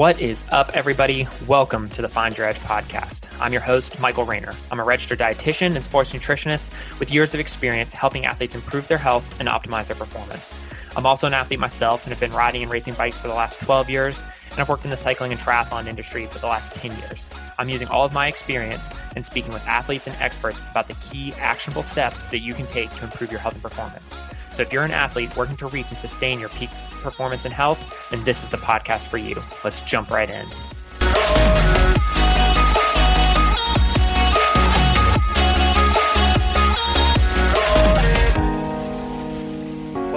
What 0.00 0.18
is 0.18 0.44
up, 0.50 0.70
everybody? 0.72 1.28
Welcome 1.46 1.90
to 1.90 2.00
the 2.00 2.08
Find 2.08 2.34
Your 2.34 2.46
Edge 2.46 2.56
podcast. 2.60 3.28
I'm 3.38 3.52
your 3.52 3.60
host, 3.60 4.00
Michael 4.00 4.24
Raynor. 4.24 4.54
I'm 4.70 4.80
a 4.80 4.82
registered 4.82 5.18
dietitian 5.18 5.74
and 5.74 5.84
sports 5.84 6.14
nutritionist 6.14 6.98
with 6.98 7.12
years 7.12 7.34
of 7.34 7.40
experience 7.40 7.92
helping 7.92 8.24
athletes 8.24 8.54
improve 8.54 8.88
their 8.88 8.96
health 8.96 9.38
and 9.40 9.46
optimize 9.46 9.88
their 9.88 9.96
performance. 9.96 10.54
I'm 10.96 11.04
also 11.04 11.26
an 11.26 11.34
athlete 11.34 11.60
myself 11.60 12.04
and 12.04 12.14
have 12.14 12.18
been 12.18 12.32
riding 12.32 12.62
and 12.62 12.72
racing 12.72 12.94
bikes 12.94 13.18
for 13.20 13.28
the 13.28 13.34
last 13.34 13.60
12 13.60 13.90
years, 13.90 14.24
and 14.50 14.60
I've 14.60 14.68
worked 14.68 14.84
in 14.84 14.90
the 14.90 14.96
cycling 14.96 15.32
and 15.32 15.40
triathlon 15.40 15.86
industry 15.86 16.26
for 16.26 16.38
the 16.38 16.46
last 16.46 16.74
10 16.74 16.96
years. 16.98 17.24
I'm 17.58 17.68
using 17.68 17.88
all 17.88 18.04
of 18.04 18.12
my 18.12 18.26
experience 18.26 18.90
and 19.14 19.24
speaking 19.24 19.52
with 19.52 19.66
athletes 19.66 20.06
and 20.06 20.16
experts 20.20 20.62
about 20.70 20.88
the 20.88 20.94
key 20.94 21.32
actionable 21.34 21.82
steps 21.82 22.26
that 22.26 22.38
you 22.38 22.54
can 22.54 22.66
take 22.66 22.90
to 22.96 23.04
improve 23.04 23.30
your 23.30 23.40
health 23.40 23.54
and 23.54 23.62
performance. 23.62 24.14
So 24.52 24.62
if 24.62 24.72
you're 24.72 24.84
an 24.84 24.90
athlete 24.90 25.36
working 25.36 25.56
to 25.58 25.68
reach 25.68 25.88
and 25.88 25.98
sustain 25.98 26.40
your 26.40 26.48
peak 26.50 26.70
performance 27.02 27.44
and 27.44 27.54
health, 27.54 28.08
then 28.10 28.22
this 28.24 28.42
is 28.42 28.50
the 28.50 28.58
podcast 28.58 29.06
for 29.08 29.18
you. 29.18 29.36
Let's 29.64 29.80
jump 29.82 30.10
right 30.10 30.28
in. 30.28 31.79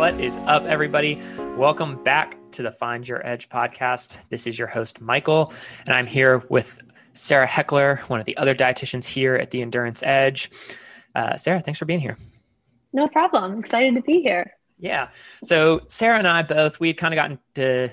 What 0.04 0.20
is 0.20 0.38
up, 0.40 0.66
everybody? 0.66 1.22
Welcome 1.56 2.04
back 2.04 2.36
to 2.52 2.62
the 2.62 2.74
Find 2.74 3.08
Your 3.08 3.26
Edge 3.26 3.48
podcast. 3.48 4.18
This 4.28 4.46
is 4.46 4.60
your 4.60 4.68
host, 4.68 5.00
Michael, 5.00 5.54
and 5.86 5.96
I'm 5.96 6.06
here 6.06 6.44
with 6.50 6.82
Sarah 7.14 7.48
Heckler, 7.48 8.02
one 8.08 8.20
of 8.20 8.26
the 8.26 8.36
other 8.36 8.54
dietitians 8.54 9.06
here 9.06 9.36
at 9.36 9.52
the 9.52 9.62
Endurance 9.62 10.04
Edge. 10.04 10.52
Uh, 11.16 11.38
Sarah, 11.38 11.62
thanks 11.62 11.80
for 11.80 11.86
being 11.86 12.02
here. 12.02 12.18
No 12.92 13.08
problem. 13.08 13.60
Excited 13.60 13.96
to 13.96 14.02
be 14.02 14.22
here. 14.22 14.52
Yeah. 14.78 15.08
So 15.46 15.84
Sarah 15.88 16.18
and 16.18 16.28
I 16.28 16.42
both 16.42 16.82
we 16.82 16.94
kind 16.94 17.14
of 17.14 17.16
gotten 17.16 17.40
to 17.56 17.88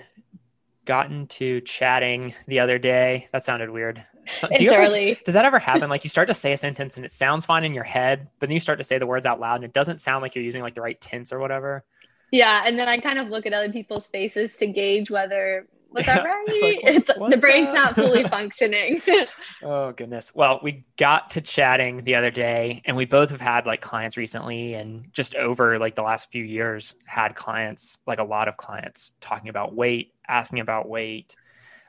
gotten 0.87 1.29
to 1.29 1.61
chatting 1.61 2.35
the 2.49 2.59
other 2.59 2.81
day. 2.81 3.29
That 3.33 3.45
sounded 3.45 3.71
weird. 3.71 4.05
So, 4.27 4.49
it's 4.51 4.63
ever, 4.63 4.83
early. 4.83 5.17
Does 5.25 5.35
that 5.35 5.45
ever 5.45 5.61
happen? 5.61 5.89
Like 5.89 6.03
you 6.03 6.11
start 6.11 6.27
to 6.27 6.35
say 6.35 6.53
a 6.53 6.57
sentence 6.57 6.97
and 6.97 7.07
it 7.07 7.13
sounds 7.13 7.45
fine 7.45 7.63
in 7.63 7.73
your 7.73 7.85
head, 7.85 8.29
but 8.41 8.49
then 8.49 8.55
you 8.55 8.61
start 8.61 8.79
to 8.79 8.85
say 8.85 8.99
the 8.99 9.07
words 9.07 9.27
out 9.27 9.39
loud 9.39 9.57
and 9.57 9.65
it 9.65 9.73
doesn't 9.73 10.01
sound 10.01 10.23
like 10.23 10.35
you're 10.35 10.45
using 10.45 10.63
like 10.63 10.75
the 10.75 10.81
right 10.81 11.01
tense 11.01 11.33
or 11.33 11.39
whatever. 11.39 11.85
Yeah, 12.31 12.63
and 12.65 12.79
then 12.79 12.89
I 12.89 12.99
kind 12.99 13.19
of 13.19 13.29
look 13.29 13.47
at 13.47 13.53
other 13.53 13.73
people's 13.73 14.07
faces 14.07 14.57
to 14.57 14.67
gauge 14.67 15.11
whether 15.11 15.67
was 15.93 16.07
yeah. 16.07 16.17
that 16.17 16.25
right? 16.25 16.45
It's, 16.47 16.63
like, 16.63 16.95
it's 17.19 17.35
the 17.37 17.41
brain's 17.41 17.67
that? 17.69 17.75
not 17.75 17.95
fully 17.95 18.25
functioning. 18.29 19.01
oh 19.63 19.93
goodness. 19.93 20.35
Well, 20.35 20.61
we 20.63 20.85
got 20.97 21.33
to 21.33 21.41
chatting 21.41 22.05
the 22.05 22.15
other 22.15 22.31
day 22.31 22.83
and 22.85 22.97
we 22.97 23.07
both 23.07 23.31
have 23.31 23.41
had 23.41 23.67
like 23.67 23.81
clients 23.81 24.17
recently 24.17 24.75
and 24.75 25.13
just 25.13 25.35
over 25.35 25.79
like 25.79 25.95
the 25.95 26.03
last 26.03 26.31
few 26.31 26.45
years 26.45 26.95
had 27.07 27.35
clients, 27.35 27.99
like 28.07 28.21
a 28.21 28.25
lot 28.25 28.49
of 28.49 28.57
clients 28.57 29.13
talking 29.21 29.49
about 29.49 29.75
weight, 29.75 30.15
asking 30.29 30.61
about 30.61 30.89
weight. 30.89 31.35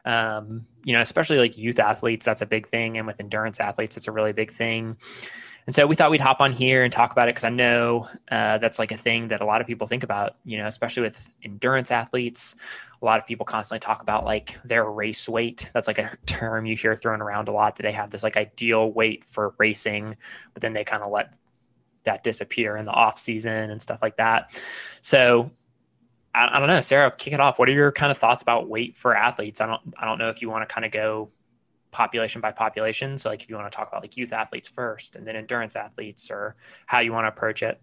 Um, 0.04 0.66
you 0.84 0.94
know, 0.94 1.02
especially 1.02 1.38
like 1.38 1.58
youth 1.58 1.78
athletes, 1.78 2.26
that's 2.26 2.42
a 2.42 2.48
big 2.48 2.68
thing. 2.68 2.98
And 2.98 3.06
with 3.06 3.20
endurance 3.20 3.60
athletes, 3.60 3.98
it's 3.98 4.08
a 4.08 4.12
really 4.12 4.34
big 4.34 4.52
thing. 4.52 4.98
And 5.66 5.76
so 5.76 5.86
we 5.86 5.96
thought 5.96 6.12
we'd 6.12 6.22
hop 6.22 6.42
on 6.42 6.52
here 6.52 6.84
and 6.84 6.92
talk 6.92 7.12
about 7.12 7.28
it 7.28 7.36
because 7.36 7.44
I 7.44 7.50
know 7.50 8.08
uh, 8.32 8.58
that's 8.58 8.80
like 8.80 8.92
a 8.92 8.98
thing 8.98 9.28
that 9.30 9.42
a 9.42 9.46
lot 9.46 9.62
of 9.62 9.68
people 9.68 9.88
think 9.88 10.04
about, 10.04 10.36
you 10.44 10.58
know, 10.58 10.66
especially 10.66 11.04
with 11.04 11.30
endurance 11.44 11.92
athletes. 11.92 12.56
A 13.02 13.06
lot 13.06 13.20
of 13.20 13.28
people 13.28 13.46
constantly 13.46 13.80
talk 13.80 14.02
about 14.02 14.26
like 14.26 14.62
their 14.64 14.86
race 14.86 15.30
weight. 15.30 15.70
That's 15.74 15.88
like 15.88 16.00
a 16.00 16.18
term 16.26 16.66
you 16.66 16.76
hear 16.76 16.96
thrown 16.96 17.22
around 17.22 17.48
a 17.48 17.52
lot 17.52 17.76
that 17.76 17.84
they 17.84 17.92
have 17.92 18.10
this 18.10 18.24
like 18.24 18.38
ideal 18.38 18.92
weight 18.92 19.24
for 19.26 19.54
racing, 19.58 20.18
but 20.54 20.62
then 20.62 20.74
they 20.74 20.84
kind 20.84 21.04
of 21.04 21.12
let 21.12 21.34
that 22.04 22.24
disappear 22.24 22.78
in 22.78 22.86
the 22.86 22.92
off 22.92 23.20
season 23.20 23.70
and 23.70 23.82
stuff 23.82 24.00
like 24.02 24.18
that. 24.18 24.52
So 25.02 25.52
I, 26.34 26.58
I 26.58 26.60
don't 26.60 26.68
know, 26.68 26.82
Sarah, 26.82 27.12
kick 27.12 27.34
it 27.34 27.40
off. 27.40 27.60
What 27.60 27.70
are 27.70 27.74
your 27.74 27.92
kind 27.92 28.12
of 28.12 28.18
thoughts 28.18 28.42
about 28.42 28.68
weight 28.68 28.98
for 28.98 29.16
athletes? 29.16 29.62
I 29.62 29.68
don't, 29.68 29.82
I 29.98 30.08
don't 30.08 30.18
know 30.18 30.30
if 30.30 30.42
you 30.42 30.50
want 30.50 30.68
to 30.68 30.74
kind 30.74 30.86
of 30.86 30.92
go 30.92 31.30
population 31.92 32.42
by 32.42 32.52
population. 32.52 33.18
So, 33.18 33.30
like 33.30 33.44
if 33.44 33.50
you 33.50 33.56
want 33.56 33.72
to 33.72 33.76
talk 33.76 33.88
about 33.90 34.02
like 34.02 34.18
youth 34.18 34.34
athletes 34.34 34.70
first, 34.70 35.16
and 35.16 35.28
then 35.28 35.36
endurance 35.36 35.76
athletes, 35.76 36.32
or 36.32 36.56
how 36.86 37.00
you 37.00 37.12
want 37.12 37.26
to 37.26 37.30
approach 37.30 37.62
it. 37.64 37.80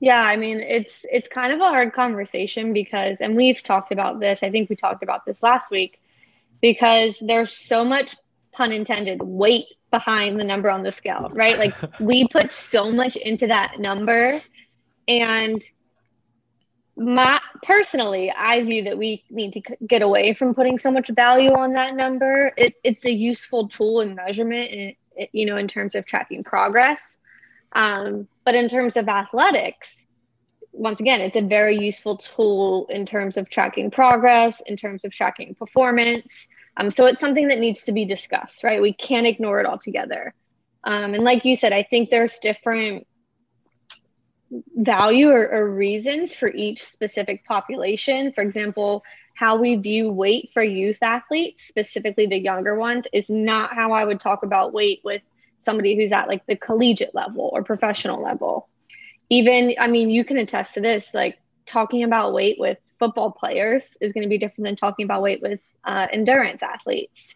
Yeah, 0.00 0.20
I 0.22 0.36
mean 0.36 0.60
it's 0.60 1.04
it's 1.10 1.28
kind 1.28 1.52
of 1.52 1.60
a 1.60 1.64
hard 1.64 1.92
conversation 1.92 2.72
because, 2.72 3.18
and 3.20 3.36
we've 3.36 3.62
talked 3.62 3.92
about 3.92 4.18
this. 4.18 4.42
I 4.42 4.50
think 4.50 4.70
we 4.70 4.76
talked 4.76 5.02
about 5.02 5.26
this 5.26 5.42
last 5.42 5.70
week 5.70 6.00
because 6.60 7.18
there's 7.20 7.52
so 7.52 7.84
much 7.84 8.16
pun 8.52 8.72
intended 8.72 9.22
weight 9.22 9.66
behind 9.90 10.40
the 10.40 10.44
number 10.44 10.70
on 10.70 10.82
the 10.82 10.92
scale, 10.92 11.30
right? 11.32 11.58
Like 11.58 11.74
we 12.00 12.26
put 12.28 12.50
so 12.50 12.90
much 12.90 13.16
into 13.16 13.46
that 13.48 13.78
number, 13.78 14.40
and 15.06 15.62
my 17.00 17.40
personally 17.62 18.30
i 18.36 18.62
view 18.62 18.84
that 18.84 18.98
we 18.98 19.24
need 19.30 19.54
to 19.54 19.62
get 19.86 20.02
away 20.02 20.34
from 20.34 20.54
putting 20.54 20.78
so 20.78 20.90
much 20.90 21.08
value 21.08 21.50
on 21.52 21.72
that 21.72 21.96
number. 21.96 22.52
It, 22.58 22.74
it's 22.84 23.06
a 23.06 23.10
useful 23.10 23.68
tool 23.68 24.02
in 24.02 24.14
measurement 24.14 24.70
and 24.70 25.28
you 25.32 25.46
know 25.46 25.56
in 25.56 25.66
terms 25.66 25.94
of 25.94 26.04
tracking 26.04 26.44
progress. 26.44 27.16
Um, 27.72 28.28
but 28.44 28.54
in 28.54 28.68
terms 28.68 28.98
of 28.98 29.08
athletics 29.08 30.04
once 30.72 31.00
again 31.00 31.22
it's 31.22 31.36
a 31.36 31.42
very 31.42 31.78
useful 31.78 32.18
tool 32.18 32.86
in 32.90 33.06
terms 33.06 33.38
of 33.38 33.48
tracking 33.48 33.90
progress 33.90 34.60
in 34.66 34.76
terms 34.76 35.06
of 35.06 35.10
tracking 35.10 35.54
performance. 35.54 36.48
Um, 36.76 36.90
so 36.90 37.06
it's 37.06 37.20
something 37.20 37.48
that 37.48 37.58
needs 37.58 37.84
to 37.84 37.92
be 37.92 38.04
discussed 38.04 38.62
right? 38.62 38.82
We 38.82 38.92
can't 38.92 39.26
ignore 39.26 39.58
it 39.58 39.66
altogether. 39.66 40.34
Um, 40.84 41.14
and 41.14 41.24
like 41.24 41.46
you 41.46 41.56
said 41.56 41.72
i 41.72 41.82
think 41.82 42.10
there's 42.10 42.38
different 42.40 43.06
value 44.76 45.30
or, 45.30 45.48
or, 45.48 45.70
reasons 45.70 46.34
for 46.34 46.48
each 46.48 46.82
specific 46.82 47.44
population. 47.44 48.32
For 48.32 48.40
example, 48.40 49.04
how 49.34 49.56
we 49.56 49.76
view 49.76 50.10
weight 50.10 50.50
for 50.52 50.62
youth 50.62 50.98
athletes, 51.02 51.64
specifically 51.64 52.26
the 52.26 52.38
younger 52.38 52.74
ones, 52.74 53.06
is 53.12 53.30
not 53.30 53.74
how 53.74 53.92
I 53.92 54.04
would 54.04 54.20
talk 54.20 54.42
about 54.42 54.72
weight 54.72 55.00
with 55.04 55.22
somebody 55.60 55.96
who's 55.96 56.12
at 56.12 56.28
like 56.28 56.44
the 56.46 56.56
collegiate 56.56 57.14
level 57.14 57.50
or 57.52 57.62
professional 57.62 58.20
level. 58.20 58.68
Even, 59.28 59.74
I 59.78 59.86
mean, 59.86 60.10
you 60.10 60.24
can 60.24 60.38
attest 60.38 60.74
to 60.74 60.80
this, 60.80 61.14
like 61.14 61.38
talking 61.66 62.02
about 62.02 62.32
weight 62.32 62.58
with 62.58 62.78
football 62.98 63.30
players 63.30 63.96
is 64.00 64.12
going 64.12 64.24
to 64.24 64.28
be 64.28 64.38
different 64.38 64.64
than 64.64 64.76
talking 64.76 65.04
about 65.04 65.22
weight 65.22 65.40
with 65.40 65.60
uh, 65.84 66.06
endurance 66.12 66.62
athletes. 66.62 67.34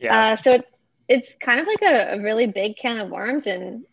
Yeah. 0.00 0.32
Uh, 0.32 0.36
so 0.36 0.52
it, 0.52 0.66
it's 1.08 1.34
kind 1.40 1.60
of 1.60 1.66
like 1.66 1.82
a, 1.82 2.14
a 2.14 2.20
really 2.20 2.46
big 2.46 2.76
can 2.76 2.98
of 2.98 3.10
worms 3.10 3.46
and 3.46 3.84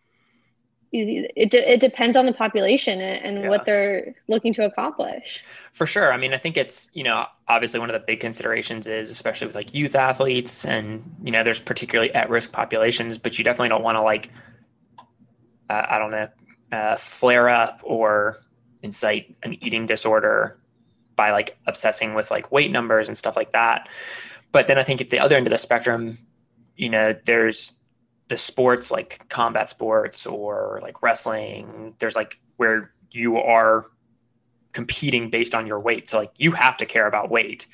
it, 0.95 1.53
it 1.53 1.79
depends 1.79 2.16
on 2.16 2.25
the 2.25 2.33
population 2.33 3.01
and, 3.01 3.41
yeah. 3.41 3.50
what 3.50 3.66
they're 3.66 4.16
looking 4.28 4.53
to 4.53 4.66
accomplish. 4.66 5.44
For 5.73 5.85
sure. 5.85 6.13
I 6.13 6.17
mean 6.17 6.33
i 6.33 6.38
think 6.38 6.57
it's 6.57 6.89
you 6.94 7.03
know 7.03 7.25
obviously 7.47 7.79
one 7.79 7.89
of 7.89 7.94
the 7.94 8.06
big 8.06 8.19
considerations 8.19 8.88
is 8.88 9.11
especially 9.11 9.47
with 9.47 9.56
like 9.56 9.73
youth 9.73 9.95
athletes 9.95 10.66
and 10.66 11.03
you 11.23 11.31
know 11.31 11.44
there's 11.44 11.59
particularly 11.59 12.13
at 12.13 12.29
risk 12.29 12.51
populations 12.51 13.17
but 13.17 13.38
you 13.38 13.44
definitely 13.44 13.69
don't 13.69 13.83
want 13.83 13.97
to 13.97 14.01
like 14.01 14.29
uh, 15.69 15.85
i 15.89 16.00
don't 16.00 16.11
know 16.11 16.28
uh, 16.72 16.95
flare 16.95 17.47
up 17.50 17.79
or 17.83 18.41
incite 18.81 19.35
an 19.44 19.53
eating 19.63 19.85
disorder 19.85 20.57
by 21.16 21.31
like 21.31 21.57
obsessing 21.67 22.13
with 22.13 22.31
like 22.31 22.51
weight 22.51 22.72
numbers 22.72 23.07
and 23.07 23.17
stuff 23.17 23.35
like 23.35 23.51
that. 23.53 23.88
But 24.51 24.67
then 24.67 24.77
i 24.77 24.83
think 24.83 25.01
at 25.01 25.09
the 25.09 25.19
other 25.19 25.35
end 25.35 25.47
of 25.47 25.51
the 25.51 25.57
spectrum 25.57 26.17
you 26.75 26.89
know 26.89 27.16
there's 27.25 27.73
the 28.28 28.38
sports 28.38 28.91
like 28.91 29.28
combat 29.30 29.69
sports 29.69 30.25
or 30.25 30.80
like 30.81 31.02
wrestling, 31.02 31.96
there's 32.00 32.16
like 32.16 32.40
where 32.58 32.91
you 33.12 33.38
are 33.38 33.86
competing 34.74 35.30
based 35.30 35.56
on 35.56 35.68
your 35.68 35.80
weight. 35.80 36.08
So 36.08 36.18
like 36.18 36.31
you 36.38 36.52
have 36.52 36.78
to 36.78 36.86
care 36.86 37.08
about 37.08 37.30
weight. 37.30 37.68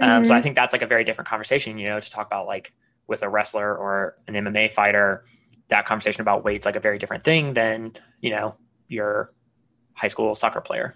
Um, 0.00 0.08
mm-hmm. 0.08 0.24
So 0.24 0.34
I 0.34 0.40
think 0.40 0.54
that's 0.54 0.72
like 0.72 0.82
a 0.82 0.86
very 0.86 1.04
different 1.04 1.28
conversation, 1.28 1.78
you 1.78 1.86
know, 1.86 2.00
to 2.00 2.10
talk 2.10 2.26
about 2.26 2.46
like 2.46 2.72
with 3.06 3.22
a 3.22 3.28
wrestler 3.28 3.74
or 3.74 4.16
an 4.26 4.34
MMA 4.34 4.70
fighter, 4.70 5.24
that 5.68 5.86
conversation 5.86 6.20
about 6.20 6.44
weight's 6.44 6.66
like 6.66 6.76
a 6.76 6.80
very 6.80 6.98
different 6.98 7.24
thing 7.24 7.54
than, 7.54 7.92
you 8.20 8.30
know, 8.30 8.56
your 8.88 9.32
high 9.94 10.08
school 10.08 10.34
soccer 10.34 10.60
player. 10.60 10.94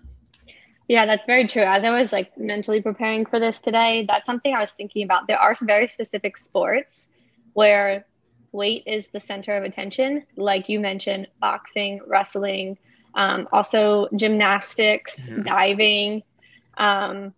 Yeah, 0.89 1.07
that's 1.07 1.27
very 1.27 1.47
true. 1.49 1.63
As 1.63 1.83
I 1.83 1.91
was 1.91 2.13
like 2.13 2.37
mentally 2.39 2.81
preparing 2.81 3.27
for 3.27 3.41
this 3.41 3.59
today, 3.59 4.05
that's 4.07 4.27
something 4.27 4.55
I 4.55 4.61
was 4.61 4.71
thinking 4.71 5.03
about. 5.03 5.27
There 5.27 5.39
are 5.39 5.55
some 5.55 5.67
very 5.67 5.89
specific 5.89 6.37
sports 6.37 7.09
where 7.55 8.07
weight 8.57 8.83
is 8.87 9.09
the 9.09 9.21
center 9.21 9.57
of 9.57 9.63
attention, 9.63 10.25
like 10.37 10.69
you 10.69 10.81
mentioned, 10.81 11.29
boxing, 11.41 12.01
wrestling, 12.07 12.79
um, 13.15 13.49
also 13.53 14.09
gymnastics, 14.17 15.21
mm-hmm. 15.21 15.43
diving. 15.43 16.23
Um, 16.77 17.35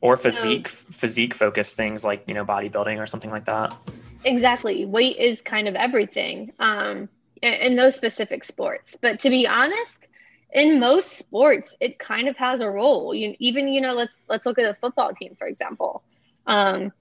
or 0.00 0.16
physique, 0.16 0.68
so, 0.68 0.86
physique 0.90 1.34
focused 1.34 1.76
things 1.76 2.04
like, 2.04 2.24
you 2.26 2.34
know, 2.34 2.44
bodybuilding 2.44 2.98
or 2.98 3.06
something 3.06 3.30
like 3.30 3.44
that. 3.44 3.76
Exactly. 4.24 4.84
Weight 4.84 5.16
is 5.16 5.40
kind 5.40 5.68
of 5.68 5.74
everything 5.74 6.52
um, 6.58 7.08
in, 7.42 7.54
in 7.54 7.76
those 7.76 7.94
specific 7.94 8.44
sports. 8.44 8.96
But 9.00 9.20
to 9.20 9.30
be 9.30 9.46
honest, 9.46 10.08
in 10.52 10.80
most 10.80 11.16
sports, 11.16 11.74
it 11.80 11.98
kind 11.98 12.28
of 12.28 12.36
has 12.36 12.60
a 12.60 12.68
role. 12.68 13.14
You, 13.14 13.36
even, 13.38 13.68
you 13.68 13.80
know, 13.80 13.94
let's 13.94 14.16
let's 14.28 14.46
look 14.46 14.58
at 14.58 14.64
a 14.64 14.74
football 14.74 15.12
team, 15.14 15.36
for 15.38 15.46
example. 15.46 16.02
Um, 16.46 16.92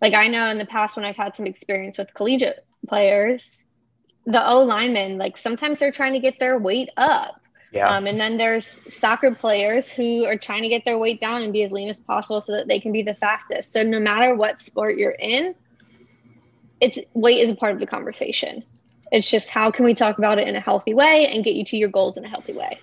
like 0.00 0.14
I 0.14 0.28
know 0.28 0.48
in 0.48 0.58
the 0.58 0.66
past 0.66 0.96
when 0.96 1.04
I've 1.04 1.16
had 1.16 1.36
some 1.36 1.46
experience 1.46 1.96
with 1.96 2.12
collegiate 2.14 2.64
players, 2.88 3.62
the 4.26 4.46
O 4.48 4.62
linemen, 4.62 5.18
like 5.18 5.38
sometimes 5.38 5.78
they're 5.78 5.92
trying 5.92 6.12
to 6.12 6.20
get 6.20 6.38
their 6.38 6.58
weight 6.58 6.90
up 6.96 7.40
Yeah. 7.72 7.88
Um, 7.88 8.06
and 8.06 8.20
then 8.20 8.36
there's 8.36 8.80
soccer 8.88 9.34
players 9.34 9.90
who 9.90 10.26
are 10.26 10.36
trying 10.36 10.62
to 10.62 10.68
get 10.68 10.84
their 10.84 10.98
weight 10.98 11.20
down 11.20 11.42
and 11.42 11.52
be 11.52 11.62
as 11.62 11.72
lean 11.72 11.88
as 11.88 11.98
possible 11.98 12.40
so 12.40 12.52
that 12.52 12.68
they 12.68 12.78
can 12.78 12.92
be 12.92 13.02
the 13.02 13.14
fastest. 13.14 13.72
So 13.72 13.82
no 13.82 13.98
matter 13.98 14.34
what 14.34 14.60
sport 14.60 14.98
you're 14.98 15.16
in, 15.18 15.54
it's 16.80 16.98
weight 17.14 17.38
is 17.38 17.50
a 17.50 17.54
part 17.54 17.72
of 17.72 17.80
the 17.80 17.86
conversation. 17.86 18.62
It's 19.10 19.30
just 19.30 19.48
how 19.48 19.70
can 19.70 19.84
we 19.84 19.94
talk 19.94 20.18
about 20.18 20.38
it 20.38 20.48
in 20.48 20.56
a 20.56 20.60
healthy 20.60 20.92
way 20.94 21.26
and 21.28 21.44
get 21.44 21.54
you 21.54 21.64
to 21.66 21.76
your 21.76 21.88
goals 21.88 22.16
in 22.16 22.24
a 22.24 22.28
healthy 22.28 22.52
way. 22.52 22.78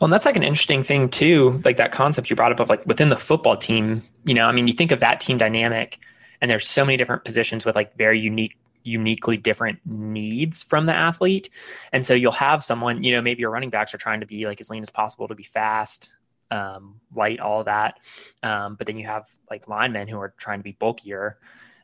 Well, 0.00 0.06
and 0.06 0.12
that's 0.12 0.26
like 0.26 0.36
an 0.36 0.42
interesting 0.42 0.82
thing 0.82 1.08
too, 1.08 1.60
like 1.64 1.76
that 1.76 1.92
concept 1.92 2.28
you 2.28 2.36
brought 2.36 2.52
up 2.52 2.60
of 2.60 2.68
like 2.68 2.84
within 2.86 3.10
the 3.10 3.16
football 3.16 3.56
team, 3.56 4.02
you 4.24 4.34
know, 4.34 4.46
I 4.46 4.52
mean, 4.52 4.66
you 4.66 4.74
think 4.74 4.90
of 4.90 5.00
that 5.00 5.20
team 5.20 5.38
dynamic 5.38 5.98
and 6.40 6.50
there's 6.50 6.66
so 6.66 6.84
many 6.84 6.96
different 6.96 7.24
positions 7.24 7.64
with 7.64 7.76
like 7.76 7.96
very 7.96 8.18
unique 8.18 8.56
uniquely 8.84 9.36
different 9.36 9.80
needs 9.84 10.62
from 10.62 10.86
the 10.86 10.94
athlete. 10.94 11.50
And 11.92 12.04
so 12.04 12.14
you'll 12.14 12.32
have 12.32 12.62
someone, 12.64 13.02
you 13.02 13.12
know, 13.12 13.22
maybe 13.22 13.40
your 13.40 13.50
running 13.50 13.70
backs 13.70 13.94
are 13.94 13.98
trying 13.98 14.20
to 14.20 14.26
be 14.26 14.46
like 14.46 14.60
as 14.60 14.70
lean 14.70 14.82
as 14.82 14.90
possible 14.90 15.28
to 15.28 15.34
be 15.34 15.44
fast, 15.44 16.14
um, 16.50 17.00
light, 17.14 17.40
all 17.40 17.60
of 17.60 17.66
that. 17.66 17.98
Um, 18.42 18.74
but 18.74 18.86
then 18.86 18.98
you 18.98 19.06
have 19.06 19.28
like 19.50 19.68
linemen 19.68 20.08
who 20.08 20.18
are 20.18 20.34
trying 20.36 20.58
to 20.58 20.64
be 20.64 20.72
bulkier. 20.72 21.38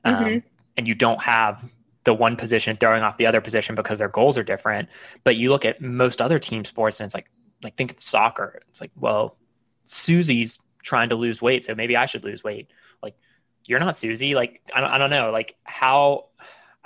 Um, 0.04 0.14
mm-hmm. 0.14 0.38
And 0.76 0.86
you 0.86 0.94
don't 0.94 1.20
have 1.22 1.72
the 2.04 2.14
one 2.14 2.36
position 2.36 2.76
throwing 2.76 3.02
off 3.02 3.16
the 3.16 3.26
other 3.26 3.40
position 3.40 3.74
because 3.74 3.98
their 3.98 4.08
goals 4.08 4.38
are 4.38 4.44
different. 4.44 4.88
But 5.24 5.36
you 5.36 5.50
look 5.50 5.64
at 5.64 5.80
most 5.80 6.22
other 6.22 6.38
team 6.38 6.64
sports 6.64 7.00
and 7.00 7.06
it's 7.06 7.14
like, 7.14 7.30
like 7.62 7.76
think 7.76 7.92
of 7.92 8.00
soccer. 8.00 8.62
It's 8.68 8.80
like, 8.80 8.92
well, 8.96 9.36
Susie's 9.84 10.60
trying 10.82 11.08
to 11.08 11.16
lose 11.16 11.42
weight, 11.42 11.64
so 11.64 11.74
maybe 11.74 11.96
I 11.96 12.06
should 12.06 12.24
lose 12.24 12.44
weight. 12.44 12.68
Like, 13.02 13.16
you're 13.64 13.80
not 13.80 13.96
Susie. 13.96 14.34
Like, 14.34 14.62
I 14.72 14.80
don't, 14.80 14.90
I 14.90 14.98
don't 14.98 15.10
know. 15.10 15.30
Like, 15.30 15.56
how 15.64 16.26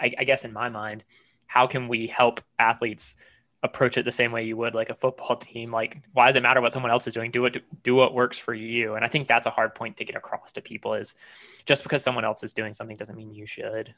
I, 0.02 0.12
I 0.18 0.24
guess 0.24 0.44
in 0.44 0.52
my 0.52 0.68
mind, 0.68 1.04
how 1.46 1.66
can 1.66 1.88
we 1.88 2.06
help 2.06 2.40
athletes 2.58 3.16
approach 3.62 3.96
it 3.96 4.04
the 4.04 4.12
same 4.12 4.32
way 4.32 4.42
you 4.42 4.56
would 4.56 4.74
like 4.74 4.90
a 4.90 4.94
football 4.94 5.36
team? 5.36 5.70
Like, 5.70 6.02
why 6.12 6.26
does 6.26 6.36
it 6.36 6.42
matter 6.42 6.60
what 6.60 6.72
someone 6.72 6.90
else 6.90 7.06
is 7.06 7.14
doing? 7.14 7.30
Do 7.30 7.42
what 7.42 7.56
do 7.82 7.94
what 7.94 8.14
works 8.14 8.38
for 8.38 8.54
you. 8.54 8.94
And 8.94 9.04
I 9.04 9.08
think 9.08 9.28
that's 9.28 9.46
a 9.46 9.50
hard 9.50 9.74
point 9.74 9.96
to 9.98 10.04
get 10.04 10.16
across 10.16 10.52
to 10.52 10.60
people 10.60 10.94
is 10.94 11.14
just 11.64 11.82
because 11.82 12.02
someone 12.02 12.24
else 12.24 12.42
is 12.42 12.52
doing 12.52 12.74
something 12.74 12.96
doesn't 12.96 13.16
mean 13.16 13.32
you 13.32 13.46
should. 13.46 13.94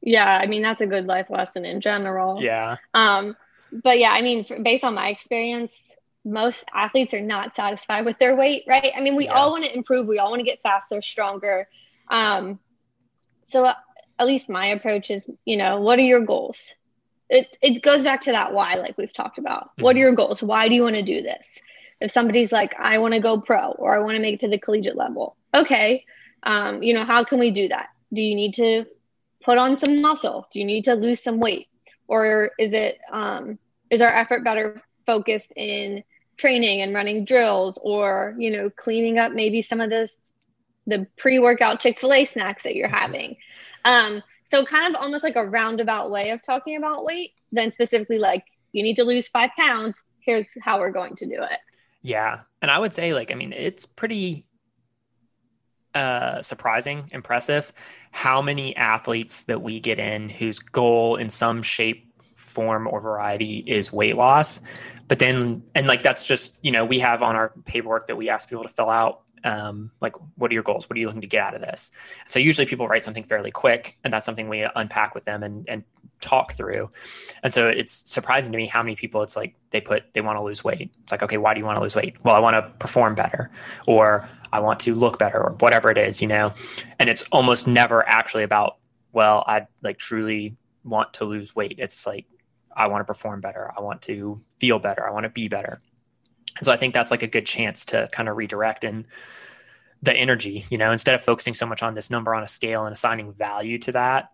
Yeah, 0.00 0.26
I 0.26 0.46
mean 0.46 0.62
that's 0.62 0.80
a 0.80 0.86
good 0.86 1.06
life 1.06 1.28
lesson 1.30 1.64
in 1.64 1.80
general. 1.80 2.40
Yeah. 2.40 2.76
Um, 2.94 3.36
but 3.72 3.98
yeah, 3.98 4.10
I 4.10 4.22
mean, 4.22 4.46
based 4.62 4.84
on 4.84 4.94
my 4.94 5.08
experience, 5.08 5.72
most 6.24 6.64
athletes 6.74 7.14
are 7.14 7.20
not 7.20 7.56
satisfied 7.56 8.04
with 8.04 8.18
their 8.18 8.36
weight, 8.36 8.64
right? 8.66 8.92
I 8.96 9.00
mean, 9.00 9.16
we 9.16 9.26
yeah. 9.26 9.32
all 9.32 9.50
want 9.50 9.64
to 9.64 9.74
improve. 9.74 10.06
We 10.06 10.18
all 10.18 10.30
want 10.30 10.40
to 10.40 10.44
get 10.44 10.62
faster, 10.62 11.02
stronger. 11.02 11.68
Um, 12.10 12.58
so 13.48 13.72
at 14.18 14.26
least 14.26 14.48
my 14.48 14.68
approach 14.68 15.10
is, 15.10 15.26
you 15.44 15.56
know, 15.56 15.80
what 15.80 15.98
are 15.98 16.02
your 16.02 16.24
goals? 16.24 16.74
It, 17.30 17.56
it 17.60 17.82
goes 17.82 18.02
back 18.02 18.22
to 18.22 18.32
that 18.32 18.52
why, 18.52 18.74
like 18.74 18.96
we've 18.96 19.12
talked 19.12 19.38
about. 19.38 19.64
Mm-hmm. 19.64 19.82
What 19.82 19.96
are 19.96 20.00
your 20.00 20.14
goals? 20.14 20.42
Why 20.42 20.68
do 20.68 20.74
you 20.74 20.82
want 20.82 20.96
to 20.96 21.02
do 21.02 21.22
this? 21.22 21.58
If 22.00 22.10
somebody's 22.10 22.52
like, 22.52 22.74
I 22.78 22.98
want 22.98 23.14
to 23.14 23.20
go 23.20 23.40
pro 23.40 23.72
or 23.72 23.94
I 23.94 23.98
want 23.98 24.14
to 24.14 24.22
make 24.22 24.34
it 24.34 24.40
to 24.40 24.48
the 24.48 24.58
collegiate 24.58 24.96
level, 24.96 25.36
okay, 25.52 26.04
um, 26.42 26.82
you 26.82 26.94
know, 26.94 27.04
how 27.04 27.24
can 27.24 27.38
we 27.38 27.50
do 27.50 27.68
that? 27.68 27.88
Do 28.12 28.22
you 28.22 28.34
need 28.34 28.54
to 28.54 28.86
put 29.42 29.58
on 29.58 29.76
some 29.76 30.00
muscle? 30.00 30.46
Do 30.52 30.58
you 30.58 30.64
need 30.64 30.84
to 30.84 30.94
lose 30.94 31.22
some 31.22 31.38
weight? 31.38 31.68
Or 32.06 32.52
is 32.58 32.72
it, 32.72 32.98
um, 33.12 33.58
is 33.90 34.00
our 34.00 34.12
effort 34.12 34.44
better 34.44 34.80
focused 35.06 35.52
in 35.56 36.04
training 36.36 36.80
and 36.80 36.94
running 36.94 37.24
drills 37.24 37.78
or, 37.82 38.34
you 38.38 38.50
know, 38.50 38.70
cleaning 38.70 39.18
up 39.18 39.32
maybe 39.32 39.60
some 39.60 39.80
of 39.80 39.90
the, 39.90 40.08
the 40.86 41.06
pre-workout 41.18 41.80
Chick-fil-A 41.80 42.24
snacks 42.24 42.62
that 42.62 42.76
you're 42.76 42.88
having? 42.88 43.36
Um, 43.88 44.22
so 44.50 44.64
kind 44.64 44.94
of 44.94 45.00
almost 45.00 45.24
like 45.24 45.36
a 45.36 45.44
roundabout 45.44 46.10
way 46.10 46.30
of 46.30 46.42
talking 46.42 46.76
about 46.76 47.04
weight 47.04 47.32
than 47.52 47.72
specifically 47.72 48.18
like 48.18 48.44
you 48.72 48.82
need 48.82 48.96
to 48.96 49.04
lose 49.04 49.28
five 49.28 49.50
pounds. 49.56 49.94
Here's 50.20 50.46
how 50.60 50.78
we're 50.78 50.92
going 50.92 51.16
to 51.16 51.26
do 51.26 51.42
it. 51.42 51.58
Yeah. 52.02 52.40
And 52.60 52.70
I 52.70 52.78
would 52.78 52.92
say 52.92 53.14
like, 53.14 53.32
I 53.32 53.34
mean, 53.34 53.54
it's 53.54 53.86
pretty 53.86 54.44
uh, 55.94 56.42
surprising, 56.42 57.08
impressive 57.12 57.72
how 58.10 58.42
many 58.42 58.76
athletes 58.76 59.44
that 59.44 59.62
we 59.62 59.80
get 59.80 59.98
in 59.98 60.28
whose 60.28 60.58
goal 60.58 61.16
in 61.16 61.30
some 61.30 61.62
shape, 61.62 62.12
form, 62.36 62.86
or 62.86 63.00
variety 63.00 63.58
is 63.66 63.90
weight 63.90 64.16
loss. 64.16 64.60
But 65.08 65.18
then, 65.18 65.62
and 65.74 65.86
like 65.86 66.02
that's 66.02 66.24
just, 66.24 66.58
you 66.62 66.72
know, 66.72 66.84
we 66.84 66.98
have 66.98 67.22
on 67.22 67.36
our 67.36 67.54
paperwork 67.64 68.06
that 68.08 68.16
we 68.16 68.28
ask 68.28 68.50
people 68.50 68.64
to 68.64 68.68
fill 68.68 68.90
out 68.90 69.22
um, 69.44 69.90
like 70.00 70.14
what 70.36 70.50
are 70.50 70.54
your 70.54 70.62
goals? 70.62 70.88
What 70.88 70.96
are 70.96 71.00
you 71.00 71.06
looking 71.06 71.20
to 71.20 71.26
get 71.26 71.42
out 71.42 71.54
of 71.54 71.60
this? 71.60 71.90
So 72.26 72.38
usually 72.38 72.66
people 72.66 72.88
write 72.88 73.04
something 73.04 73.24
fairly 73.24 73.50
quick 73.50 73.98
and 74.04 74.12
that's 74.12 74.26
something 74.26 74.48
we 74.48 74.66
unpack 74.76 75.14
with 75.14 75.24
them 75.24 75.42
and, 75.42 75.68
and 75.68 75.84
talk 76.20 76.52
through. 76.52 76.90
And 77.42 77.52
so 77.52 77.68
it's 77.68 78.02
surprising 78.10 78.52
to 78.52 78.58
me 78.58 78.66
how 78.66 78.82
many 78.82 78.96
people 78.96 79.22
it's 79.22 79.36
like 79.36 79.54
they 79.70 79.80
put 79.80 80.12
they 80.12 80.20
want 80.20 80.36
to 80.38 80.42
lose 80.42 80.64
weight. 80.64 80.90
It's 81.02 81.12
like 81.12 81.22
okay 81.22 81.38
why 81.38 81.54
do 81.54 81.60
you 81.60 81.66
want 81.66 81.76
to 81.76 81.82
lose 81.82 81.94
weight? 81.94 82.16
Well 82.24 82.34
i 82.34 82.38
want 82.38 82.54
to 82.54 82.70
perform 82.78 83.14
better 83.14 83.50
or 83.86 84.28
i 84.52 84.60
want 84.60 84.80
to 84.80 84.94
look 84.94 85.18
better 85.18 85.38
or 85.38 85.52
whatever 85.60 85.90
it 85.90 85.98
is 85.98 86.20
you 86.20 86.28
know? 86.28 86.52
And 86.98 87.08
it's 87.08 87.22
almost 87.32 87.66
never 87.66 88.06
actually 88.08 88.42
about 88.42 88.76
well 89.12 89.44
i 89.46 89.66
like 89.82 89.98
truly 89.98 90.56
want 90.84 91.12
to 91.14 91.24
lose 91.24 91.54
weight. 91.54 91.76
It's 91.78 92.06
like 92.06 92.26
i 92.76 92.86
want 92.86 93.00
to 93.00 93.04
perform 93.04 93.40
better. 93.40 93.72
I 93.76 93.80
want 93.80 94.02
to 94.02 94.40
feel 94.58 94.78
better. 94.78 95.06
I 95.06 95.10
want 95.10 95.24
to 95.24 95.30
be 95.30 95.48
better 95.48 95.80
and 96.58 96.66
so 96.66 96.72
I 96.72 96.76
think 96.76 96.94
that's 96.94 97.10
like 97.10 97.22
a 97.22 97.28
good 97.28 97.46
chance 97.46 97.84
to 97.86 98.08
kind 98.12 98.28
of 98.28 98.36
redirect 98.36 98.84
and 98.84 99.06
the 100.02 100.14
energy, 100.14 100.64
you 100.70 100.78
know, 100.78 100.92
instead 100.92 101.14
of 101.14 101.22
focusing 101.22 101.54
so 101.54 101.66
much 101.66 101.82
on 101.82 101.94
this 101.94 102.10
number 102.10 102.34
on 102.34 102.42
a 102.42 102.48
scale 102.48 102.84
and 102.84 102.92
assigning 102.92 103.32
value 103.32 103.78
to 103.78 103.92
that, 103.92 104.30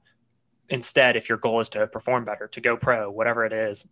instead, 0.69 1.17
if 1.17 1.29
your 1.29 1.39
goal 1.39 1.61
is 1.61 1.69
to 1.71 1.87
perform 1.87 2.25
better, 2.25 2.49
to 2.49 2.61
go 2.61 2.77
pro, 2.77 3.11
whatever 3.11 3.45
it 3.45 3.53
is, 3.53 3.87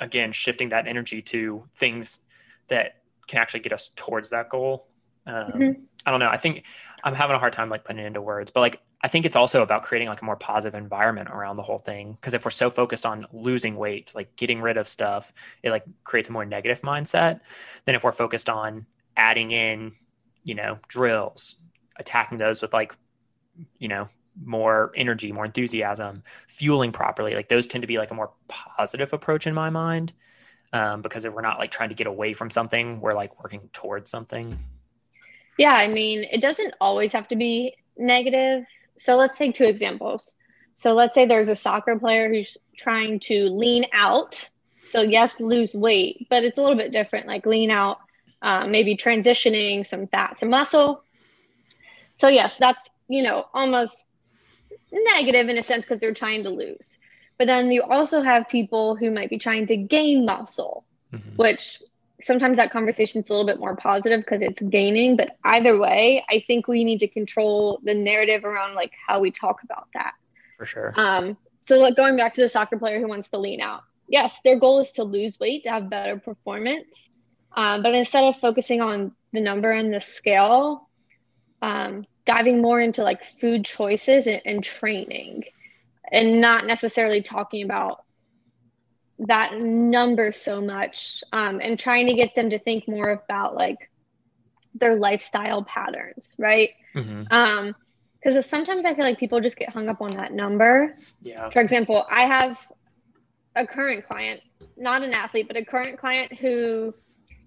again, 0.00 0.32
shifting 0.32 0.70
that 0.70 0.86
energy 0.86 1.22
to 1.22 1.68
things 1.76 2.20
that 2.68 3.02
can 3.26 3.38
actually 3.38 3.60
get 3.60 3.72
us 3.72 3.90
towards 3.94 4.30
that 4.30 4.48
goal. 4.48 4.88
Um, 5.26 5.34
mm-hmm. 5.52 5.82
I 6.04 6.10
don't 6.10 6.20
know. 6.20 6.28
I 6.28 6.36
think 6.36 6.64
I'm 7.04 7.14
having 7.14 7.36
a 7.36 7.38
hard 7.38 7.52
time 7.52 7.68
like 7.68 7.84
putting 7.84 8.02
it 8.02 8.06
into 8.06 8.22
words, 8.22 8.50
but 8.50 8.60
like 8.60 8.80
I 9.04 9.08
think 9.08 9.26
it's 9.26 9.34
also 9.34 9.62
about 9.62 9.82
creating 9.82 10.08
like 10.08 10.22
a 10.22 10.24
more 10.24 10.36
positive 10.36 10.78
environment 10.78 11.28
around 11.28 11.56
the 11.56 11.62
whole 11.62 11.78
thing. 11.78 12.12
Because 12.12 12.34
if 12.34 12.44
we're 12.44 12.52
so 12.52 12.70
focused 12.70 13.04
on 13.04 13.26
losing 13.32 13.76
weight, 13.76 14.12
like 14.14 14.36
getting 14.36 14.60
rid 14.60 14.76
of 14.76 14.86
stuff, 14.86 15.32
it 15.62 15.70
like 15.70 15.84
creates 16.04 16.28
a 16.28 16.32
more 16.32 16.44
negative 16.44 16.82
mindset 16.82 17.40
than 17.84 17.96
if 17.96 18.04
we're 18.04 18.12
focused 18.12 18.48
on 18.48 18.86
adding 19.16 19.50
in, 19.50 19.92
you 20.44 20.54
know, 20.54 20.78
drills, 20.86 21.56
attacking 21.96 22.38
those 22.38 22.62
with 22.62 22.72
like, 22.72 22.94
you 23.78 23.88
know, 23.88 24.08
more 24.40 24.92
energy, 24.96 25.32
more 25.32 25.44
enthusiasm, 25.44 26.22
fueling 26.46 26.92
properly. 26.92 27.34
Like 27.34 27.48
those 27.48 27.66
tend 27.66 27.82
to 27.82 27.88
be 27.88 27.98
like 27.98 28.12
a 28.12 28.14
more 28.14 28.30
positive 28.48 29.12
approach 29.12 29.46
in 29.46 29.54
my 29.54 29.68
mind. 29.68 30.12
Um, 30.72 31.02
because 31.02 31.24
if 31.24 31.34
we're 31.34 31.42
not 31.42 31.58
like 31.58 31.70
trying 31.70 31.90
to 31.90 31.94
get 31.94 32.06
away 32.06 32.32
from 32.32 32.50
something, 32.50 33.00
we're 33.00 33.14
like 33.14 33.42
working 33.42 33.68
towards 33.72 34.10
something. 34.10 34.58
Yeah, 35.58 35.74
I 35.74 35.88
mean, 35.88 36.24
it 36.30 36.40
doesn't 36.40 36.72
always 36.80 37.12
have 37.12 37.28
to 37.28 37.36
be 37.36 37.76
negative 37.98 38.64
so 39.02 39.16
let's 39.16 39.36
take 39.36 39.54
two 39.56 39.64
examples. 39.64 40.32
So 40.76 40.94
let's 40.94 41.12
say 41.12 41.26
there's 41.26 41.48
a 41.48 41.56
soccer 41.56 41.98
player 41.98 42.28
who's 42.28 42.56
trying 42.76 43.18
to 43.20 43.46
lean 43.48 43.86
out. 43.92 44.48
So 44.84 45.02
yes, 45.02 45.40
lose 45.40 45.74
weight, 45.74 46.28
but 46.30 46.44
it's 46.44 46.56
a 46.56 46.62
little 46.62 46.76
bit 46.76 46.92
different. 46.92 47.26
Like 47.26 47.44
lean 47.44 47.72
out, 47.72 47.98
uh, 48.40 48.68
maybe 48.68 48.96
transitioning 48.96 49.84
some 49.84 50.06
fat 50.06 50.38
to 50.38 50.46
muscle. 50.46 51.02
So 52.14 52.28
yes, 52.28 52.58
that's 52.58 52.88
you 53.08 53.24
know 53.24 53.46
almost 53.52 54.06
negative 54.92 55.48
in 55.48 55.58
a 55.58 55.64
sense 55.64 55.84
because 55.84 55.98
they're 55.98 56.14
trying 56.14 56.44
to 56.44 56.50
lose. 56.50 56.96
But 57.38 57.48
then 57.48 57.72
you 57.72 57.82
also 57.82 58.22
have 58.22 58.48
people 58.48 58.94
who 58.94 59.10
might 59.10 59.30
be 59.30 59.38
trying 59.38 59.66
to 59.66 59.76
gain 59.76 60.26
muscle, 60.26 60.84
mm-hmm. 61.12 61.34
which 61.34 61.82
sometimes 62.22 62.56
that 62.56 62.70
conversation 62.70 63.22
is 63.22 63.28
a 63.28 63.32
little 63.32 63.46
bit 63.46 63.58
more 63.58 63.76
positive 63.76 64.20
because 64.20 64.40
it's 64.42 64.60
gaining 64.60 65.16
but 65.16 65.36
either 65.44 65.78
way 65.78 66.24
i 66.30 66.40
think 66.40 66.68
we 66.68 66.84
need 66.84 67.00
to 67.00 67.08
control 67.08 67.80
the 67.84 67.94
narrative 67.94 68.44
around 68.44 68.74
like 68.74 68.92
how 69.06 69.20
we 69.20 69.30
talk 69.30 69.62
about 69.62 69.88
that. 69.94 70.12
For 70.58 70.66
sure. 70.66 70.92
Um 70.96 71.36
so 71.60 71.78
like 71.78 71.96
going 71.96 72.16
back 72.16 72.34
to 72.34 72.40
the 72.40 72.48
soccer 72.48 72.78
player 72.78 73.00
who 73.00 73.08
wants 73.08 73.28
to 73.30 73.38
lean 73.38 73.60
out. 73.60 73.82
Yes 74.08 74.38
their 74.44 74.58
goal 74.58 74.80
is 74.80 74.90
to 74.92 75.04
lose 75.04 75.38
weight 75.38 75.64
to 75.64 75.70
have 75.70 75.90
better 75.90 76.18
performance 76.18 77.08
um, 77.54 77.82
but 77.82 77.94
instead 77.94 78.24
of 78.24 78.38
focusing 78.38 78.80
on 78.80 79.12
the 79.32 79.40
number 79.40 79.70
and 79.70 79.92
the 79.92 80.00
scale 80.00 80.88
um, 81.60 82.06
diving 82.24 82.62
more 82.62 82.80
into 82.80 83.02
like 83.02 83.24
food 83.24 83.64
choices 83.64 84.26
and, 84.26 84.42
and 84.44 84.64
training 84.64 85.44
and 86.10 86.40
not 86.40 86.66
necessarily 86.66 87.22
talking 87.22 87.64
about 87.64 88.04
that 89.26 89.58
number 89.58 90.32
so 90.32 90.60
much 90.60 91.22
um, 91.32 91.60
and 91.62 91.78
trying 91.78 92.06
to 92.06 92.14
get 92.14 92.34
them 92.34 92.50
to 92.50 92.58
think 92.58 92.88
more 92.88 93.10
about 93.10 93.54
like 93.54 93.90
their 94.74 94.96
lifestyle 94.96 95.62
patterns 95.62 96.34
right? 96.38 96.70
Mm-hmm. 96.94 97.24
um 97.30 97.74
because 98.22 98.44
sometimes 98.46 98.84
i 98.84 98.94
feel 98.94 99.04
like 99.04 99.18
people 99.18 99.40
just 99.40 99.56
get 99.56 99.70
hung 99.70 99.88
up 99.88 100.00
on 100.00 100.10
that 100.12 100.32
number. 100.32 100.96
Yeah. 101.22 101.48
For 101.50 101.60
example 101.60 102.04
i 102.10 102.26
have 102.26 102.58
a 103.54 103.66
current 103.66 104.06
client 104.06 104.40
not 104.76 105.02
an 105.02 105.12
athlete 105.12 105.46
but 105.46 105.56
a 105.56 105.64
current 105.64 105.98
client 105.98 106.32
who 106.32 106.94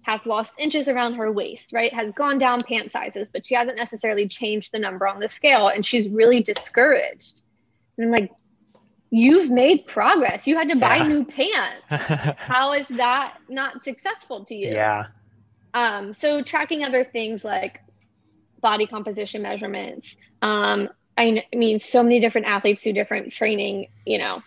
has 0.02 0.20
lost 0.24 0.52
inches 0.58 0.88
around 0.88 1.14
her 1.14 1.30
waist 1.30 1.72
right? 1.72 1.92
Has 1.92 2.12
gone 2.12 2.38
down 2.38 2.60
pant 2.60 2.92
sizes 2.92 3.30
but 3.30 3.46
she 3.46 3.54
hasn't 3.54 3.76
necessarily 3.76 4.28
changed 4.28 4.72
the 4.72 4.78
number 4.78 5.06
on 5.06 5.20
the 5.20 5.28
scale 5.28 5.68
and 5.68 5.84
she's 5.84 6.08
really 6.08 6.42
discouraged. 6.42 7.42
And 7.98 8.06
i'm 8.06 8.12
like 8.12 8.30
you've 9.10 9.50
made 9.50 9.86
progress. 9.86 10.46
You 10.46 10.56
had 10.56 10.68
to 10.68 10.76
buy 10.76 10.96
yeah. 10.96 11.08
new 11.08 11.24
pants. 11.24 11.84
How 12.40 12.72
is 12.72 12.86
that 12.88 13.38
not 13.48 13.84
successful 13.84 14.44
to 14.46 14.54
you? 14.54 14.72
Yeah. 14.72 15.06
Um, 15.74 16.14
so 16.14 16.42
tracking 16.42 16.84
other 16.84 17.04
things 17.04 17.44
like 17.44 17.80
body 18.60 18.86
composition 18.86 19.42
measurements. 19.42 20.16
Um, 20.42 20.88
I 21.18 21.44
mean, 21.54 21.78
so 21.78 22.02
many 22.02 22.20
different 22.20 22.46
athletes 22.46 22.82
do 22.82 22.92
different 22.92 23.32
training, 23.32 23.88
you 24.04 24.18
know, 24.18 24.42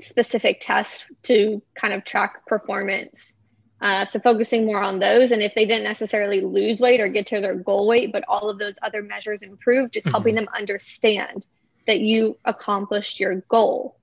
specific 0.00 0.58
tests 0.60 1.04
to 1.24 1.62
kind 1.74 1.94
of 1.94 2.04
track 2.04 2.46
performance. 2.46 3.34
Uh, 3.80 4.06
so 4.06 4.18
focusing 4.18 4.64
more 4.64 4.82
on 4.82 4.98
those, 4.98 5.30
and 5.30 5.42
if 5.42 5.54
they 5.54 5.66
didn't 5.66 5.84
necessarily 5.84 6.40
lose 6.40 6.80
weight 6.80 7.00
or 7.00 7.08
get 7.08 7.26
to 7.26 7.40
their 7.40 7.54
goal 7.54 7.86
weight, 7.86 8.12
but 8.12 8.24
all 8.28 8.48
of 8.48 8.58
those 8.58 8.78
other 8.82 9.02
measures 9.02 9.42
improve, 9.42 9.90
just 9.90 10.06
mm-hmm. 10.06 10.12
helping 10.14 10.34
them 10.34 10.48
understand 10.56 11.46
that 11.86 12.00
you 12.00 12.38
accomplished 12.44 13.20
your 13.20 13.36
goal. 13.48 13.96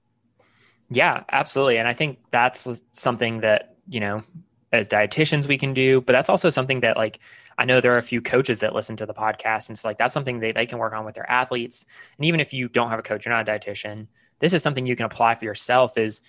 Yeah, 0.89 1.23
absolutely. 1.31 1.77
And 1.77 1.87
I 1.87 1.93
think 1.93 2.19
that's 2.31 2.83
something 2.91 3.41
that, 3.41 3.75
you 3.87 3.99
know, 3.99 4.23
as 4.71 4.87
dietitians 4.87 5.47
we 5.47 5.57
can 5.57 5.73
do, 5.73 6.01
but 6.01 6.13
that's 6.13 6.29
also 6.29 6.49
something 6.49 6.81
that 6.81 6.97
like 6.97 7.19
I 7.57 7.65
know 7.65 7.81
there 7.81 7.93
are 7.93 7.97
a 7.97 8.03
few 8.03 8.21
coaches 8.21 8.61
that 8.61 8.73
listen 8.73 8.95
to 8.97 9.05
the 9.05 9.13
podcast 9.13 9.69
and 9.69 9.75
it's 9.75 9.85
like 9.85 9.97
that's 9.97 10.13
something 10.13 10.39
that 10.39 10.55
they 10.55 10.65
can 10.65 10.79
work 10.79 10.93
on 10.93 11.05
with 11.05 11.15
their 11.15 11.29
athletes. 11.29 11.85
And 12.17 12.25
even 12.25 12.39
if 12.39 12.53
you 12.53 12.69
don't 12.69 12.89
have 12.89 12.99
a 12.99 13.03
coach, 13.03 13.25
you're 13.25 13.33
not 13.33 13.47
a 13.47 13.51
dietitian, 13.51 14.07
this 14.39 14.53
is 14.53 14.63
something 14.63 14.85
you 14.85 14.95
can 14.95 15.05
apply 15.05 15.35
for 15.35 15.45
yourself 15.45 15.97
is 15.97 16.21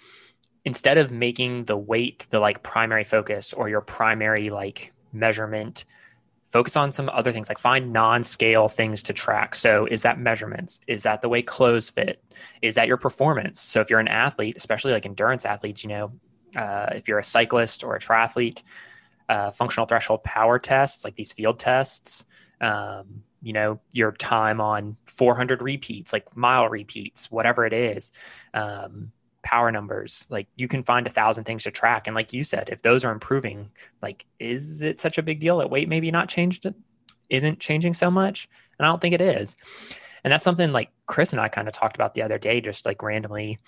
instead 0.64 0.98
of 0.98 1.10
making 1.10 1.64
the 1.64 1.76
weight 1.76 2.26
the 2.30 2.38
like 2.38 2.62
primary 2.62 3.04
focus 3.04 3.52
or 3.52 3.68
your 3.68 3.80
primary 3.80 4.50
like 4.50 4.92
measurement 5.12 5.84
focus 6.52 6.76
on 6.76 6.92
some 6.92 7.08
other 7.08 7.32
things 7.32 7.48
like 7.48 7.58
find 7.58 7.92
non-scale 7.92 8.68
things 8.68 9.02
to 9.04 9.12
track. 9.12 9.54
So 9.54 9.86
is 9.86 10.02
that 10.02 10.20
measurements? 10.20 10.80
Is 10.86 11.02
that 11.02 11.22
the 11.22 11.28
way 11.28 11.42
clothes 11.42 11.90
fit? 11.90 12.22
Is 12.60 12.74
that 12.74 12.86
your 12.86 12.98
performance? 12.98 13.60
So 13.60 13.80
if 13.80 13.90
you're 13.90 14.00
an 14.00 14.08
athlete 14.08 14.56
especially 14.56 14.92
like 14.92 15.06
endurance 15.06 15.44
athletes 15.44 15.82
you 15.82 15.88
know 15.90 16.12
uh, 16.56 16.90
if 16.92 17.08
you're 17.08 17.18
a 17.18 17.24
cyclist 17.24 17.82
or 17.84 17.96
a 17.96 17.98
triathlete 17.98 18.62
uh, 19.28 19.50
functional 19.50 19.86
threshold 19.86 20.22
power 20.22 20.58
tests 20.58 21.04
like 21.04 21.14
these 21.16 21.32
field 21.32 21.58
tests 21.58 22.26
um, 22.60 23.22
you 23.42 23.52
know 23.52 23.80
your 23.92 24.12
time 24.12 24.60
on 24.60 24.96
400 25.06 25.62
repeats 25.62 26.12
like 26.12 26.36
mile 26.36 26.68
repeats 26.68 27.30
whatever 27.30 27.64
it 27.64 27.72
is 27.72 28.12
um, 28.54 29.12
power 29.42 29.72
numbers 29.72 30.26
like 30.28 30.46
you 30.56 30.68
can 30.68 30.82
find 30.82 31.06
a 31.06 31.10
thousand 31.10 31.44
things 31.44 31.64
to 31.64 31.70
track. 31.70 32.06
And 32.06 32.14
like 32.14 32.32
you 32.32 32.44
said 32.44 32.68
if 32.70 32.82
those 32.82 33.04
are 33.04 33.12
improving 33.12 33.70
like 34.00 34.26
is 34.38 34.82
it 34.82 35.00
such 35.00 35.18
a 35.18 35.22
big 35.22 35.40
deal 35.40 35.58
that 35.58 35.70
weight 35.70 35.88
maybe 35.88 36.10
not 36.10 36.28
changed 36.28 36.66
isn't 37.28 37.60
changing 37.60 37.94
so 37.94 38.10
much? 38.10 38.48
And 38.78 38.86
i 38.86 38.90
don't 38.90 39.00
think 39.00 39.14
it 39.14 39.20
is. 39.20 39.56
And 40.24 40.32
that's 40.32 40.44
something 40.44 40.70
like 40.70 40.90
chris 41.06 41.32
and 41.32 41.40
i 41.40 41.48
kind 41.48 41.68
of 41.68 41.74
talked 41.74 41.96
about 41.96 42.14
the 42.14 42.22
other 42.22 42.38
day 42.38 42.60
just 42.60 42.86
like 42.86 43.02
randomly 43.02 43.58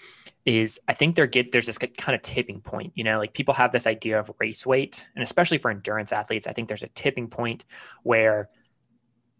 is 0.46 0.80
i 0.88 0.94
think 0.94 1.16
there 1.16 1.26
get 1.26 1.52
there's 1.52 1.66
this 1.66 1.78
kind 1.78 2.14
of 2.14 2.22
tipping 2.22 2.60
point 2.60 2.92
you 2.94 3.04
know 3.04 3.18
like 3.18 3.34
people 3.34 3.52
have 3.52 3.72
this 3.72 3.86
idea 3.86 4.18
of 4.18 4.30
race 4.38 4.64
weight 4.64 5.06
and 5.14 5.22
especially 5.22 5.58
for 5.58 5.70
endurance 5.70 6.12
athletes 6.12 6.46
i 6.46 6.52
think 6.52 6.68
there's 6.68 6.82
a 6.82 6.88
tipping 6.88 7.28
point 7.28 7.64
where 8.02 8.48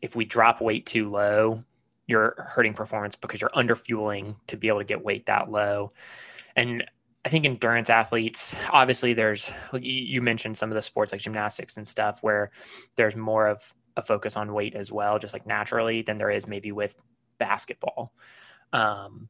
if 0.03 0.15
we 0.15 0.25
drop 0.25 0.61
weight 0.61 0.85
too 0.85 1.09
low 1.09 1.61
you're 2.07 2.35
hurting 2.49 2.75
performance 2.75 3.17
because 3.17 3.41
you're 3.41 3.51
under 3.55 3.75
fueling 3.77 4.37
to 4.47 4.57
be 4.57 4.69
able 4.69 4.81
to 4.81 4.85
get 4.85 5.05
weight 5.05 5.27
that 5.27 5.51
low. 5.51 5.93
And 6.57 6.85
I 7.25 7.31
think 7.31 7.47
endurance 7.47 7.89
athletes, 7.89 8.55
obviously, 8.71 9.15
there's, 9.15 9.51
you 9.73 10.21
mentioned 10.21 10.59
some 10.59 10.71
of 10.71 10.75
the 10.75 10.83
sports 10.83 11.13
like 11.13 11.23
gymnastics 11.23 11.79
and 11.79 11.89
stuff 11.89 12.23
where 12.23 12.51
there's 12.97 13.17
more 13.17 13.47
of 13.47 13.73
a 13.97 14.03
focus 14.03 14.37
on 14.37 14.53
weight 14.53 14.75
as 14.75 14.93
well, 14.93 15.19
just 15.19 15.33
like 15.33 15.47
naturally, 15.47 16.03
than 16.03 16.19
there 16.19 16.31
is 16.31 16.47
maybe 16.47 16.73
with 16.73 16.95
basketball. 17.39 18.13
Um, 18.73 19.29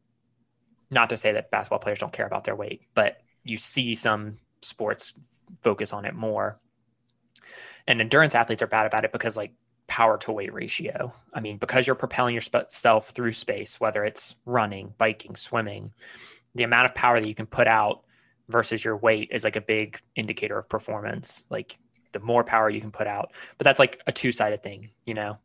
not 0.90 1.10
to 1.10 1.16
say 1.16 1.32
that 1.32 1.50
basketball 1.50 1.78
players 1.78 2.00
don't 2.00 2.12
care 2.12 2.26
about 2.26 2.44
their 2.44 2.56
weight, 2.56 2.82
but 2.94 3.18
you 3.44 3.56
see 3.56 3.94
some 3.94 4.38
sports 4.62 5.14
focus 5.62 5.92
on 5.92 6.04
it 6.04 6.14
more. 6.14 6.58
And 7.86 8.00
endurance 8.00 8.34
athletes 8.34 8.62
are 8.62 8.66
bad 8.66 8.86
about 8.86 9.04
it 9.04 9.12
because, 9.12 9.36
like, 9.36 9.52
power 9.86 10.18
to 10.18 10.32
weight 10.32 10.52
ratio. 10.52 11.12
I 11.32 11.40
mean, 11.40 11.58
because 11.58 11.86
you're 11.86 11.96
propelling 11.96 12.34
yourself 12.34 13.10
through 13.10 13.32
space, 13.32 13.80
whether 13.80 14.04
it's 14.04 14.34
running, 14.46 14.94
biking, 14.98 15.36
swimming, 15.36 15.92
the 16.54 16.64
amount 16.64 16.86
of 16.86 16.94
power 16.94 17.20
that 17.20 17.28
you 17.28 17.34
can 17.34 17.46
put 17.46 17.66
out 17.66 18.04
versus 18.48 18.84
your 18.84 18.96
weight 18.96 19.28
is 19.32 19.44
like 19.44 19.56
a 19.56 19.60
big 19.60 20.00
indicator 20.16 20.58
of 20.58 20.68
performance. 20.68 21.44
Like 21.50 21.78
the 22.12 22.20
more 22.20 22.44
power 22.44 22.70
you 22.70 22.80
can 22.80 22.92
put 22.92 23.06
out, 23.06 23.32
but 23.58 23.64
that's 23.64 23.78
like 23.78 24.00
a 24.06 24.12
two 24.12 24.32
sided 24.32 24.62
thing, 24.62 24.90
you 25.04 25.14
know? 25.14 25.38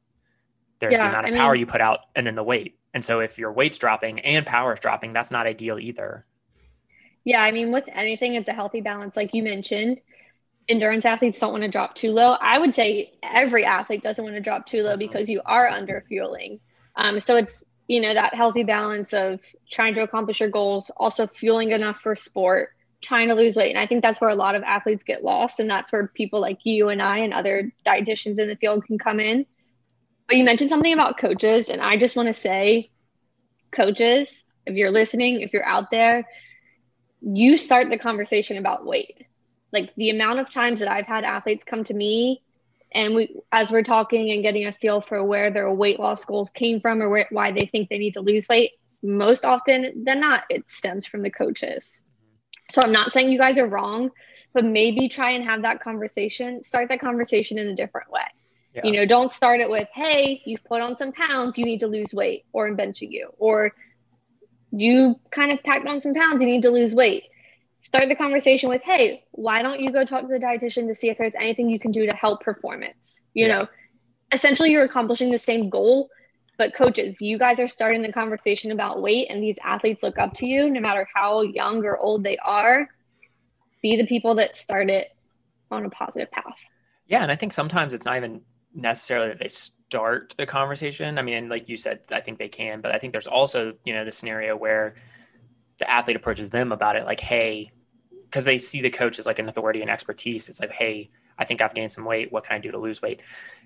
There's 0.79 0.93
yeah, 0.93 1.03
the 1.03 1.10
amount 1.10 1.27
of 1.27 1.36
I 1.36 1.38
power 1.38 1.53
mean, 1.53 1.62
you 1.62 1.65
put 1.65 1.81
out 1.81 2.00
and 2.15 2.25
then 2.25 2.36
the 2.36 2.43
weight. 2.43 2.77
And 2.93 3.03
so 3.03 3.19
if 3.19 3.38
your 3.38 3.51
weight's 3.51 3.77
dropping 3.77 4.19
and 4.22 4.46
power 4.46 4.74
is 4.74 4.79
dropping, 4.79 5.13
that's 5.13 5.31
not 5.31 5.46
ideal 5.46 5.77
either. 5.77 6.25
Yeah. 7.25 7.41
I 7.41 7.51
mean, 7.51 7.72
with 7.72 7.84
anything, 7.91 8.36
it's 8.36 8.48
a 8.48 8.53
healthy 8.53 8.79
balance, 8.79 9.17
like 9.17 9.34
you 9.34 9.43
mentioned 9.43 10.00
endurance 10.69 11.03
athletes 11.03 11.39
don't 11.39 11.51
want 11.51 11.63
to 11.63 11.67
drop 11.69 11.95
too 11.95 12.11
low. 12.11 12.33
I 12.39 12.59
would 12.59 12.75
say 12.75 13.11
every 13.23 13.65
athlete 13.65 14.03
doesn't 14.03 14.23
want 14.23 14.35
to 14.35 14.41
drop 14.41 14.67
too 14.67 14.83
low 14.83 14.95
because 14.95 15.27
you 15.27 15.41
are 15.45 15.67
under 15.67 16.05
fueling. 16.07 16.59
Um, 16.95 17.19
so 17.19 17.35
it's 17.35 17.63
you 17.88 18.01
know 18.01 18.13
that 18.13 18.35
healthy 18.35 18.63
balance 18.63 19.13
of 19.13 19.39
trying 19.69 19.95
to 19.95 20.01
accomplish 20.01 20.39
your 20.39 20.49
goals, 20.49 20.91
also 20.95 21.25
fueling 21.25 21.71
enough 21.71 22.01
for 22.01 22.15
sport, 22.15 22.69
trying 23.01 23.29
to 23.29 23.33
lose 23.33 23.55
weight, 23.55 23.71
and 23.71 23.79
I 23.79 23.88
think 23.88 24.03
that's 24.03 24.21
where 24.21 24.29
a 24.29 24.35
lot 24.35 24.55
of 24.55 24.63
athletes 24.63 25.03
get 25.03 25.23
lost, 25.23 25.59
and 25.59 25.69
that's 25.69 25.91
where 25.91 26.07
people 26.07 26.39
like 26.39 26.59
you 26.63 26.89
and 26.89 27.01
I 27.01 27.19
and 27.19 27.33
other 27.33 27.71
dietitians 27.85 28.39
in 28.39 28.47
the 28.47 28.55
field 28.55 28.85
can 28.85 28.99
come 28.99 29.19
in. 29.19 29.45
But 30.27 30.38
you 30.38 30.43
mentioned 30.43 30.69
something 30.69 30.93
about 30.93 31.17
coaches, 31.17 31.69
and 31.69 31.81
I 31.81 31.97
just 31.97 32.15
want 32.15 32.27
to 32.27 32.33
say, 32.33 32.91
coaches, 33.71 34.43
if 34.67 34.75
you're 34.75 34.91
listening, 34.91 35.41
if 35.41 35.51
you're 35.53 35.65
out 35.65 35.89
there, 35.89 36.27
you 37.21 37.57
start 37.57 37.89
the 37.89 37.97
conversation 37.97 38.57
about 38.57 38.85
weight 38.85 39.25
like 39.71 39.93
the 39.95 40.09
amount 40.09 40.39
of 40.39 40.49
times 40.49 40.79
that 40.79 40.89
I've 40.89 41.05
had 41.05 41.23
athletes 41.23 41.63
come 41.65 41.83
to 41.85 41.93
me 41.93 42.41
and 42.91 43.15
we 43.15 43.35
as 43.51 43.71
we're 43.71 43.83
talking 43.83 44.31
and 44.31 44.41
getting 44.41 44.65
a 44.65 44.73
feel 44.73 45.01
for 45.01 45.23
where 45.23 45.51
their 45.51 45.71
weight 45.71 45.99
loss 45.99 46.25
goals 46.25 46.49
came 46.49 46.79
from 46.79 47.01
or 47.01 47.09
where, 47.09 47.27
why 47.31 47.51
they 47.51 47.65
think 47.65 47.89
they 47.89 47.97
need 47.97 48.13
to 48.13 48.21
lose 48.21 48.47
weight 48.47 48.71
most 49.03 49.45
often 49.45 50.03
than 50.03 50.19
not 50.19 50.43
it 50.49 50.67
stems 50.67 51.05
from 51.05 51.21
the 51.21 51.29
coaches. 51.29 51.99
So 52.71 52.81
i'm 52.81 52.91
not 52.91 53.13
saying 53.13 53.31
you 53.31 53.38
guys 53.38 53.57
are 53.57 53.67
wrong 53.67 54.11
but 54.53 54.65
maybe 54.65 55.09
try 55.09 55.31
and 55.31 55.43
have 55.43 55.61
that 55.61 55.81
conversation 55.81 56.63
start 56.63 56.89
that 56.89 56.99
conversation 56.99 57.57
in 57.59 57.67
a 57.67 57.75
different 57.75 58.11
way. 58.11 58.21
Yeah. 58.73 58.81
you 58.83 58.91
know 58.91 59.05
don't 59.05 59.31
start 59.31 59.59
it 59.59 59.69
with 59.69 59.88
hey 59.93 60.41
you've 60.45 60.63
put 60.63 60.81
on 60.81 60.95
some 60.95 61.11
pounds 61.11 61.57
you 61.57 61.65
need 61.65 61.79
to 61.79 61.88
lose 61.88 62.13
weight 62.13 62.45
or 62.53 62.67
i'm 62.67 62.77
benching 62.77 63.11
you 63.11 63.31
or 63.39 63.73
you 64.71 65.19
kind 65.31 65.51
of 65.51 65.63
packed 65.63 65.88
on 65.88 65.99
some 65.99 66.13
pounds 66.13 66.41
you 66.41 66.47
need 66.47 66.61
to 66.61 66.69
lose 66.69 66.93
weight 66.93 67.23
start 67.81 68.09
the 68.09 68.15
conversation 68.15 68.69
with, 68.69 68.81
hey, 68.83 69.24
why 69.31 69.62
don't 69.62 69.79
you 69.79 69.91
go 69.91 70.03
talk 70.03 70.21
to 70.21 70.27
the 70.27 70.39
dietitian 70.39 70.88
to 70.88 70.95
see 70.95 71.09
if 71.09 71.17
there's 71.17 71.36
anything 71.36 71.69
you 71.69 71.79
can 71.79 71.91
do 71.91 72.05
to 72.05 72.13
help 72.13 72.41
performance? 72.41 73.19
You 73.33 73.48
yeah. 73.48 73.57
know, 73.59 73.67
essentially 74.31 74.71
you're 74.71 74.83
accomplishing 74.83 75.31
the 75.31 75.38
same 75.38 75.69
goal, 75.69 76.09
but 76.57 76.75
coaches, 76.75 77.15
you 77.19 77.38
guys 77.38 77.59
are 77.59 77.67
starting 77.67 78.01
the 78.01 78.12
conversation 78.12 78.71
about 78.71 79.01
weight 79.01 79.27
and 79.29 79.41
these 79.41 79.55
athletes 79.63 80.03
look 80.03 80.17
up 80.17 80.33
to 80.36 80.45
you 80.45 80.69
no 80.69 80.81
matter 80.81 81.07
how 81.13 81.41
young 81.41 81.83
or 81.86 81.98
old 81.98 82.24
they 82.24 82.38
are. 82.38 82.88
Be 83.81 83.95
the 83.95 84.05
people 84.05 84.36
that 84.36 84.57
start 84.57 84.89
it 84.89 85.07
on 85.71 85.86
a 85.86 85.89
positive 85.89 86.29
path. 86.31 86.55
Yeah, 87.07 87.24
and 87.24 87.31
I 87.31 87.36
think 87.36 87.53
sometimes 87.53 87.93
it's 87.93 88.05
not 88.05 88.17
even 88.17 88.41
necessarily 88.74 89.29
that 89.29 89.39
they 89.39 89.48
start 89.48 90.36
the 90.38 90.45
conversation. 90.45 91.17
I 91.17 91.21
mean, 91.21 91.50
like 91.50 91.69
you 91.69 91.77
said, 91.77 92.01
I 92.12 92.19
think 92.19 92.38
they 92.38 92.50
can, 92.50 92.81
but 92.81 92.93
I 92.93 93.00
think 93.00 93.13
there's 93.13 93.25
also, 93.25 93.74
you 93.86 93.93
know, 93.93 94.03
the 94.05 94.12
scenario 94.12 94.55
where 94.55 94.95
the 95.79 95.89
athlete 95.89 96.15
approaches 96.15 96.50
them 96.50 96.71
about 96.71 96.95
it 96.95 97.05
like 97.05 97.19
hey 97.19 97.71
because 98.25 98.45
they 98.45 98.57
see 98.57 98.81
the 98.81 98.89
coach 98.89 99.17
as 99.17 99.25
like 99.25 99.39
an 99.39 99.50
authority 99.50 99.81
and 99.81 99.89
expertise. 99.89 100.50
It's 100.50 100.59
like 100.59 100.71
hey 100.71 101.09
i 101.38 101.45
think 101.45 101.62
i've 101.62 101.74
gained 101.74 101.91
some 101.91 102.05
weight. 102.05 102.31
What 102.31 102.43
can 102.45 102.55
i 102.55 102.59
do 102.59 102.71
to 102.71 102.77
lose 102.77 103.01
weight? 103.01 103.21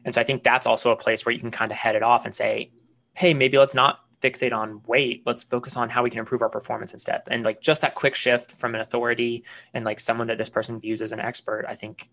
And 0.05 0.13
so 0.13 0.21
i 0.21 0.23
think 0.23 0.43
that's 0.43 0.65
also 0.65 0.91
a 0.91 0.95
place 0.95 1.25
where 1.25 1.33
you 1.33 1.39
can 1.39 1.51
kind 1.51 1.71
of 1.71 1.77
head 1.77 1.95
it 1.95 2.03
off 2.03 2.25
and 2.25 2.33
say 2.33 2.71
hey 3.13 3.33
maybe 3.33 3.57
let's 3.57 3.75
not 3.75 3.99
fixate 4.21 4.53
on 4.53 4.81
weight. 4.87 5.21
Let's 5.25 5.43
focus 5.43 5.75
on 5.75 5.89
how 5.89 6.01
we 6.01 6.09
can 6.09 6.19
improve 6.19 6.41
our 6.41 6.49
performance 6.49 6.93
instead. 6.93 7.23
And 7.27 7.43
like 7.43 7.59
just 7.59 7.81
that 7.81 7.93
quick 7.93 8.15
shift 8.15 8.51
from 8.51 8.73
an 8.73 8.79
authority 8.79 9.43
and 9.73 9.83
like 9.83 9.99
someone 9.99 10.27
that 10.27 10.37
this 10.37 10.49
person 10.49 10.79
views 10.79 11.01
as 11.01 11.11
an 11.11 11.19
expert 11.19 11.65
i 11.67 11.75
think 11.75 12.09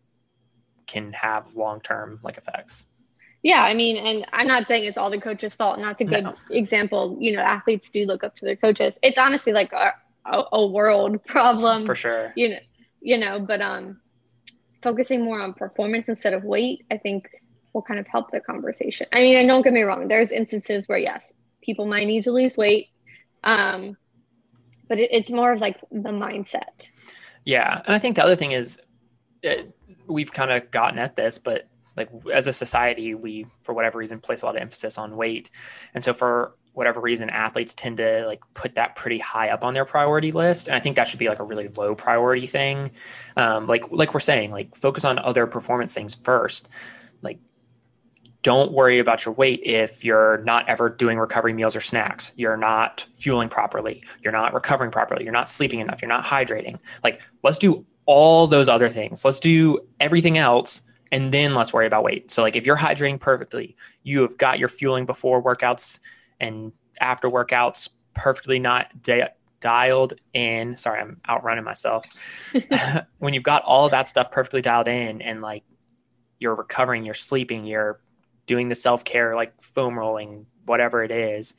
can 0.86 1.12
have 1.12 1.54
long 1.54 1.80
term 1.80 2.18
like 2.24 2.36
effects 2.36 2.86
yeah, 3.42 3.62
I 3.62 3.74
mean, 3.74 3.96
and 3.96 4.26
I'm 4.32 4.46
not 4.46 4.68
saying 4.68 4.84
it's 4.84 4.98
all 4.98 5.10
the 5.10 5.20
coach's 5.20 5.54
fault, 5.54 5.78
and 5.78 5.84
that's 5.86 6.00
a 6.00 6.04
good 6.04 6.24
no. 6.24 6.34
example. 6.50 7.16
You 7.20 7.36
know, 7.36 7.40
athletes 7.40 7.88
do 7.88 8.04
look 8.04 8.22
up 8.22 8.36
to 8.36 8.44
their 8.44 8.56
coaches. 8.56 8.98
It's 9.02 9.18
honestly 9.18 9.52
like 9.52 9.72
a, 9.72 9.94
a, 10.26 10.44
a 10.52 10.66
world 10.66 11.24
problem 11.26 11.84
for 11.84 11.94
sure. 11.94 12.32
You 12.36 12.50
know, 12.50 12.58
you 13.00 13.16
know, 13.16 13.40
but 13.40 13.62
um, 13.62 14.00
focusing 14.82 15.24
more 15.24 15.40
on 15.40 15.54
performance 15.54 16.06
instead 16.08 16.34
of 16.34 16.44
weight, 16.44 16.84
I 16.90 16.98
think, 16.98 17.28
will 17.72 17.82
kind 17.82 17.98
of 17.98 18.06
help 18.06 18.30
the 18.30 18.40
conversation. 18.40 19.06
I 19.12 19.22
mean, 19.22 19.36
and 19.36 19.48
don't 19.48 19.62
get 19.62 19.72
me 19.72 19.82
wrong, 19.82 20.08
there's 20.08 20.30
instances 20.30 20.86
where 20.86 20.98
yes, 20.98 21.32
people 21.62 21.86
might 21.86 22.06
need 22.06 22.24
to 22.24 22.32
lose 22.32 22.58
weight, 22.58 22.88
um, 23.42 23.96
but 24.86 24.98
it, 24.98 25.10
it's 25.12 25.30
more 25.30 25.52
of 25.52 25.60
like 25.60 25.80
the 25.90 26.10
mindset. 26.10 26.90
Yeah, 27.46 27.80
and 27.86 27.94
I 27.94 27.98
think 27.98 28.16
the 28.16 28.22
other 28.22 28.36
thing 28.36 28.52
is, 28.52 28.78
it, 29.42 29.74
we've 30.06 30.30
kind 30.30 30.50
of 30.50 30.70
gotten 30.70 30.98
at 30.98 31.16
this, 31.16 31.38
but 31.38 31.69
like 32.00 32.32
as 32.32 32.46
a 32.46 32.52
society 32.52 33.14
we 33.14 33.46
for 33.60 33.74
whatever 33.74 33.98
reason 33.98 34.20
place 34.20 34.42
a 34.42 34.46
lot 34.46 34.56
of 34.56 34.62
emphasis 34.62 34.98
on 34.98 35.16
weight. 35.16 35.50
And 35.94 36.02
so 36.02 36.12
for 36.14 36.54
whatever 36.72 37.00
reason 37.00 37.28
athletes 37.30 37.74
tend 37.74 37.96
to 37.98 38.24
like 38.26 38.40
put 38.54 38.74
that 38.76 38.96
pretty 38.96 39.18
high 39.18 39.50
up 39.50 39.64
on 39.64 39.74
their 39.74 39.84
priority 39.84 40.32
list. 40.32 40.68
And 40.68 40.76
i 40.76 40.80
think 40.80 40.96
that 40.96 41.08
should 41.08 41.18
be 41.18 41.28
like 41.28 41.40
a 41.40 41.44
really 41.44 41.68
low 41.68 41.94
priority 41.94 42.46
thing. 42.46 42.90
Um, 43.36 43.66
like 43.66 43.84
like 43.90 44.14
we're 44.14 44.20
saying 44.20 44.50
like 44.50 44.74
focus 44.74 45.04
on 45.04 45.18
other 45.18 45.46
performance 45.46 45.94
things 45.94 46.14
first. 46.14 46.68
Like 47.22 47.38
don't 48.42 48.72
worry 48.72 48.98
about 48.98 49.26
your 49.26 49.34
weight 49.34 49.60
if 49.62 50.04
you're 50.04 50.38
not 50.38 50.68
ever 50.68 50.88
doing 50.88 51.18
recovery 51.18 51.52
meals 51.52 51.76
or 51.76 51.80
snacks. 51.80 52.32
You're 52.36 52.56
not 52.56 53.06
fueling 53.12 53.50
properly. 53.50 54.02
You're 54.22 54.32
not 54.32 54.54
recovering 54.54 54.90
properly. 54.90 55.24
You're 55.24 55.32
not 55.32 55.48
sleeping 55.48 55.80
enough. 55.80 56.00
You're 56.00 56.08
not 56.08 56.24
hydrating. 56.24 56.78
Like 57.04 57.20
let's 57.42 57.58
do 57.58 57.84
all 58.06 58.46
those 58.46 58.68
other 58.68 58.88
things. 58.88 59.24
Let's 59.24 59.40
do 59.40 59.80
everything 60.00 60.38
else 60.38 60.82
and 61.12 61.32
then 61.32 61.54
let's 61.54 61.72
worry 61.72 61.86
about 61.86 62.04
weight 62.04 62.30
so 62.30 62.42
like 62.42 62.56
if 62.56 62.66
you're 62.66 62.76
hydrating 62.76 63.18
perfectly 63.18 63.76
you 64.02 64.20
have 64.20 64.36
got 64.38 64.58
your 64.58 64.68
fueling 64.68 65.06
before 65.06 65.42
workouts 65.42 66.00
and 66.38 66.72
after 67.00 67.28
workouts 67.28 67.90
perfectly 68.14 68.58
not 68.58 69.02
di- 69.02 69.28
dialed 69.60 70.14
in. 70.32 70.76
Sorry, 70.76 71.00
I'm 71.00 71.20
outrunning 71.28 71.64
myself. 71.64 72.04
when 73.18 73.34
you've 73.34 73.42
got 73.42 73.62
all 73.62 73.84
of 73.84 73.92
that 73.92 74.08
stuff 74.08 74.30
perfectly 74.30 74.62
dialed 74.62 74.88
in 74.88 75.22
and 75.22 75.40
like 75.40 75.64
you're 76.38 76.54
recovering, 76.54 77.04
you're 77.04 77.14
sleeping, 77.14 77.64
you're 77.64 78.00
doing 78.46 78.68
the 78.68 78.74
self 78.74 79.04
care, 79.04 79.36
like 79.36 79.60
foam 79.60 79.98
rolling, 79.98 80.46
whatever 80.64 81.04
it 81.04 81.10
is, 81.10 81.54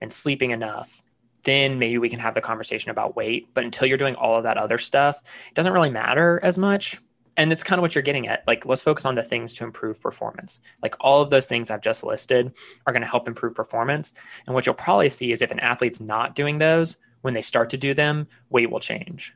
and 0.00 0.12
sleeping 0.12 0.50
enough, 0.50 1.02
then 1.44 1.78
maybe 1.78 1.98
we 1.98 2.08
can 2.08 2.18
have 2.18 2.34
the 2.34 2.40
conversation 2.40 2.90
about 2.90 3.16
weight. 3.16 3.48
But 3.54 3.64
until 3.64 3.86
you're 3.86 3.98
doing 3.98 4.16
all 4.16 4.36
of 4.36 4.44
that 4.44 4.58
other 4.58 4.78
stuff, 4.78 5.22
it 5.48 5.54
doesn't 5.54 5.72
really 5.72 5.90
matter 5.90 6.40
as 6.42 6.58
much 6.58 6.98
and 7.36 7.50
it's 7.52 7.62
kind 7.62 7.78
of 7.78 7.82
what 7.82 7.94
you're 7.94 8.02
getting 8.02 8.28
at. 8.28 8.44
Like, 8.46 8.66
let's 8.66 8.82
focus 8.82 9.04
on 9.04 9.14
the 9.14 9.22
things 9.22 9.54
to 9.54 9.64
improve 9.64 10.00
performance. 10.00 10.60
Like, 10.82 10.94
all 11.00 11.20
of 11.20 11.30
those 11.30 11.46
things 11.46 11.70
I've 11.70 11.80
just 11.80 12.04
listed 12.04 12.54
are 12.86 12.92
going 12.92 13.02
to 13.02 13.08
help 13.08 13.26
improve 13.26 13.54
performance. 13.54 14.12
And 14.46 14.54
what 14.54 14.66
you'll 14.66 14.74
probably 14.74 15.08
see 15.08 15.32
is 15.32 15.42
if 15.42 15.50
an 15.50 15.60
athlete's 15.60 16.00
not 16.00 16.34
doing 16.34 16.58
those, 16.58 16.96
when 17.22 17.34
they 17.34 17.42
start 17.42 17.70
to 17.70 17.76
do 17.76 17.94
them, 17.94 18.28
weight 18.50 18.70
will 18.70 18.80
change. 18.80 19.34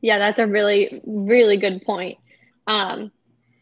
Yeah, 0.00 0.18
that's 0.18 0.38
a 0.38 0.46
really, 0.46 1.00
really 1.06 1.56
good 1.56 1.82
point. 1.82 2.18
Um, 2.66 3.12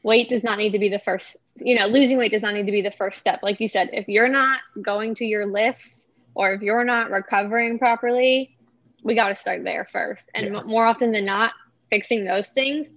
weight 0.02 0.28
does 0.28 0.42
not 0.42 0.58
need 0.58 0.72
to 0.72 0.78
be 0.78 0.88
the 0.88 0.98
first, 0.98 1.36
you 1.56 1.78
know, 1.78 1.86
losing 1.86 2.16
weight 2.16 2.32
does 2.32 2.42
not 2.42 2.54
need 2.54 2.66
to 2.66 2.72
be 2.72 2.82
the 2.82 2.90
first 2.90 3.18
step. 3.18 3.40
Like 3.42 3.60
you 3.60 3.68
said, 3.68 3.90
if 3.92 4.08
you're 4.08 4.28
not 4.28 4.60
going 4.80 5.14
to 5.16 5.24
your 5.24 5.46
lifts 5.46 6.06
or 6.34 6.52
if 6.52 6.62
you're 6.62 6.84
not 6.84 7.10
recovering 7.10 7.78
properly, 7.78 8.56
we 9.02 9.14
got 9.14 9.28
to 9.28 9.34
start 9.34 9.62
there 9.62 9.86
first. 9.92 10.30
And 10.34 10.54
yeah. 10.54 10.62
more 10.62 10.86
often 10.86 11.12
than 11.12 11.24
not, 11.24 11.52
fixing 11.90 12.24
those 12.24 12.48
things 12.48 12.94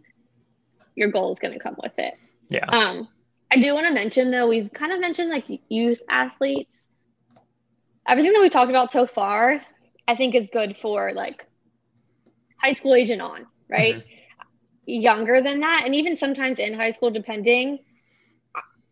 your 1.00 1.10
goal 1.10 1.32
is 1.32 1.40
going 1.40 1.54
to 1.54 1.60
come 1.60 1.78
with 1.82 1.94
it. 1.98 2.14
Yeah. 2.50 2.66
Um, 2.66 3.08
I 3.50 3.58
do 3.58 3.74
want 3.74 3.88
to 3.88 3.94
mention 3.94 4.30
though, 4.30 4.48
we've 4.48 4.72
kind 4.72 4.92
of 4.92 5.00
mentioned 5.00 5.30
like 5.30 5.46
youth 5.70 6.02
athletes. 6.08 6.84
Everything 8.08 8.34
that 8.34 8.42
we 8.42 8.50
talked 8.50 8.70
about 8.70 8.92
so 8.92 9.08
far, 9.08 9.62
I 10.08 10.16
think 10.16 10.36
is 10.36 10.50
good 10.52 10.76
for 10.78 11.14
like 11.14 11.46
high 12.58 12.74
school 12.74 12.94
age 12.94 13.10
and 13.10 13.22
on, 13.22 13.48
right? 13.70 13.96
Mm-hmm. 13.96 14.16
Younger 14.86 15.42
than 15.42 15.60
that, 15.60 15.84
and 15.86 15.94
even 15.94 16.18
sometimes 16.18 16.58
in 16.58 16.74
high 16.74 16.90
school, 16.90 17.12
depending, 17.12 17.80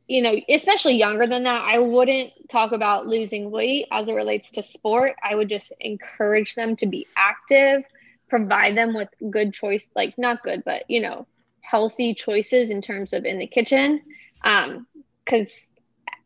you 0.08 0.22
know, 0.22 0.36
especially 0.48 0.96
younger 0.96 1.26
than 1.26 1.44
that, 1.44 1.62
I 1.64 1.80
wouldn't 1.80 2.34
talk 2.50 2.72
about 2.72 3.08
losing 3.08 3.50
weight 3.50 3.88
as 3.92 4.08
it 4.08 4.14
relates 4.14 4.52
to 4.52 4.64
sport. 4.64 5.16
I 5.24 5.34
would 5.34 5.50
just 5.50 5.74
encourage 5.80 6.54
them 6.54 6.76
to 6.78 6.86
be 6.86 7.08
active, 7.18 7.82
provide 8.30 8.78
them 8.78 8.94
with 8.94 9.10
good 9.32 9.54
choice, 9.54 9.88
like 9.96 10.16
not 10.18 10.44
good, 10.44 10.64
but 10.64 10.84
you 10.88 11.02
know, 11.02 11.26
healthy 11.70 12.14
choices 12.14 12.70
in 12.70 12.82
terms 12.82 13.12
of 13.12 13.26
in 13.26 13.40
the 13.40 13.48
kitchen 13.48 14.02
because 14.42 14.86
um, 15.26 16.18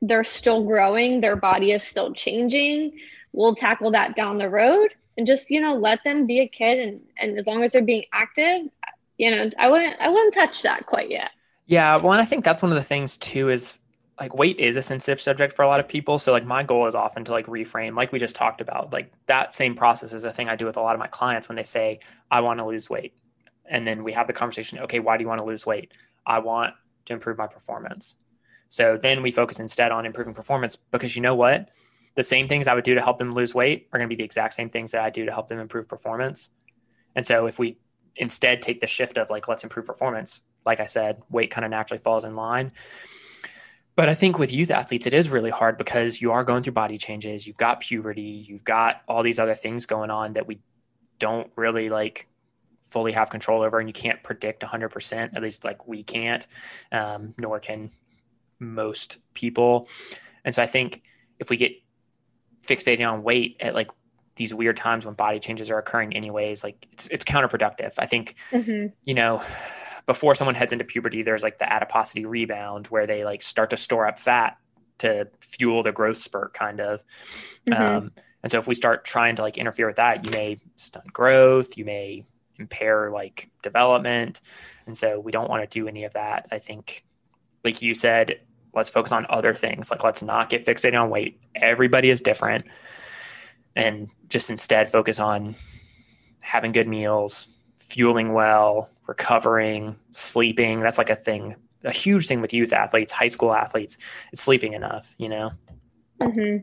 they're 0.00 0.24
still 0.24 0.64
growing 0.64 1.20
their 1.20 1.36
body 1.36 1.72
is 1.72 1.82
still 1.82 2.12
changing 2.14 2.98
we'll 3.32 3.54
tackle 3.54 3.90
that 3.90 4.16
down 4.16 4.38
the 4.38 4.48
road 4.48 4.94
and 5.18 5.26
just 5.26 5.50
you 5.50 5.60
know 5.60 5.74
let 5.74 6.02
them 6.04 6.26
be 6.26 6.40
a 6.40 6.48
kid 6.48 6.78
and 6.78 7.00
and 7.18 7.38
as 7.38 7.46
long 7.46 7.62
as 7.62 7.72
they're 7.72 7.82
being 7.82 8.04
active 8.12 8.62
you 9.18 9.30
know 9.30 9.50
i 9.58 9.68
wouldn't 9.70 9.96
i 10.00 10.08
wouldn't 10.08 10.32
touch 10.32 10.62
that 10.62 10.86
quite 10.86 11.10
yet. 11.10 11.30
Yeah 11.66 11.96
well 11.96 12.12
and 12.12 12.22
i 12.22 12.24
think 12.24 12.44
that's 12.44 12.62
one 12.62 12.70
of 12.70 12.76
the 12.76 12.82
things 12.84 13.18
too 13.18 13.50
is 13.50 13.78
like 14.18 14.34
weight 14.34 14.58
is 14.58 14.76
a 14.76 14.82
sensitive 14.82 15.20
subject 15.20 15.52
for 15.52 15.62
a 15.62 15.68
lot 15.68 15.78
of 15.78 15.86
people. 15.86 16.18
So 16.18 16.32
like 16.32 16.46
my 16.46 16.62
goal 16.62 16.86
is 16.86 16.94
often 16.94 17.24
to 17.26 17.32
like 17.32 17.46
reframe 17.46 17.94
like 17.94 18.12
we 18.12 18.18
just 18.18 18.34
talked 18.34 18.62
about 18.62 18.92
like 18.92 19.12
that 19.26 19.52
same 19.52 19.74
process 19.74 20.14
is 20.14 20.24
a 20.24 20.32
thing 20.32 20.48
i 20.48 20.56
do 20.56 20.64
with 20.64 20.78
a 20.78 20.80
lot 20.80 20.94
of 20.94 20.98
my 20.98 21.06
clients 21.06 21.48
when 21.48 21.56
they 21.56 21.62
say 21.62 22.00
i 22.30 22.40
want 22.40 22.58
to 22.60 22.64
lose 22.64 22.88
weight 22.88 23.12
and 23.68 23.86
then 23.86 24.04
we 24.04 24.12
have 24.12 24.26
the 24.26 24.32
conversation 24.32 24.78
okay 24.78 25.00
why 25.00 25.16
do 25.16 25.22
you 25.22 25.28
want 25.28 25.38
to 25.38 25.44
lose 25.44 25.66
weight 25.66 25.92
i 26.26 26.38
want 26.38 26.74
to 27.04 27.12
improve 27.12 27.38
my 27.38 27.46
performance 27.46 28.16
so 28.68 28.96
then 28.96 29.22
we 29.22 29.30
focus 29.30 29.60
instead 29.60 29.92
on 29.92 30.06
improving 30.06 30.34
performance 30.34 30.76
because 30.76 31.16
you 31.16 31.22
know 31.22 31.34
what 31.34 31.70
the 32.14 32.22
same 32.22 32.48
things 32.48 32.68
i 32.68 32.74
would 32.74 32.84
do 32.84 32.94
to 32.94 33.02
help 33.02 33.18
them 33.18 33.30
lose 33.30 33.54
weight 33.54 33.88
are 33.92 33.98
going 33.98 34.08
to 34.08 34.14
be 34.14 34.18
the 34.18 34.24
exact 34.24 34.54
same 34.54 34.70
things 34.70 34.92
that 34.92 35.02
i 35.02 35.10
do 35.10 35.24
to 35.24 35.32
help 35.32 35.48
them 35.48 35.58
improve 35.58 35.88
performance 35.88 36.50
and 37.14 37.26
so 37.26 37.46
if 37.46 37.58
we 37.58 37.78
instead 38.16 38.62
take 38.62 38.80
the 38.80 38.86
shift 38.86 39.18
of 39.18 39.30
like 39.30 39.48
let's 39.48 39.62
improve 39.62 39.86
performance 39.86 40.40
like 40.64 40.80
i 40.80 40.86
said 40.86 41.22
weight 41.30 41.50
kind 41.50 41.64
of 41.64 41.70
naturally 41.70 42.02
falls 42.02 42.24
in 42.24 42.34
line 42.34 42.72
but 43.96 44.10
I 44.10 44.14
think 44.14 44.38
with 44.38 44.52
youth 44.52 44.70
athletes, 44.70 45.06
it 45.06 45.14
is 45.14 45.30
really 45.30 45.48
hard 45.48 45.78
because 45.78 46.20
you 46.20 46.30
are 46.32 46.44
going 46.44 46.62
through 46.62 46.74
body 46.74 46.98
changes. 46.98 47.46
You've 47.46 47.56
got 47.56 47.80
puberty. 47.80 48.44
You've 48.46 48.62
got 48.62 49.00
all 49.08 49.22
these 49.22 49.38
other 49.38 49.54
things 49.54 49.86
going 49.86 50.10
on 50.10 50.34
that 50.34 50.46
we 50.46 50.60
don't 51.18 51.50
really 51.56 51.88
like 51.88 52.28
fully 52.86 53.12
have 53.12 53.30
control 53.30 53.62
over 53.62 53.78
and 53.78 53.88
you 53.88 53.92
can't 53.92 54.22
predict 54.22 54.62
100% 54.62 55.30
at 55.34 55.42
least 55.42 55.64
like 55.64 55.86
we 55.86 56.02
can't 56.02 56.46
um, 56.92 57.34
nor 57.36 57.58
can 57.58 57.90
most 58.58 59.18
people 59.34 59.88
and 60.44 60.54
so 60.54 60.62
i 60.62 60.66
think 60.66 61.02
if 61.38 61.50
we 61.50 61.56
get 61.56 61.72
fixated 62.66 63.06
on 63.06 63.22
weight 63.22 63.56
at 63.60 63.74
like 63.74 63.90
these 64.36 64.54
weird 64.54 64.76
times 64.76 65.04
when 65.04 65.14
body 65.14 65.38
changes 65.38 65.70
are 65.70 65.78
occurring 65.78 66.14
anyways 66.14 66.64
like 66.64 66.86
it's, 66.92 67.06
it's 67.08 67.24
counterproductive 67.24 67.92
i 67.98 68.06
think 68.06 68.36
mm-hmm. 68.50 68.86
you 69.04 69.14
know 69.14 69.42
before 70.06 70.34
someone 70.34 70.54
heads 70.54 70.72
into 70.72 70.84
puberty 70.84 71.22
there's 71.22 71.42
like 71.42 71.58
the 71.58 71.70
adiposity 71.70 72.24
rebound 72.24 72.86
where 72.86 73.06
they 73.06 73.24
like 73.24 73.42
start 73.42 73.70
to 73.70 73.76
store 73.76 74.06
up 74.06 74.18
fat 74.18 74.56
to 74.98 75.28
fuel 75.40 75.82
the 75.82 75.92
growth 75.92 76.18
spurt 76.18 76.54
kind 76.54 76.80
of 76.80 77.02
mm-hmm. 77.66 77.82
um, 77.82 78.12
and 78.42 78.52
so 78.52 78.58
if 78.58 78.66
we 78.66 78.74
start 78.74 79.04
trying 79.04 79.36
to 79.36 79.42
like 79.42 79.58
interfere 79.58 79.86
with 79.86 79.96
that 79.96 80.24
you 80.24 80.30
may 80.30 80.58
stunt 80.76 81.12
growth 81.12 81.76
you 81.76 81.84
may 81.84 82.24
impair 82.58 83.10
like 83.10 83.50
development. 83.62 84.40
And 84.86 84.96
so 84.96 85.20
we 85.20 85.32
don't 85.32 85.50
want 85.50 85.68
to 85.68 85.80
do 85.80 85.88
any 85.88 86.04
of 86.04 86.12
that. 86.14 86.46
I 86.50 86.58
think, 86.58 87.04
like 87.64 87.82
you 87.82 87.94
said, 87.94 88.40
let's 88.74 88.90
focus 88.90 89.12
on 89.12 89.26
other 89.30 89.52
things. 89.52 89.90
Like 89.90 90.04
let's 90.04 90.22
not 90.22 90.50
get 90.50 90.64
fixated 90.64 91.00
on 91.00 91.10
weight. 91.10 91.40
Everybody 91.54 92.10
is 92.10 92.20
different. 92.20 92.66
And 93.74 94.08
just 94.28 94.50
instead 94.50 94.88
focus 94.88 95.18
on 95.18 95.54
having 96.40 96.72
good 96.72 96.88
meals, 96.88 97.48
fueling 97.76 98.32
well, 98.32 98.88
recovering, 99.06 99.96
sleeping. 100.12 100.80
That's 100.80 100.98
like 100.98 101.10
a 101.10 101.16
thing, 101.16 101.56
a 101.84 101.92
huge 101.92 102.26
thing 102.26 102.40
with 102.40 102.52
youth 102.52 102.72
athletes, 102.72 103.12
high 103.12 103.28
school 103.28 103.52
athletes, 103.52 103.98
is 104.32 104.40
sleeping 104.40 104.72
enough, 104.72 105.14
you 105.18 105.28
know? 105.28 105.50
Mm-hmm. 106.20 106.58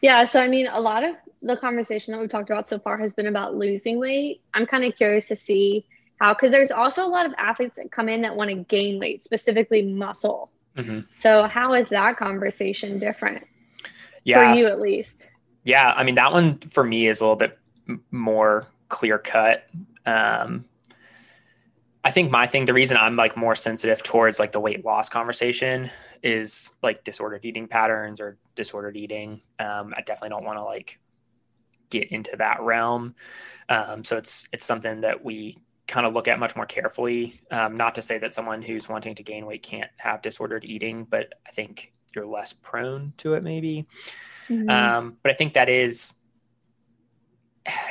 Yeah. 0.00 0.24
So, 0.24 0.40
I 0.40 0.48
mean, 0.48 0.66
a 0.66 0.80
lot 0.80 1.04
of 1.04 1.14
the 1.42 1.56
conversation 1.56 2.12
that 2.12 2.20
we've 2.20 2.30
talked 2.30 2.50
about 2.50 2.68
so 2.68 2.78
far 2.78 2.98
has 2.98 3.12
been 3.12 3.26
about 3.26 3.54
losing 3.54 3.98
weight. 3.98 4.42
I'm 4.54 4.66
kind 4.66 4.84
of 4.84 4.94
curious 4.94 5.28
to 5.28 5.36
see 5.36 5.86
how, 6.20 6.34
because 6.34 6.50
there's 6.50 6.70
also 6.70 7.04
a 7.04 7.08
lot 7.08 7.26
of 7.26 7.32
athletes 7.38 7.76
that 7.76 7.90
come 7.90 8.08
in 8.08 8.22
that 8.22 8.36
want 8.36 8.50
to 8.50 8.56
gain 8.56 9.00
weight, 9.00 9.24
specifically 9.24 9.82
muscle. 9.82 10.50
Mm-hmm. 10.76 11.00
So, 11.12 11.44
how 11.44 11.74
is 11.74 11.88
that 11.88 12.16
conversation 12.16 12.98
different 12.98 13.46
yeah. 14.24 14.52
for 14.52 14.58
you, 14.58 14.66
at 14.66 14.78
least? 14.78 15.26
Yeah, 15.64 15.92
I 15.96 16.04
mean 16.04 16.14
that 16.14 16.32
one 16.32 16.58
for 16.58 16.84
me 16.84 17.08
is 17.08 17.20
a 17.20 17.24
little 17.24 17.36
bit 17.36 17.58
more 18.10 18.66
clear 18.88 19.18
cut. 19.18 19.66
Um, 20.06 20.64
I 22.02 22.10
think 22.10 22.30
my 22.30 22.46
thing, 22.46 22.64
the 22.64 22.72
reason 22.72 22.96
I'm 22.96 23.14
like 23.14 23.36
more 23.36 23.54
sensitive 23.54 24.02
towards 24.02 24.38
like 24.38 24.52
the 24.52 24.60
weight 24.60 24.84
loss 24.84 25.08
conversation 25.08 25.90
is 26.22 26.72
like 26.82 27.04
disordered 27.04 27.44
eating 27.44 27.68
patterns 27.68 28.20
or 28.20 28.38
disordered 28.54 28.96
eating. 28.96 29.42
Um, 29.58 29.92
I 29.96 30.00
definitely 30.00 30.30
don't 30.30 30.46
want 30.46 30.58
to 30.58 30.64
like 30.64 30.98
get 31.90 32.10
into 32.10 32.36
that 32.36 32.60
realm. 32.60 33.14
Um, 33.68 34.04
so 34.04 34.16
it's 34.16 34.48
it's 34.52 34.64
something 34.64 35.02
that 35.02 35.24
we 35.24 35.58
kind 35.86 36.06
of 36.06 36.14
look 36.14 36.28
at 36.28 36.38
much 36.38 36.56
more 36.56 36.66
carefully. 36.66 37.40
Um, 37.50 37.76
not 37.76 37.96
to 37.96 38.02
say 38.02 38.18
that 38.18 38.34
someone 38.34 38.62
who's 38.62 38.88
wanting 38.88 39.16
to 39.16 39.22
gain 39.22 39.46
weight 39.46 39.62
can't 39.62 39.90
have 39.96 40.22
disordered 40.22 40.64
eating, 40.64 41.04
but 41.04 41.34
I 41.46 41.50
think 41.50 41.92
you're 42.14 42.26
less 42.26 42.52
prone 42.52 43.12
to 43.18 43.34
it, 43.34 43.42
maybe. 43.42 43.86
Mm-hmm. 44.48 44.70
Um, 44.70 45.16
but 45.22 45.32
I 45.32 45.34
think 45.34 45.54
that 45.54 45.68
is 45.68 46.14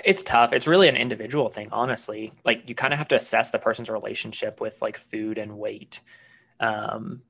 it's 0.04 0.24
tough. 0.24 0.54
It's 0.54 0.68
really 0.68 0.88
an 0.88 0.96
individual 0.96 1.50
thing, 1.50 1.70
honestly. 1.72 2.34
Like 2.44 2.68
you 2.68 2.76
kind 2.76 2.94
of 2.94 3.00
have 3.00 3.10
to 3.10 3.16
assess 3.16 3.52
the 3.52 3.60
person's 3.60 3.90
relationship 3.90 4.60
with 4.60 4.82
like 4.82 4.98
food 4.98 5.38
and 5.38 5.58
weight. 5.58 6.02
Um, 6.60 7.22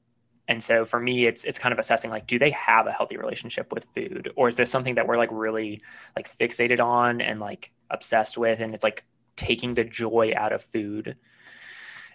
and 0.50 0.64
so 0.64 0.84
for 0.84 1.00
me, 1.00 1.28
it's 1.28 1.46
it's 1.46 1.60
kind 1.60 1.72
of 1.72 1.78
assessing 1.78 2.10
like, 2.10 2.26
do 2.26 2.40
they 2.40 2.50
have 2.50 2.88
a 2.88 2.92
healthy 2.92 3.18
relationship 3.18 3.72
with 3.72 3.86
food, 3.94 4.34
or 4.36 4.48
is 4.48 4.58
this 4.58 4.72
something 4.72 4.96
that 4.96 5.08
we're 5.08 5.16
like 5.16 5.30
really 5.32 5.84
like 6.16 6.28
fixated 6.28 6.84
on 6.84 7.22
and 7.22 7.40
like 7.40 7.72
obsessed 7.92 8.36
with, 8.36 8.60
and 8.60 8.74
it's 8.74 8.84
like 8.84 9.06
taking 9.36 9.76
the 9.76 9.84
joy 9.84 10.34
out 10.36 10.52
of 10.52 10.64
food. 10.64 11.16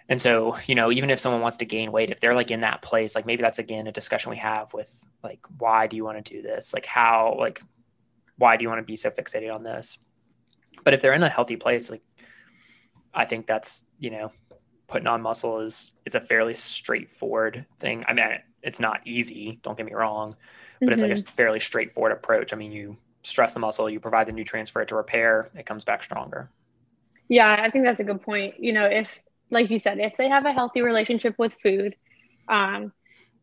And 0.09 0.21
so, 0.21 0.57
you 0.67 0.75
know, 0.75 0.91
even 0.91 1.09
if 1.09 1.19
someone 1.19 1.41
wants 1.41 1.57
to 1.57 1.65
gain 1.65 1.93
weight, 1.93 2.11
if 2.11 2.19
they're 2.19 2.35
like 2.35 2.51
in 2.51 2.59
that 2.59 2.81
place, 2.81 3.15
like 3.15 3.25
maybe 3.25 3.41
that's 3.41 3.57
again 3.57 3.87
a 3.87 3.91
discussion 3.93 4.31
we 4.31 4.37
have 4.37 4.73
with 4.73 5.03
like, 5.23 5.39
why 5.57 5.87
do 5.87 5.95
you 5.95 6.03
want 6.03 6.23
to 6.23 6.33
do 6.33 6.41
this? 6.41 6.73
Like, 6.73 6.85
how, 6.85 7.37
like, 7.39 7.61
why 8.37 8.57
do 8.57 8.63
you 8.63 8.69
want 8.69 8.79
to 8.79 8.85
be 8.85 8.97
so 8.97 9.09
fixated 9.11 9.55
on 9.55 9.63
this? 9.63 9.97
But 10.83 10.93
if 10.93 11.01
they're 11.01 11.13
in 11.13 11.23
a 11.23 11.29
healthy 11.29 11.55
place, 11.55 11.89
like 11.89 12.03
I 13.13 13.23
think 13.23 13.47
that's, 13.47 13.85
you 13.97 14.11
know, 14.11 14.33
putting 14.87 15.07
on 15.07 15.21
muscle 15.21 15.59
is 15.59 15.93
it's 16.05 16.15
a 16.15 16.21
fairly 16.21 16.53
straightforward 16.53 17.65
thing. 17.79 18.05
I 18.07 18.13
mean, 18.13 18.39
it's 18.61 18.79
not 18.79 19.01
easy, 19.05 19.59
don't 19.63 19.77
get 19.77 19.85
me 19.85 19.93
wrong, 19.93 20.35
but 20.79 20.85
mm-hmm. 20.85 20.93
it's 20.93 21.01
like 21.01 21.11
a 21.11 21.15
mm-hmm. 21.15 21.35
fairly 21.35 21.59
straightforward 21.59 22.11
approach. 22.11 22.53
I 22.53 22.57
mean, 22.57 22.71
you 22.71 22.97
stress 23.23 23.53
the 23.53 23.59
muscle, 23.59 23.89
you 23.89 23.99
provide 23.99 24.27
the 24.27 24.31
nutrients 24.31 24.69
for 24.69 24.81
it 24.81 24.87
to 24.89 24.95
repair, 24.95 25.49
it 25.55 25.65
comes 25.65 25.83
back 25.83 26.03
stronger. 26.03 26.49
Yeah, 27.27 27.51
I 27.59 27.69
think 27.71 27.85
that's 27.85 27.99
a 27.99 28.03
good 28.03 28.21
point. 28.21 28.59
You 28.59 28.73
know, 28.73 28.85
if 28.85 29.19
like 29.49 29.69
you 29.69 29.79
said, 29.79 29.99
if 29.99 30.15
they 30.17 30.29
have 30.29 30.45
a 30.45 30.51
healthy 30.51 30.81
relationship 30.81 31.35
with 31.37 31.55
food, 31.61 31.95
um, 32.47 32.91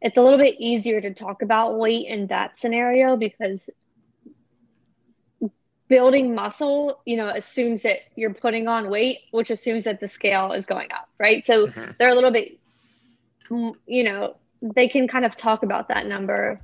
it's 0.00 0.16
a 0.16 0.22
little 0.22 0.38
bit 0.38 0.56
easier 0.58 1.00
to 1.00 1.14
talk 1.14 1.42
about 1.42 1.78
weight 1.78 2.06
in 2.06 2.26
that 2.28 2.58
scenario 2.58 3.16
because 3.16 3.68
building 5.88 6.34
muscle, 6.34 7.00
you 7.04 7.16
know, 7.16 7.28
assumes 7.28 7.82
that 7.82 7.98
you're 8.16 8.32
putting 8.32 8.68
on 8.68 8.88
weight, 8.88 9.20
which 9.30 9.50
assumes 9.50 9.84
that 9.84 10.00
the 10.00 10.08
scale 10.08 10.52
is 10.52 10.66
going 10.66 10.90
up, 10.92 11.08
right? 11.18 11.44
So 11.46 11.66
mm-hmm. 11.66 11.92
they're 11.98 12.10
a 12.10 12.14
little 12.14 12.30
bit, 12.30 12.58
you 13.50 14.04
know, 14.04 14.36
they 14.62 14.88
can 14.88 15.08
kind 15.08 15.24
of 15.24 15.36
talk 15.36 15.62
about 15.62 15.88
that 15.88 16.06
number 16.06 16.60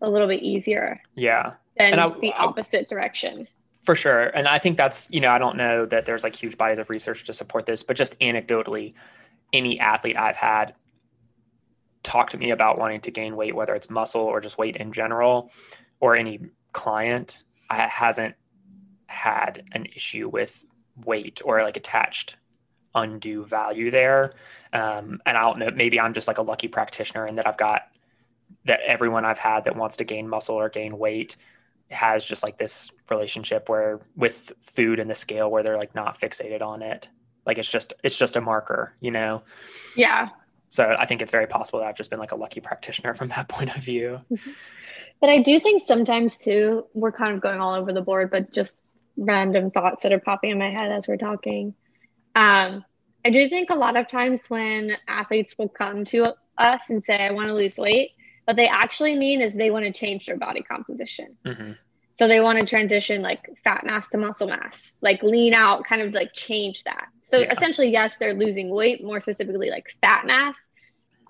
a 0.00 0.08
little 0.08 0.28
bit 0.28 0.42
easier. 0.42 1.02
Yeah. 1.14 1.52
Than 1.76 1.98
I, 1.98 2.08
the 2.20 2.32
opposite 2.32 2.86
I, 2.90 2.94
direction. 2.94 3.48
For 3.82 3.94
sure. 3.94 4.24
And 4.28 4.46
I 4.46 4.58
think 4.58 4.76
that's, 4.76 5.08
you 5.10 5.20
know, 5.20 5.30
I 5.30 5.38
don't 5.38 5.56
know 5.56 5.86
that 5.86 6.06
there's 6.06 6.24
like 6.24 6.34
huge 6.34 6.56
bodies 6.56 6.78
of 6.78 6.90
research 6.90 7.24
to 7.24 7.32
support 7.32 7.66
this, 7.66 7.82
but 7.82 7.96
just 7.96 8.18
anecdotally, 8.20 8.94
any 9.52 9.78
athlete 9.80 10.16
I've 10.16 10.36
had 10.36 10.74
talk 12.02 12.30
to 12.30 12.38
me 12.38 12.50
about 12.50 12.78
wanting 12.78 13.00
to 13.02 13.10
gain 13.10 13.36
weight, 13.36 13.54
whether 13.54 13.74
it's 13.74 13.90
muscle 13.90 14.22
or 14.22 14.40
just 14.40 14.56
weight 14.56 14.76
in 14.76 14.92
general, 14.92 15.50
or 16.00 16.16
any 16.16 16.40
client 16.72 17.42
hasn't 17.68 18.34
had 19.10 19.64
an 19.72 19.86
issue 19.86 20.28
with 20.28 20.64
weight 21.04 21.40
or 21.44 21.62
like 21.62 21.76
attached 21.76 22.36
undue 22.94 23.44
value 23.44 23.90
there. 23.90 24.34
Um, 24.72 25.20
and 25.26 25.36
I 25.36 25.42
don't 25.42 25.58
know, 25.58 25.70
maybe 25.70 26.00
I'm 26.00 26.14
just 26.14 26.28
like 26.28 26.38
a 26.38 26.42
lucky 26.42 26.68
practitioner 26.68 27.24
and 27.24 27.38
that 27.38 27.46
I've 27.46 27.56
got 27.56 27.82
that 28.64 28.80
everyone 28.86 29.24
I've 29.24 29.38
had 29.38 29.64
that 29.64 29.76
wants 29.76 29.96
to 29.98 30.04
gain 30.04 30.28
muscle 30.28 30.56
or 30.56 30.68
gain 30.68 30.98
weight 30.98 31.36
has 31.90 32.24
just 32.24 32.42
like 32.42 32.56
this 32.56 32.90
relationship 33.10 33.68
where 33.68 34.00
with 34.16 34.52
food 34.60 35.00
and 35.00 35.10
the 35.10 35.14
scale 35.14 35.50
where 35.50 35.62
they're 35.62 35.76
like 35.78 35.94
not 35.94 36.18
fixated 36.18 36.62
on 36.62 36.82
it. 36.82 37.08
Like 37.46 37.58
it's 37.58 37.70
just 37.70 37.94
it's 38.04 38.16
just 38.16 38.36
a 38.36 38.40
marker, 38.40 38.94
you 39.00 39.10
know? 39.10 39.42
Yeah. 39.96 40.28
So 40.68 40.94
I 40.96 41.04
think 41.04 41.20
it's 41.20 41.32
very 41.32 41.48
possible 41.48 41.80
that 41.80 41.88
I've 41.88 41.96
just 41.96 42.10
been 42.10 42.20
like 42.20 42.32
a 42.32 42.36
lucky 42.36 42.60
practitioner 42.60 43.14
from 43.14 43.28
that 43.28 43.48
point 43.48 43.74
of 43.74 43.82
view. 43.82 44.20
But 45.20 45.30
I 45.30 45.42
do 45.42 45.58
think 45.60 45.82
sometimes 45.82 46.36
too, 46.36 46.86
we're 46.94 47.12
kind 47.12 47.34
of 47.34 47.40
going 47.40 47.60
all 47.60 47.74
over 47.74 47.92
the 47.92 48.00
board, 48.00 48.30
but 48.30 48.52
just 48.52 48.79
random 49.20 49.70
thoughts 49.70 50.02
that 50.02 50.12
are 50.12 50.18
popping 50.18 50.50
in 50.50 50.58
my 50.58 50.70
head 50.70 50.90
as 50.90 51.06
we're 51.06 51.18
talking. 51.18 51.74
Um, 52.34 52.84
I 53.24 53.30
do 53.30 53.48
think 53.48 53.70
a 53.70 53.76
lot 53.76 53.96
of 53.96 54.08
times 54.08 54.40
when 54.48 54.96
athletes 55.06 55.54
will 55.58 55.68
come 55.68 56.06
to 56.06 56.34
us 56.56 56.82
and 56.88 57.04
say, 57.04 57.14
I 57.14 57.32
want 57.32 57.48
to 57.48 57.54
lose 57.54 57.76
weight, 57.76 58.12
what 58.46 58.56
they 58.56 58.66
actually 58.66 59.16
mean 59.16 59.42
is 59.42 59.54
they 59.54 59.70
want 59.70 59.84
to 59.84 59.92
change 59.92 60.26
their 60.26 60.38
body 60.38 60.62
composition. 60.62 61.36
Mm-hmm. 61.44 61.72
So 62.18 62.28
they 62.28 62.40
want 62.40 62.58
to 62.58 62.66
transition 62.66 63.22
like 63.22 63.48
fat 63.62 63.84
mass 63.84 64.08
to 64.08 64.18
muscle 64.18 64.48
mass, 64.48 64.92
like 65.00 65.22
lean 65.22 65.54
out, 65.54 65.84
kind 65.84 66.02
of 66.02 66.12
like 66.12 66.32
change 66.34 66.84
that. 66.84 67.06
So 67.22 67.38
yeah. 67.38 67.52
essentially, 67.52 67.90
yes, 67.90 68.16
they're 68.18 68.34
losing 68.34 68.70
weight, 68.70 69.04
more 69.04 69.20
specifically 69.20 69.70
like 69.70 69.86
fat 70.00 70.26
mass. 70.26 70.56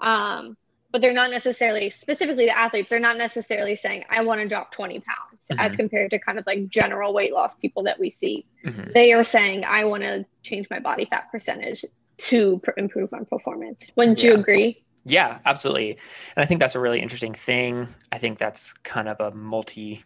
Um, 0.00 0.56
but 0.90 1.00
they're 1.00 1.12
not 1.12 1.30
necessarily 1.30 1.90
specifically 1.90 2.46
the 2.46 2.56
athletes, 2.56 2.90
they're 2.90 2.98
not 2.98 3.16
necessarily 3.16 3.76
saying, 3.76 4.04
I 4.10 4.22
want 4.22 4.40
to 4.40 4.48
drop 4.48 4.72
20 4.72 5.00
pounds 5.00 5.29
mm-hmm. 5.50 5.60
as 5.60 5.76
compared 5.76 6.10
to 6.12 6.18
kind 6.18 6.38
of 6.38 6.46
like 6.46 6.68
general 6.68 7.12
weight 7.12 7.32
loss 7.32 7.54
people 7.56 7.82
that 7.84 7.98
we 7.98 8.10
see. 8.10 8.46
Mm-hmm. 8.64 8.92
They 8.94 9.12
are 9.12 9.24
saying, 9.24 9.64
I 9.66 9.84
want 9.84 10.02
to 10.02 10.24
change 10.42 10.68
my 10.70 10.78
body 10.78 11.06
fat 11.06 11.24
percentage 11.30 11.84
to 12.18 12.58
pr- 12.58 12.70
improve 12.76 13.12
on 13.12 13.24
performance. 13.24 13.90
Wouldn't 13.96 14.22
yeah. 14.22 14.30
you 14.30 14.36
agree? 14.36 14.84
Yeah, 15.04 15.38
absolutely. 15.44 15.92
And 16.36 16.42
I 16.42 16.46
think 16.46 16.60
that's 16.60 16.74
a 16.74 16.80
really 16.80 17.00
interesting 17.00 17.32
thing. 17.32 17.88
I 18.12 18.18
think 18.18 18.38
that's 18.38 18.72
kind 18.74 19.08
of 19.08 19.20
a 19.20 19.30
multi 19.30 20.04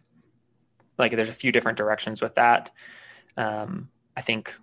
like 0.96 1.10
there's 1.10 1.28
a 1.28 1.32
few 1.32 1.50
different 1.50 1.76
directions 1.76 2.22
with 2.22 2.36
that. 2.36 2.70
Um, 3.36 3.88
I 4.16 4.20
think 4.20 4.54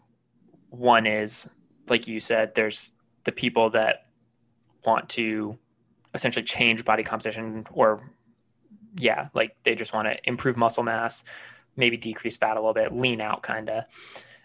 one 0.70 1.06
is 1.06 1.50
like 1.90 2.08
you 2.08 2.22
said, 2.22 2.56
there's 2.56 2.94
the 3.26 3.34
people 3.34 3.72
that 3.72 4.08
want 4.86 5.10
to 5.10 5.58
essentially 6.14 6.44
change 6.44 6.86
body 6.86 7.04
composition 7.04 7.66
or 7.72 8.02
yeah, 8.98 9.30
like 9.34 9.56
they 9.64 9.76
just 9.76 9.94
want 9.94 10.08
to 10.08 10.18
improve 10.24 10.58
muscle 10.58 10.84
mass, 10.84 11.24
maybe 11.76 11.98
decrease 11.98 12.38
fat 12.38 12.58
a 12.58 12.60
little 12.60 12.74
bit, 12.74 12.92
lean 12.92 13.22
out 13.22 13.44
kind 13.44 13.70
of. 13.70 13.84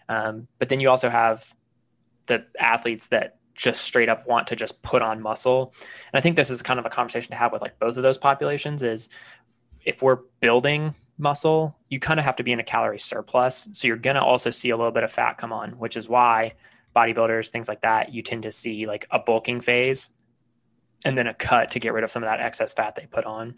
Um, 0.09 0.47
but 0.59 0.69
then 0.69 0.79
you 0.79 0.89
also 0.89 1.09
have 1.09 1.53
the 2.27 2.45
athletes 2.59 3.07
that 3.09 3.37
just 3.55 3.81
straight 3.81 4.07
up 4.07 4.27
want 4.27 4.47
to 4.47 4.55
just 4.55 4.81
put 4.83 5.01
on 5.01 5.21
muscle. 5.21 5.73
And 6.13 6.17
I 6.17 6.21
think 6.21 6.35
this 6.35 6.49
is 6.49 6.61
kind 6.61 6.79
of 6.79 6.85
a 6.85 6.89
conversation 6.89 7.31
to 7.31 7.37
have 7.37 7.51
with 7.51 7.61
like 7.61 7.79
both 7.79 7.97
of 7.97 8.03
those 8.03 8.17
populations 8.17 8.83
is 8.83 9.09
if 9.83 10.03
we're 10.03 10.19
building 10.41 10.95
muscle, 11.17 11.75
you 11.89 11.99
kind 11.99 12.19
of 12.19 12.25
have 12.25 12.35
to 12.35 12.43
be 12.43 12.51
in 12.51 12.59
a 12.59 12.63
calorie 12.63 12.99
surplus. 12.99 13.67
So 13.73 13.87
you're 13.87 13.97
going 13.97 14.15
to 14.15 14.21
also 14.21 14.51
see 14.51 14.69
a 14.69 14.77
little 14.77 14.91
bit 14.91 15.03
of 15.03 15.11
fat 15.11 15.37
come 15.37 15.51
on, 15.51 15.71
which 15.71 15.97
is 15.97 16.07
why 16.07 16.53
bodybuilders, 16.95 17.49
things 17.49 17.67
like 17.67 17.81
that, 17.81 18.13
you 18.13 18.21
tend 18.21 18.43
to 18.43 18.51
see 18.51 18.85
like 18.85 19.07
a 19.11 19.19
bulking 19.19 19.61
phase 19.61 20.11
and 21.03 21.17
then 21.17 21.27
a 21.27 21.33
cut 21.33 21.71
to 21.71 21.79
get 21.79 21.93
rid 21.93 22.03
of 22.03 22.11
some 22.11 22.23
of 22.23 22.27
that 22.27 22.39
excess 22.39 22.73
fat 22.73 22.95
they 22.95 23.07
put 23.07 23.25
on. 23.25 23.55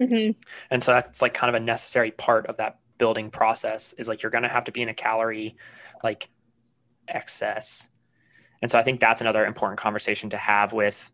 Mm-hmm. 0.00 0.40
And 0.70 0.82
so 0.82 0.92
that's 0.92 1.22
like 1.22 1.34
kind 1.34 1.54
of 1.54 1.60
a 1.60 1.64
necessary 1.64 2.10
part 2.10 2.46
of 2.46 2.56
that 2.58 2.78
building 2.98 3.30
process 3.30 3.94
is 3.94 4.08
like 4.08 4.22
you're 4.22 4.30
going 4.30 4.42
to 4.42 4.48
have 4.48 4.64
to 4.64 4.72
be 4.72 4.82
in 4.82 4.88
a 4.88 4.94
calorie 4.94 5.56
like 6.04 6.28
excess. 7.06 7.88
And 8.60 8.70
so 8.70 8.78
I 8.78 8.82
think 8.82 9.00
that's 9.00 9.20
another 9.20 9.46
important 9.46 9.78
conversation 9.78 10.30
to 10.30 10.36
have 10.36 10.72
with 10.72 11.10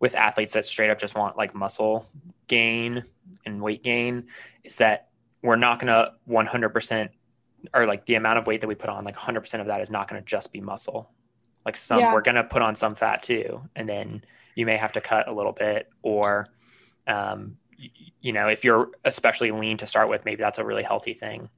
with 0.00 0.14
athletes 0.16 0.52
that 0.52 0.66
straight 0.66 0.90
up 0.90 0.98
just 0.98 1.14
want 1.14 1.36
like 1.36 1.54
muscle 1.54 2.06
gain 2.46 3.04
and 3.46 3.62
weight 3.62 3.82
gain 3.82 4.26
is 4.62 4.76
that 4.76 5.08
we're 5.42 5.56
not 5.56 5.78
going 5.78 5.86
to 5.88 6.12
100% 6.28 7.08
or 7.72 7.86
like 7.86 8.04
the 8.04 8.16
amount 8.16 8.38
of 8.38 8.46
weight 8.46 8.60
that 8.60 8.66
we 8.66 8.74
put 8.74 8.90
on 8.90 9.04
like 9.04 9.16
100% 9.16 9.60
of 9.60 9.66
that 9.68 9.80
is 9.80 9.90
not 9.90 10.08
going 10.08 10.20
to 10.20 10.26
just 10.26 10.52
be 10.52 10.60
muscle. 10.60 11.10
Like 11.64 11.76
some 11.76 12.00
yeah. 12.00 12.12
we're 12.12 12.20
going 12.20 12.34
to 12.34 12.44
put 12.44 12.60
on 12.60 12.74
some 12.74 12.94
fat 12.94 13.22
too 13.22 13.62
and 13.76 13.88
then 13.88 14.22
you 14.54 14.66
may 14.66 14.76
have 14.76 14.92
to 14.92 15.00
cut 15.00 15.28
a 15.28 15.32
little 15.32 15.52
bit 15.52 15.88
or 16.02 16.48
um, 17.06 17.56
you 18.20 18.32
know 18.32 18.48
if 18.48 18.64
you're 18.64 18.90
especially 19.04 19.50
lean 19.50 19.76
to 19.78 19.86
start 19.86 20.08
with 20.08 20.24
maybe 20.24 20.42
that's 20.42 20.58
a 20.58 20.64
really 20.64 20.82
healthy 20.82 21.14
thing. 21.14 21.48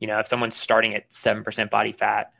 You 0.00 0.08
know 0.08 0.18
if 0.18 0.26
someone's 0.26 0.56
starting 0.56 0.94
at 0.94 1.10
7% 1.10 1.70
body 1.70 1.92
fat 1.92 2.32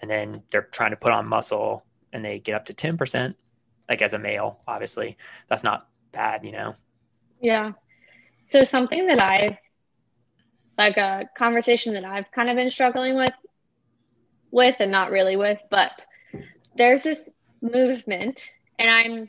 and 0.00 0.10
then 0.10 0.42
they're 0.50 0.62
trying 0.62 0.90
to 0.90 0.96
put 0.96 1.12
on 1.12 1.28
muscle 1.28 1.84
and 2.12 2.24
they 2.24 2.38
get 2.38 2.54
up 2.54 2.66
to 2.66 2.74
10% 2.74 3.34
like 3.88 4.02
as 4.02 4.12
a 4.12 4.18
male 4.18 4.60
obviously 4.66 5.16
that's 5.48 5.64
not 5.64 5.88
bad 6.12 6.44
you 6.44 6.52
know? 6.52 6.74
Yeah. 7.40 7.72
So 8.46 8.62
something 8.62 9.06
that 9.08 9.18
i've 9.18 9.56
like 10.78 10.96
a 10.96 11.28
conversation 11.36 11.94
that 11.94 12.04
i've 12.04 12.30
kind 12.30 12.48
of 12.48 12.56
been 12.56 12.70
struggling 12.70 13.16
with 13.16 13.34
with 14.50 14.76
and 14.78 14.90
not 14.90 15.10
really 15.10 15.36
with 15.36 15.58
but 15.70 15.90
there's 16.76 17.02
this 17.02 17.28
movement 17.60 18.48
and 18.78 18.88
i'm 18.88 19.28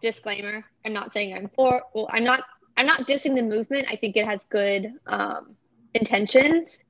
disclaimer 0.00 0.64
i'm 0.84 0.92
not 0.92 1.12
saying 1.12 1.34
i'm 1.34 1.50
for 1.54 1.82
well 1.94 2.08
i'm 2.10 2.24
not 2.24 2.44
i'm 2.76 2.86
not 2.86 3.06
dissing 3.06 3.34
the 3.34 3.42
movement. 3.42 3.86
I 3.90 3.96
think 3.96 4.16
it 4.16 4.24
has 4.26 4.44
good 4.44 4.92
um, 5.06 5.56
intentions 5.94 6.84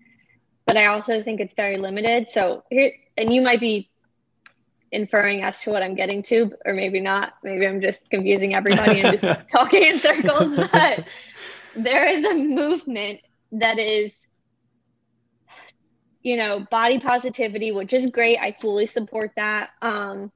but 0.66 0.76
i 0.76 0.86
also 0.86 1.22
think 1.22 1.40
it's 1.40 1.54
very 1.54 1.78
limited. 1.78 2.28
So 2.28 2.64
here 2.68 2.92
and 3.16 3.32
you 3.32 3.40
might 3.40 3.60
be 3.60 3.88
inferring 4.92 5.42
as 5.42 5.60
to 5.62 5.70
what 5.70 5.82
i'm 5.82 5.94
getting 5.94 6.22
to 6.24 6.52
or 6.64 6.74
maybe 6.74 7.00
not. 7.00 7.34
Maybe 7.42 7.66
i'm 7.66 7.80
just 7.80 8.08
confusing 8.10 8.54
everybody 8.54 9.00
and 9.00 9.18
just 9.18 9.48
talking 9.52 9.82
in 9.84 9.98
circles 9.98 10.56
but 10.72 11.04
there 11.74 12.06
is 12.08 12.24
a 12.24 12.34
movement 12.34 13.20
that 13.52 13.78
is 13.78 14.26
you 16.22 16.36
know 16.36 16.66
body 16.70 16.98
positivity 16.98 17.70
which 17.72 17.92
is 17.92 18.06
great. 18.08 18.38
I 18.38 18.52
fully 18.52 18.86
support 18.86 19.32
that. 19.36 19.70
Um 19.80 20.32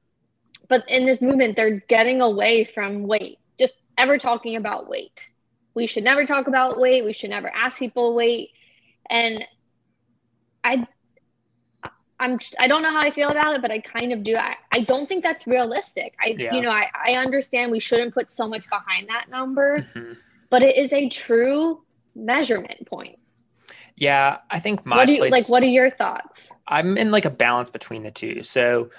but 0.69 0.83
in 0.87 1.05
this 1.05 1.21
movement 1.21 1.55
they're 1.57 1.81
getting 1.89 2.21
away 2.21 2.63
from 2.63 3.03
weight 3.03 3.37
just 3.59 3.75
ever 3.97 4.17
talking 4.17 4.55
about 4.55 4.87
weight 4.87 5.29
we 5.73 5.87
should 5.87 6.03
never 6.03 6.25
talk 6.25 6.47
about 6.47 6.79
weight. 6.79 7.05
We 7.05 7.13
should 7.13 7.29
never 7.29 7.49
ask 7.49 7.79
people 7.79 8.13
weight. 8.13 8.51
And 9.09 9.45
i 10.63 10.87
i'm 12.19 12.39
i 12.59 12.67
don't 12.67 12.83
know 12.83 12.91
how 12.91 12.99
i 12.99 13.09
feel 13.09 13.29
about 13.29 13.55
it 13.55 13.63
but 13.63 13.71
i 13.71 13.79
kind 13.79 14.13
of 14.13 14.23
do. 14.23 14.35
I, 14.37 14.55
I 14.71 14.81
don't 14.81 15.09
think 15.09 15.23
that's 15.23 15.47
realistic. 15.47 16.15
I 16.23 16.35
yeah. 16.37 16.53
you 16.53 16.61
know 16.61 16.69
I, 16.69 16.87
I 16.93 17.13
understand 17.13 17.71
we 17.71 17.79
shouldn't 17.79 18.13
put 18.13 18.29
so 18.29 18.47
much 18.47 18.69
behind 18.69 19.09
that 19.09 19.27
number 19.29 19.79
mm-hmm. 19.79 20.13
but 20.51 20.61
it 20.61 20.77
is 20.77 20.93
a 20.93 21.09
true 21.09 21.81
measurement 22.15 22.87
point. 22.87 23.17
Yeah 23.95 24.37
i 24.51 24.59
think 24.59 24.85
my 24.85 24.97
what 24.97 25.05
do 25.05 25.13
you, 25.13 25.17
place, 25.19 25.31
like 25.31 25.49
what 25.49 25.63
are 25.63 25.67
your 25.67 25.89
thoughts? 25.89 26.47
I'm 26.67 26.97
in 26.97 27.11
like 27.11 27.25
a 27.25 27.31
balance 27.31 27.69
between 27.69 28.03
the 28.03 28.11
two. 28.11 28.43
So 28.43 28.91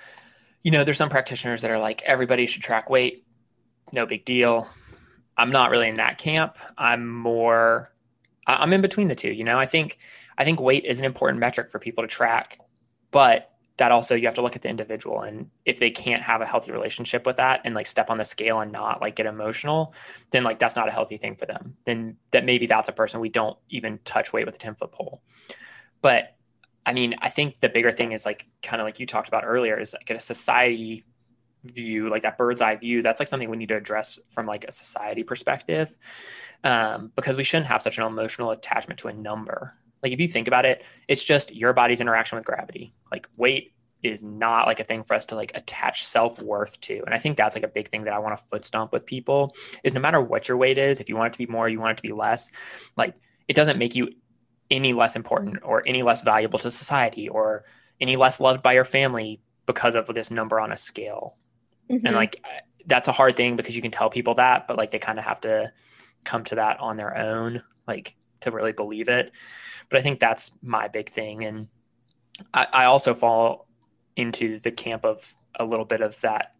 you 0.62 0.70
know, 0.70 0.84
there's 0.84 0.98
some 0.98 1.08
practitioners 1.08 1.62
that 1.62 1.70
are 1.70 1.78
like, 1.78 2.02
everybody 2.02 2.46
should 2.46 2.62
track 2.62 2.88
weight, 2.88 3.26
no 3.92 4.06
big 4.06 4.24
deal. 4.24 4.68
I'm 5.36 5.50
not 5.50 5.70
really 5.70 5.88
in 5.88 5.96
that 5.96 6.18
camp. 6.18 6.58
I'm 6.76 7.08
more, 7.08 7.92
I'm 8.46 8.72
in 8.72 8.82
between 8.82 9.08
the 9.08 9.14
two. 9.14 9.32
You 9.32 9.44
know, 9.44 9.58
I 9.58 9.66
think, 9.66 9.98
I 10.36 10.44
think 10.44 10.60
weight 10.60 10.84
is 10.84 10.98
an 10.98 11.04
important 11.04 11.40
metric 11.40 11.70
for 11.70 11.78
people 11.78 12.04
to 12.04 12.08
track, 12.08 12.58
but 13.10 13.52
that 13.78 13.90
also 13.90 14.14
you 14.14 14.26
have 14.26 14.34
to 14.34 14.42
look 14.42 14.56
at 14.56 14.62
the 14.62 14.68
individual 14.68 15.22
and 15.22 15.50
if 15.64 15.78
they 15.78 15.90
can't 15.90 16.22
have 16.22 16.40
a 16.40 16.46
healthy 16.46 16.70
relationship 16.70 17.26
with 17.26 17.36
that 17.36 17.62
and 17.64 17.74
like 17.74 17.86
step 17.86 18.10
on 18.10 18.18
the 18.18 18.24
scale 18.24 18.60
and 18.60 18.70
not 18.70 19.00
like 19.00 19.16
get 19.16 19.26
emotional 19.26 19.94
then 20.30 20.44
like 20.44 20.58
that's 20.58 20.76
not 20.76 20.88
a 20.88 20.92
healthy 20.92 21.16
thing 21.16 21.34
for 21.34 21.46
them 21.46 21.76
then 21.84 22.16
that 22.30 22.44
maybe 22.44 22.66
that's 22.66 22.88
a 22.88 22.92
person 22.92 23.20
we 23.20 23.28
don't 23.28 23.58
even 23.70 23.98
touch 24.04 24.32
weight 24.32 24.46
with 24.46 24.54
a 24.54 24.58
10 24.58 24.74
foot 24.74 24.92
pole 24.92 25.22
but 26.02 26.36
i 26.84 26.92
mean 26.92 27.14
i 27.22 27.28
think 27.28 27.58
the 27.60 27.68
bigger 27.68 27.90
thing 27.90 28.12
is 28.12 28.26
like 28.26 28.46
kind 28.62 28.80
of 28.80 28.86
like 28.86 29.00
you 29.00 29.06
talked 29.06 29.28
about 29.28 29.44
earlier 29.44 29.78
is 29.78 29.94
like 29.94 30.10
a 30.10 30.20
society 30.20 31.04
view 31.64 32.08
like 32.08 32.22
that 32.22 32.36
bird's 32.36 32.60
eye 32.60 32.74
view 32.74 33.02
that's 33.02 33.20
like 33.20 33.28
something 33.28 33.48
we 33.48 33.56
need 33.56 33.68
to 33.68 33.76
address 33.76 34.18
from 34.30 34.46
like 34.46 34.64
a 34.64 34.72
society 34.72 35.22
perspective 35.22 35.96
um, 36.64 37.12
because 37.14 37.36
we 37.36 37.44
shouldn't 37.44 37.68
have 37.68 37.80
such 37.80 37.98
an 37.98 38.04
emotional 38.04 38.50
attachment 38.50 38.98
to 38.98 39.08
a 39.08 39.12
number 39.12 39.74
like 40.02 40.12
if 40.12 40.20
you 40.20 40.28
think 40.28 40.48
about 40.48 40.66
it, 40.66 40.84
it's 41.08 41.22
just 41.22 41.54
your 41.54 41.72
body's 41.72 42.00
interaction 42.00 42.36
with 42.36 42.44
gravity. 42.44 42.92
Like 43.10 43.28
weight 43.38 43.72
is 44.02 44.24
not 44.24 44.66
like 44.66 44.80
a 44.80 44.84
thing 44.84 45.04
for 45.04 45.14
us 45.14 45.26
to 45.26 45.36
like 45.36 45.52
attach 45.54 46.04
self-worth 46.04 46.80
to. 46.80 47.02
And 47.06 47.14
I 47.14 47.18
think 47.18 47.36
that's 47.36 47.54
like 47.54 47.64
a 47.64 47.68
big 47.68 47.88
thing 47.88 48.04
that 48.04 48.14
I 48.14 48.18
want 48.18 48.36
to 48.36 48.44
foot 48.44 48.64
stomp 48.64 48.92
with 48.92 49.06
people 49.06 49.54
is 49.84 49.94
no 49.94 50.00
matter 50.00 50.20
what 50.20 50.48
your 50.48 50.56
weight 50.56 50.76
is, 50.76 51.00
if 51.00 51.08
you 51.08 51.16
want 51.16 51.28
it 51.28 51.32
to 51.34 51.46
be 51.46 51.50
more, 51.50 51.68
you 51.68 51.78
want 51.78 51.92
it 51.92 52.02
to 52.02 52.08
be 52.08 52.12
less, 52.12 52.50
like 52.96 53.14
it 53.46 53.54
doesn't 53.54 53.78
make 53.78 53.94
you 53.94 54.10
any 54.70 54.92
less 54.92 55.14
important 55.14 55.58
or 55.62 55.82
any 55.86 56.02
less 56.02 56.22
valuable 56.22 56.58
to 56.58 56.70
society 56.70 57.28
or 57.28 57.64
any 58.00 58.16
less 58.16 58.40
loved 58.40 58.62
by 58.62 58.72
your 58.72 58.84
family 58.84 59.40
because 59.66 59.94
of 59.94 60.06
this 60.08 60.32
number 60.32 60.58
on 60.58 60.72
a 60.72 60.76
scale. 60.76 61.36
Mm-hmm. 61.92 62.06
And 62.06 62.16
like 62.16 62.42
that's 62.86 63.08
a 63.08 63.12
hard 63.12 63.36
thing 63.36 63.56
because 63.56 63.76
you 63.76 63.82
can 63.82 63.90
tell 63.90 64.10
people 64.10 64.34
that, 64.34 64.66
but 64.66 64.76
like 64.76 64.90
they 64.90 64.98
kind 64.98 65.18
of 65.18 65.24
have 65.24 65.40
to 65.42 65.72
come 66.24 66.44
to 66.44 66.56
that 66.56 66.80
on 66.80 66.96
their 66.96 67.16
own, 67.16 67.62
like 67.86 68.16
to 68.40 68.50
really 68.50 68.72
believe 68.72 69.08
it. 69.08 69.30
But 69.88 69.98
I 69.98 70.02
think 70.02 70.20
that's 70.20 70.52
my 70.62 70.88
big 70.88 71.10
thing. 71.10 71.44
And 71.44 71.68
I, 72.54 72.66
I 72.72 72.84
also 72.86 73.14
fall 73.14 73.68
into 74.16 74.58
the 74.58 74.70
camp 74.70 75.04
of 75.04 75.34
a 75.58 75.64
little 75.64 75.84
bit 75.84 76.00
of 76.00 76.18
that. 76.22 76.54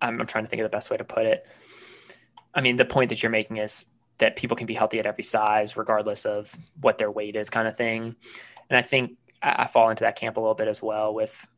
I'm, 0.00 0.20
I'm 0.20 0.26
trying 0.26 0.44
to 0.44 0.50
think 0.50 0.60
of 0.60 0.64
the 0.64 0.76
best 0.76 0.90
way 0.90 0.96
to 0.96 1.04
put 1.04 1.26
it. 1.26 1.48
I 2.54 2.60
mean, 2.60 2.76
the 2.76 2.84
point 2.84 3.10
that 3.10 3.22
you're 3.22 3.30
making 3.30 3.58
is 3.58 3.86
that 4.18 4.36
people 4.36 4.56
can 4.56 4.66
be 4.66 4.74
healthy 4.74 4.98
at 4.98 5.06
every 5.06 5.24
size, 5.24 5.76
regardless 5.76 6.26
of 6.26 6.54
what 6.80 6.98
their 6.98 7.10
weight 7.10 7.36
is, 7.36 7.48
kind 7.48 7.66
of 7.66 7.76
thing. 7.76 8.16
And 8.68 8.76
I 8.76 8.82
think 8.82 9.16
I, 9.42 9.64
I 9.64 9.66
fall 9.66 9.90
into 9.90 10.04
that 10.04 10.16
camp 10.16 10.36
a 10.36 10.40
little 10.40 10.54
bit 10.54 10.68
as 10.68 10.82
well 10.82 11.14
with 11.14 11.48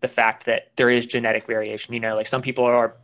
the 0.00 0.08
fact 0.08 0.46
that 0.46 0.72
there 0.76 0.90
is 0.90 1.06
genetic 1.06 1.44
variation. 1.44 1.94
You 1.94 2.00
know, 2.00 2.16
like 2.16 2.26
some 2.26 2.42
people 2.42 2.64
are 2.64 2.96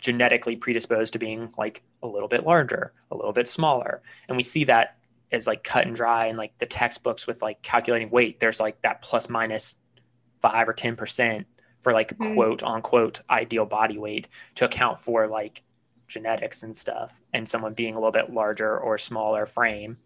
genetically 0.00 0.56
predisposed 0.56 1.12
to 1.12 1.18
being 1.18 1.52
like 1.58 1.82
a 2.02 2.06
little 2.06 2.28
bit 2.28 2.44
larger, 2.44 2.92
a 3.10 3.16
little 3.16 3.32
bit 3.32 3.48
smaller. 3.48 4.02
And 4.28 4.36
we 4.36 4.42
see 4.42 4.64
that 4.64 4.96
as 5.30 5.46
like 5.46 5.62
cut 5.62 5.86
and 5.86 5.94
dry 5.94 6.26
and 6.26 6.38
like 6.38 6.56
the 6.58 6.66
textbooks 6.66 7.26
with 7.26 7.42
like 7.42 7.60
calculating 7.62 8.10
weight, 8.10 8.40
there's 8.40 8.60
like 8.60 8.80
that 8.82 9.02
plus 9.02 9.28
minus 9.28 9.76
five 10.40 10.68
or 10.68 10.74
10% 10.74 11.44
for 11.80 11.92
like 11.92 12.16
mm-hmm. 12.16 12.34
quote 12.34 12.62
unquote 12.62 13.20
ideal 13.28 13.66
body 13.66 13.98
weight 13.98 14.28
to 14.54 14.64
account 14.64 14.98
for 14.98 15.26
like 15.26 15.62
genetics 16.06 16.62
and 16.62 16.74
stuff 16.74 17.20
and 17.34 17.46
someone 17.46 17.74
being 17.74 17.94
a 17.94 17.98
little 17.98 18.10
bit 18.10 18.32
larger 18.32 18.78
or 18.78 18.96
smaller 18.96 19.44
frame. 19.44 19.98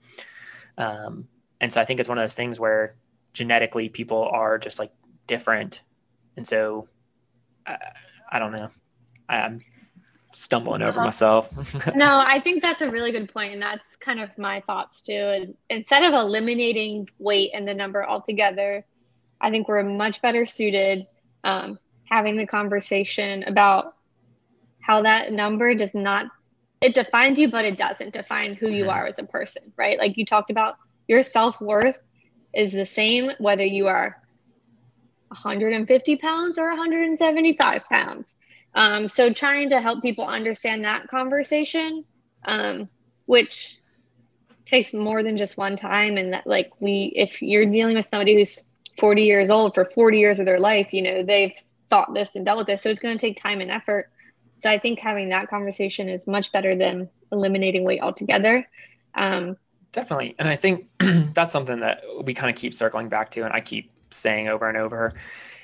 Um, 0.76 1.28
and 1.60 1.72
so 1.72 1.80
I 1.80 1.84
think 1.84 2.00
it's 2.00 2.08
one 2.08 2.18
of 2.18 2.22
those 2.22 2.34
things 2.34 2.58
where 2.58 2.96
genetically 3.32 3.88
people 3.88 4.28
are 4.32 4.58
just 4.58 4.78
like 4.78 4.92
different. 5.26 5.82
And 6.36 6.46
so 6.46 6.88
I, 7.66 7.76
I 8.30 8.38
don't 8.38 8.52
know. 8.52 8.68
I'm 9.28 9.60
stumbling 10.32 10.82
over 10.82 11.00
myself. 11.02 11.50
no, 11.94 12.18
I 12.18 12.40
think 12.40 12.62
that's 12.62 12.80
a 12.80 12.90
really 12.90 13.12
good 13.12 13.32
point, 13.32 13.52
and 13.52 13.62
that's 13.62 13.86
kind 14.00 14.20
of 14.20 14.36
my 14.38 14.60
thoughts 14.60 15.00
too. 15.00 15.12
And 15.12 15.54
instead 15.70 16.04
of 16.04 16.14
eliminating 16.14 17.08
weight 17.18 17.50
and 17.54 17.66
the 17.66 17.74
number 17.74 18.06
altogether, 18.06 18.84
I 19.40 19.50
think 19.50 19.68
we're 19.68 19.82
much 19.82 20.22
better 20.22 20.46
suited 20.46 21.06
um, 21.44 21.78
having 22.10 22.36
the 22.36 22.46
conversation 22.46 23.42
about 23.44 23.94
how 24.80 25.02
that 25.02 25.32
number 25.32 25.74
does 25.74 25.94
not 25.94 26.26
it 26.82 26.96
defines 26.96 27.38
you, 27.38 27.48
but 27.48 27.64
it 27.64 27.78
doesn't 27.78 28.12
define 28.12 28.54
who 28.54 28.68
you 28.68 28.82
mm-hmm. 28.82 28.90
are 28.90 29.06
as 29.06 29.18
a 29.20 29.22
person, 29.22 29.72
right? 29.76 29.96
Like 29.98 30.18
you 30.18 30.26
talked 30.26 30.50
about, 30.50 30.76
your 31.06 31.22
self 31.22 31.60
worth 31.60 31.96
is 32.54 32.72
the 32.72 32.84
same 32.84 33.30
whether 33.38 33.64
you 33.64 33.86
are 33.86 34.20
150 35.32 36.16
pounds 36.16 36.58
or 36.58 36.68
175 36.68 37.84
pounds. 37.90 38.34
Um, 38.74 39.08
so 39.08 39.32
trying 39.32 39.70
to 39.70 39.80
help 39.80 40.02
people 40.02 40.26
understand 40.26 40.84
that 40.84 41.08
conversation, 41.08 42.04
um, 42.44 42.88
which 43.26 43.78
takes 44.64 44.94
more 44.94 45.22
than 45.22 45.36
just 45.36 45.56
one 45.56 45.76
time. 45.76 46.16
And 46.16 46.32
that 46.32 46.46
like 46.46 46.70
we, 46.80 47.12
if 47.16 47.42
you're 47.42 47.66
dealing 47.66 47.96
with 47.96 48.08
somebody 48.08 48.34
who's 48.34 48.60
40 48.98 49.22
years 49.22 49.50
old 49.50 49.74
for 49.74 49.84
40 49.84 50.18
years 50.18 50.38
of 50.38 50.46
their 50.46 50.60
life, 50.60 50.92
you 50.92 51.02
know, 51.02 51.22
they've 51.22 51.52
thought 51.90 52.14
this 52.14 52.34
and 52.36 52.44
dealt 52.44 52.58
with 52.58 52.66
this. 52.66 52.82
So 52.82 52.90
it's 52.90 53.00
going 53.00 53.16
to 53.16 53.20
take 53.20 53.40
time 53.40 53.60
and 53.60 53.70
effort. 53.70 54.10
So 54.60 54.70
I 54.70 54.78
think 54.78 54.98
having 54.98 55.30
that 55.30 55.48
conversation 55.48 56.08
is 56.08 56.26
much 56.26 56.52
better 56.52 56.76
than 56.76 57.10
eliminating 57.30 57.84
weight 57.84 58.00
altogether. 58.00 58.66
Um, 59.14 59.56
Definitely. 59.90 60.34
And 60.38 60.48
I 60.48 60.56
think 60.56 60.88
that's 61.34 61.52
something 61.52 61.80
that 61.80 62.02
we 62.24 62.32
kind 62.32 62.48
of 62.48 62.56
keep 62.56 62.72
circling 62.72 63.08
back 63.08 63.30
to. 63.32 63.42
And 63.42 63.52
I 63.52 63.60
keep 63.60 63.90
saying 64.12 64.48
over 64.48 64.68
and 64.68 64.78
over 64.78 65.12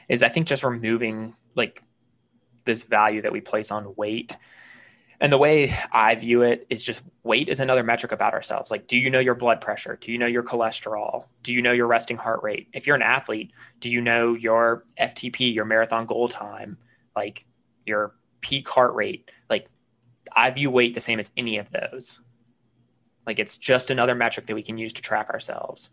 is 0.09 0.23
I 0.23 0.29
think 0.29 0.47
just 0.47 0.65
removing 0.65 1.35
like 1.55 1.83
this 2.65 2.85
value 2.85 3.23
that 3.23 3.33
we 3.33 3.41
place 3.41 3.71
on 3.71 3.95
weight. 3.97 4.37
And 5.21 5.33
the 5.33 5.39
way 5.39 5.75
I 5.91 6.15
view 6.15 6.43
it 6.43 6.67
is 6.71 6.85
just 6.85 7.03
weight 7.25 7.49
is 7.49 7.59
another 7.59 7.83
metric 7.83 8.13
about 8.13 8.35
ourselves. 8.35 8.71
Like, 8.71 8.87
do 8.87 8.97
you 8.97 9.11
know 9.11 9.19
your 9.19 9.35
blood 9.35 9.61
pressure? 9.61 9.99
Do 10.01 10.13
you 10.13 10.19
know 10.19 10.27
your 10.27 10.45
cholesterol? 10.45 11.25
Do 11.43 11.53
you 11.53 11.61
know 11.61 11.73
your 11.73 11.89
resting 11.89 12.17
heart 12.17 12.43
rate? 12.45 12.69
If 12.73 12.87
you're 12.87 12.95
an 12.95 13.03
athlete, 13.03 13.51
do 13.81 13.91
you 13.91 14.01
know 14.01 14.35
your 14.35 14.85
FTP, 15.01 15.53
your 15.53 15.65
marathon 15.65 16.07
goal 16.07 16.29
time, 16.29 16.79
like 17.17 17.47
your 17.85 18.15
peak 18.41 18.69
heart 18.69 18.95
rate? 18.95 19.29
Like, 19.51 19.69
I 20.35 20.51
view 20.51 20.71
weight 20.71 20.95
the 20.95 21.01
same 21.01 21.19
as 21.19 21.33
any 21.37 21.59
of 21.59 21.71
those. 21.71 22.21
Like, 23.27 23.41
it's 23.41 23.57
just 23.57 23.91
another 23.91 24.15
metric 24.15 24.47
that 24.47 24.55
we 24.55 24.63
can 24.63 24.79
use 24.79 24.93
to 24.95 25.03
track 25.03 25.31
ourselves. 25.31 25.91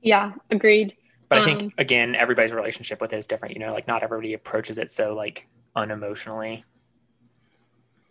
Yeah, 0.00 0.32
agreed. 0.50 0.94
But 1.34 1.42
I 1.42 1.44
think 1.44 1.62
um, 1.62 1.70
again, 1.78 2.14
everybody's 2.14 2.52
relationship 2.52 3.00
with 3.00 3.12
it 3.12 3.18
is 3.18 3.26
different. 3.26 3.54
You 3.54 3.60
know, 3.60 3.72
like 3.72 3.88
not 3.88 4.02
everybody 4.02 4.34
approaches 4.34 4.78
it 4.78 4.90
so 4.90 5.14
like 5.14 5.48
unemotionally. 5.76 6.62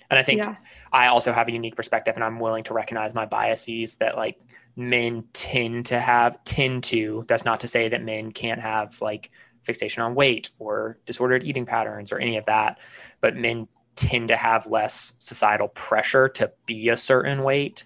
And 0.10 0.20
I 0.20 0.24
think 0.24 0.40
yeah. 0.40 0.58
I 0.92 1.08
also 1.08 1.32
have 1.32 1.48
a 1.48 1.52
unique 1.52 1.76
perspective, 1.76 2.16
and 2.16 2.24
I'm 2.24 2.40
willing 2.40 2.64
to 2.66 2.74
recognize 2.74 3.14
my 3.14 3.26
biases 3.26 3.96
that 3.98 4.16
like 4.16 4.40
men 4.76 5.24
tend 5.34 5.88
to 5.88 6.00
have 6.00 6.44
tend 6.44 6.84
to. 6.86 7.26
That's 7.28 7.46
not 7.46 7.62
to 7.62 7.68
say 7.68 7.90
that 7.90 8.04
men 8.04 8.32
can't 8.32 8.62
have 8.62 9.02
like 9.02 9.32
fixation 9.64 10.04
on 10.04 10.14
weight 10.14 10.52
or 10.60 11.00
disordered 11.06 11.44
eating 11.44 11.66
patterns 11.66 12.12
or 12.12 12.20
any 12.20 12.38
of 12.38 12.46
that, 12.46 12.80
but 13.22 13.36
men 13.36 13.68
tend 13.96 14.28
to 14.28 14.36
have 14.36 14.68
less 14.68 15.14
societal 15.20 15.70
pressure 15.70 16.28
to 16.28 16.52
be 16.66 16.90
a 16.90 16.98
certain 16.98 17.44
weight. 17.44 17.86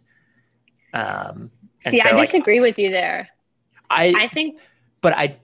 Um, 0.93 1.51
See, 1.87 1.97
so, 1.97 2.09
I 2.09 2.19
disagree 2.19 2.59
like, 2.59 2.69
with 2.69 2.79
you 2.79 2.89
there. 2.89 3.29
I 3.89 4.13
I 4.17 4.27
think 4.27 4.59
but 5.07 5.17
I 5.17 5.37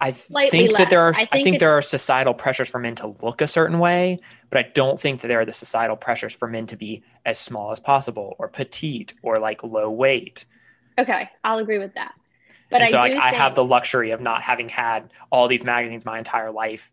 I 0.00 0.10
think 0.10 0.72
less. 0.72 0.78
that 0.80 0.90
there 0.90 1.00
are 1.00 1.10
I 1.10 1.14
think, 1.14 1.28
I 1.32 1.42
think 1.44 1.60
there 1.60 1.70
are 1.70 1.80
societal 1.80 2.34
pressures 2.34 2.68
for 2.68 2.80
men 2.80 2.96
to 2.96 3.14
look 3.22 3.40
a 3.40 3.46
certain 3.46 3.78
way, 3.78 4.18
but 4.50 4.58
I 4.58 4.68
don't 4.74 4.98
think 4.98 5.20
that 5.20 5.28
there 5.28 5.40
are 5.40 5.44
the 5.44 5.52
societal 5.52 5.96
pressures 5.96 6.34
for 6.34 6.48
men 6.48 6.66
to 6.66 6.76
be 6.76 7.04
as 7.24 7.38
small 7.38 7.70
as 7.70 7.78
possible 7.78 8.34
or 8.40 8.48
petite 8.48 9.14
or 9.22 9.36
like 9.36 9.62
low 9.62 9.88
weight. 9.88 10.46
Okay, 10.98 11.28
I'll 11.44 11.58
agree 11.58 11.78
with 11.78 11.94
that. 11.94 12.12
But 12.70 12.80
and 12.80 12.88
I 12.88 12.90
so 12.90 12.98
like 12.98 13.12
think... 13.12 13.22
I 13.22 13.28
have 13.34 13.54
the 13.54 13.64
luxury 13.64 14.10
of 14.10 14.20
not 14.20 14.42
having 14.42 14.68
had 14.68 15.12
all 15.30 15.46
these 15.46 15.64
magazines 15.64 16.04
my 16.04 16.18
entire 16.18 16.50
life 16.50 16.90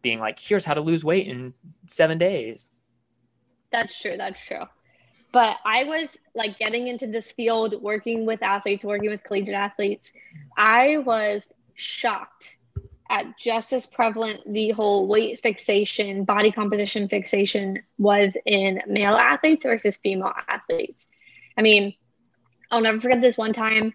being 0.00 0.18
like, 0.18 0.38
here's 0.38 0.64
how 0.64 0.72
to 0.72 0.80
lose 0.80 1.04
weight 1.04 1.26
in 1.26 1.52
seven 1.86 2.16
days. 2.16 2.68
That's 3.70 4.00
true. 4.00 4.16
That's 4.16 4.42
true. 4.42 4.64
But 5.32 5.58
I 5.66 5.84
was 5.84 6.08
like 6.34 6.58
getting 6.58 6.88
into 6.88 7.06
this 7.06 7.30
field, 7.30 7.74
working 7.82 8.24
with 8.24 8.42
athletes, 8.42 8.84
working 8.84 9.10
with 9.10 9.22
collegiate 9.22 9.54
athletes. 9.54 10.10
I 10.56 10.98
was 10.98 11.42
shocked 11.78 12.56
at 13.10 13.38
just 13.38 13.72
as 13.72 13.86
prevalent 13.86 14.40
the 14.52 14.70
whole 14.70 15.08
weight 15.08 15.40
fixation, 15.42 16.24
body 16.24 16.50
composition 16.50 17.08
fixation 17.08 17.82
was 17.96 18.36
in 18.44 18.82
male 18.86 19.14
athletes 19.14 19.62
versus 19.64 19.96
female 19.96 20.32
athletes. 20.46 21.06
I 21.56 21.62
mean, 21.62 21.94
I'll 22.70 22.82
never 22.82 23.00
forget 23.00 23.20
this 23.20 23.38
one 23.38 23.54
time. 23.54 23.94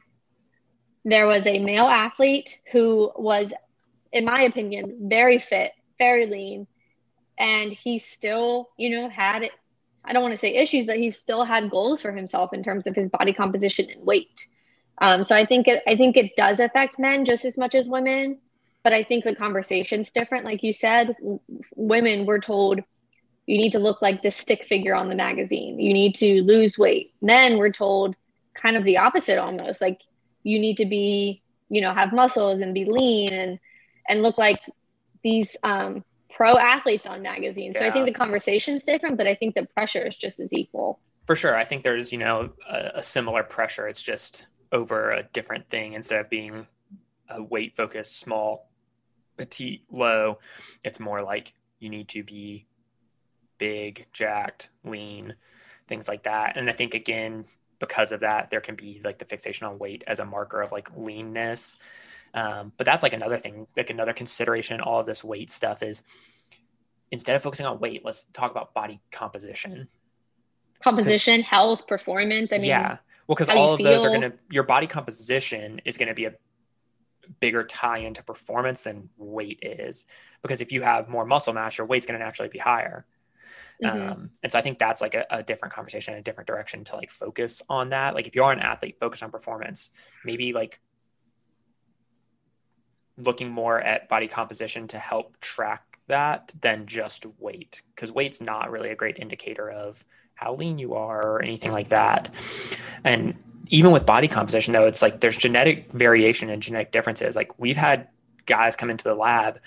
There 1.05 1.27
was 1.27 1.45
a 1.45 1.59
male 1.59 1.85
athlete 1.85 2.59
who 2.71 3.11
was, 3.15 3.51
in 4.11 4.25
my 4.25 4.43
opinion, 4.43 5.09
very 5.09 5.37
fit, 5.37 5.73
very 5.99 6.25
lean, 6.25 6.65
and 7.37 7.71
he 7.71 7.99
still, 7.99 8.69
you 8.77 8.89
know, 8.89 9.09
had 9.09 9.49
I 10.05 10.11
don't 10.11 10.23
want 10.23 10.33
to 10.33 10.37
say 10.37 10.55
issues, 10.55 10.85
but 10.85 10.97
he 10.97 11.11
still 11.11 11.45
had 11.45 11.69
goals 11.69 12.01
for 12.01 12.11
himself 12.11 12.53
in 12.53 12.63
terms 12.63 12.85
of 12.87 12.95
his 12.95 13.09
body 13.09 13.31
composition 13.31 13.89
and 13.89 14.05
weight. 14.05 14.47
Um, 14.99 15.23
so 15.23 15.35
I 15.35 15.45
think 15.45 15.67
it, 15.67 15.81
I 15.87 15.95
think 15.95 16.17
it 16.17 16.35
does 16.35 16.59
affect 16.59 16.99
men 16.99 17.25
just 17.25 17.45
as 17.45 17.57
much 17.57 17.75
as 17.75 17.87
women, 17.87 18.37
but 18.83 18.93
I 18.93 19.03
think 19.03 19.23
the 19.23 19.35
conversation's 19.35 20.09
different. 20.09 20.45
Like 20.45 20.63
you 20.63 20.73
said, 20.73 21.15
women 21.75 22.25
were 22.25 22.39
told 22.39 22.81
you 23.45 23.57
need 23.57 23.71
to 23.73 23.79
look 23.79 24.01
like 24.01 24.21
this 24.21 24.37
stick 24.37 24.65
figure 24.65 24.95
on 24.95 25.09
the 25.09 25.15
magazine. 25.15 25.79
You 25.79 25.93
need 25.93 26.15
to 26.15 26.43
lose 26.43 26.77
weight. 26.77 27.13
Men 27.21 27.57
were 27.57 27.71
told 27.71 28.15
kind 28.53 28.77
of 28.77 28.83
the 28.83 28.97
opposite 28.97 29.37
almost. 29.37 29.81
Like 29.81 29.99
you 30.43 30.59
need 30.59 30.77
to 30.77 30.85
be, 30.85 31.41
you 31.69 31.81
know, 31.81 31.93
have 31.93 32.13
muscles 32.13 32.61
and 32.61 32.73
be 32.73 32.85
lean 32.85 33.33
and 33.33 33.59
and 34.07 34.21
look 34.21 34.37
like 34.37 34.59
these 35.23 35.55
um, 35.63 36.03
pro 36.29 36.57
athletes 36.57 37.07
on 37.07 37.21
magazines. 37.21 37.73
Yeah. 37.75 37.81
So 37.81 37.87
I 37.87 37.91
think 37.91 38.05
the 38.05 38.13
conversation's 38.13 38.83
different, 38.83 39.17
but 39.17 39.27
I 39.27 39.35
think 39.35 39.55
the 39.55 39.65
pressure 39.65 40.05
is 40.05 40.15
just 40.15 40.39
as 40.39 40.51
equal. 40.53 40.99
For 41.25 41.35
sure, 41.35 41.55
I 41.55 41.63
think 41.63 41.83
there's 41.83 42.11
you 42.11 42.17
know 42.17 42.51
a, 42.69 42.91
a 42.95 43.03
similar 43.03 43.43
pressure. 43.43 43.87
It's 43.87 44.01
just 44.01 44.47
over 44.73 45.11
a 45.11 45.23
different 45.31 45.69
thing 45.69 45.93
instead 45.93 46.19
of 46.19 46.29
being 46.29 46.67
a 47.29 47.41
weight 47.41 47.77
focused 47.77 48.19
small 48.19 48.69
petite 49.37 49.83
low. 49.91 50.39
It's 50.83 50.99
more 50.99 51.21
like 51.21 51.53
you 51.79 51.89
need 51.89 52.09
to 52.09 52.23
be 52.23 52.65
big 53.57 54.07
jacked 54.11 54.69
lean 54.83 55.35
things 55.87 56.07
like 56.07 56.23
that. 56.23 56.57
And 56.57 56.69
i 56.69 56.73
think 56.73 56.95
again 56.95 57.45
because 57.79 58.11
of 58.11 58.21
that 58.21 58.49
there 58.49 58.61
can 58.61 58.75
be 58.75 59.01
like 59.03 59.19
the 59.19 59.25
fixation 59.25 59.67
on 59.67 59.77
weight 59.77 60.03
as 60.07 60.19
a 60.19 60.25
marker 60.25 60.61
of 60.61 60.71
like 60.71 60.89
leanness. 60.97 61.77
Um, 62.33 62.71
but 62.77 62.85
that's 62.85 63.03
like 63.03 63.13
another 63.13 63.37
thing 63.37 63.67
like 63.77 63.91
another 63.91 64.13
consideration 64.13 64.81
all 64.81 64.99
of 64.99 65.05
this 65.05 65.23
weight 65.23 65.51
stuff 65.51 65.83
is 65.83 66.03
instead 67.11 67.35
of 67.35 67.43
focusing 67.43 67.67
on 67.67 67.79
weight 67.79 68.03
let's 68.03 68.25
talk 68.33 68.49
about 68.51 68.73
body 68.73 68.99
composition. 69.11 69.87
Composition 70.81 71.41
health 71.41 71.87
performance. 71.87 72.51
I 72.51 72.57
mean 72.57 72.65
yeah 72.65 72.97
well 73.27 73.35
because 73.35 73.49
all 73.49 73.73
of 73.73 73.77
feel. 73.77 73.89
those 73.89 74.05
are 74.05 74.09
going 74.09 74.21
to 74.21 74.33
your 74.51 74.63
body 74.63 74.87
composition 74.87 75.81
is 75.85 75.97
going 75.97 76.07
to 76.07 76.13
be 76.13 76.25
a 76.25 76.33
bigger 77.39 77.63
tie 77.63 77.99
into 77.99 78.21
performance 78.23 78.81
than 78.81 79.09
weight 79.17 79.59
is 79.61 80.05
because 80.41 80.61
if 80.61 80.71
you 80.71 80.81
have 80.81 81.07
more 81.07 81.25
muscle 81.25 81.53
mass 81.53 81.77
your 81.77 81.87
weight's 81.87 82.05
going 82.05 82.19
to 82.19 82.23
naturally 82.23 82.49
be 82.49 82.59
higher 82.59 83.05
mm-hmm. 83.83 84.11
um, 84.11 84.29
and 84.41 84.51
so 84.51 84.59
i 84.59 84.61
think 84.61 84.77
that's 84.77 85.01
like 85.01 85.15
a, 85.15 85.25
a, 85.29 85.43
different 85.43 85.73
conversation 85.73 86.13
a 86.15 86.21
different 86.21 86.47
direction 86.47 86.83
to 86.83 86.95
like 86.95 87.09
focus 87.09 87.61
on 87.69 87.89
that 87.89 88.13
like 88.13 88.27
if 88.27 88.35
you 88.35 88.43
are 88.43 88.51
an 88.51 88.59
athlete 88.59 88.99
focus 88.99 89.23
on 89.23 89.31
performance 89.31 89.91
maybe 90.25 90.51
like 90.51 90.79
looking 93.17 93.49
more 93.49 93.79
at 93.79 94.09
body 94.09 94.27
composition 94.27 94.87
to 94.87 94.97
help 94.97 95.39
track 95.39 95.99
that 96.07 96.51
than 96.61 96.85
just 96.85 97.25
weight 97.39 97.81
because 97.95 98.11
weight's 98.11 98.41
not 98.41 98.71
really 98.71 98.89
a 98.89 98.95
great 98.95 99.17
indicator 99.17 99.69
of 99.69 100.03
how 100.35 100.55
lean 100.55 100.77
you 100.77 100.95
are 100.95 101.25
or 101.25 101.41
anything 101.41 101.71
like 101.71 101.89
that. 101.89 102.29
And 103.03 103.35
even 103.69 103.91
with 103.91 104.05
body 104.05 104.27
composition 104.27 104.73
though 104.73 104.87
it's 104.87 105.01
like 105.01 105.21
there's 105.21 105.37
genetic 105.37 105.91
variation 105.91 106.49
and 106.49 106.61
genetic 106.61 106.91
differences. 106.91 107.35
Like 107.35 107.57
we've 107.59 107.77
had 107.77 108.07
guys 108.45 108.75
come 108.75 108.89
into 108.89 109.05
the 109.05 109.15
lab 109.15 109.59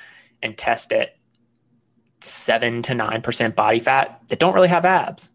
and 0.42 0.56
test 0.56 0.92
it 0.92 1.16
7 2.20 2.82
to 2.82 2.92
9% 2.92 3.56
body 3.56 3.78
fat 3.78 4.20
that 4.28 4.38
don't 4.38 4.54
really 4.54 4.68
have 4.68 4.84
abs. 4.84 5.30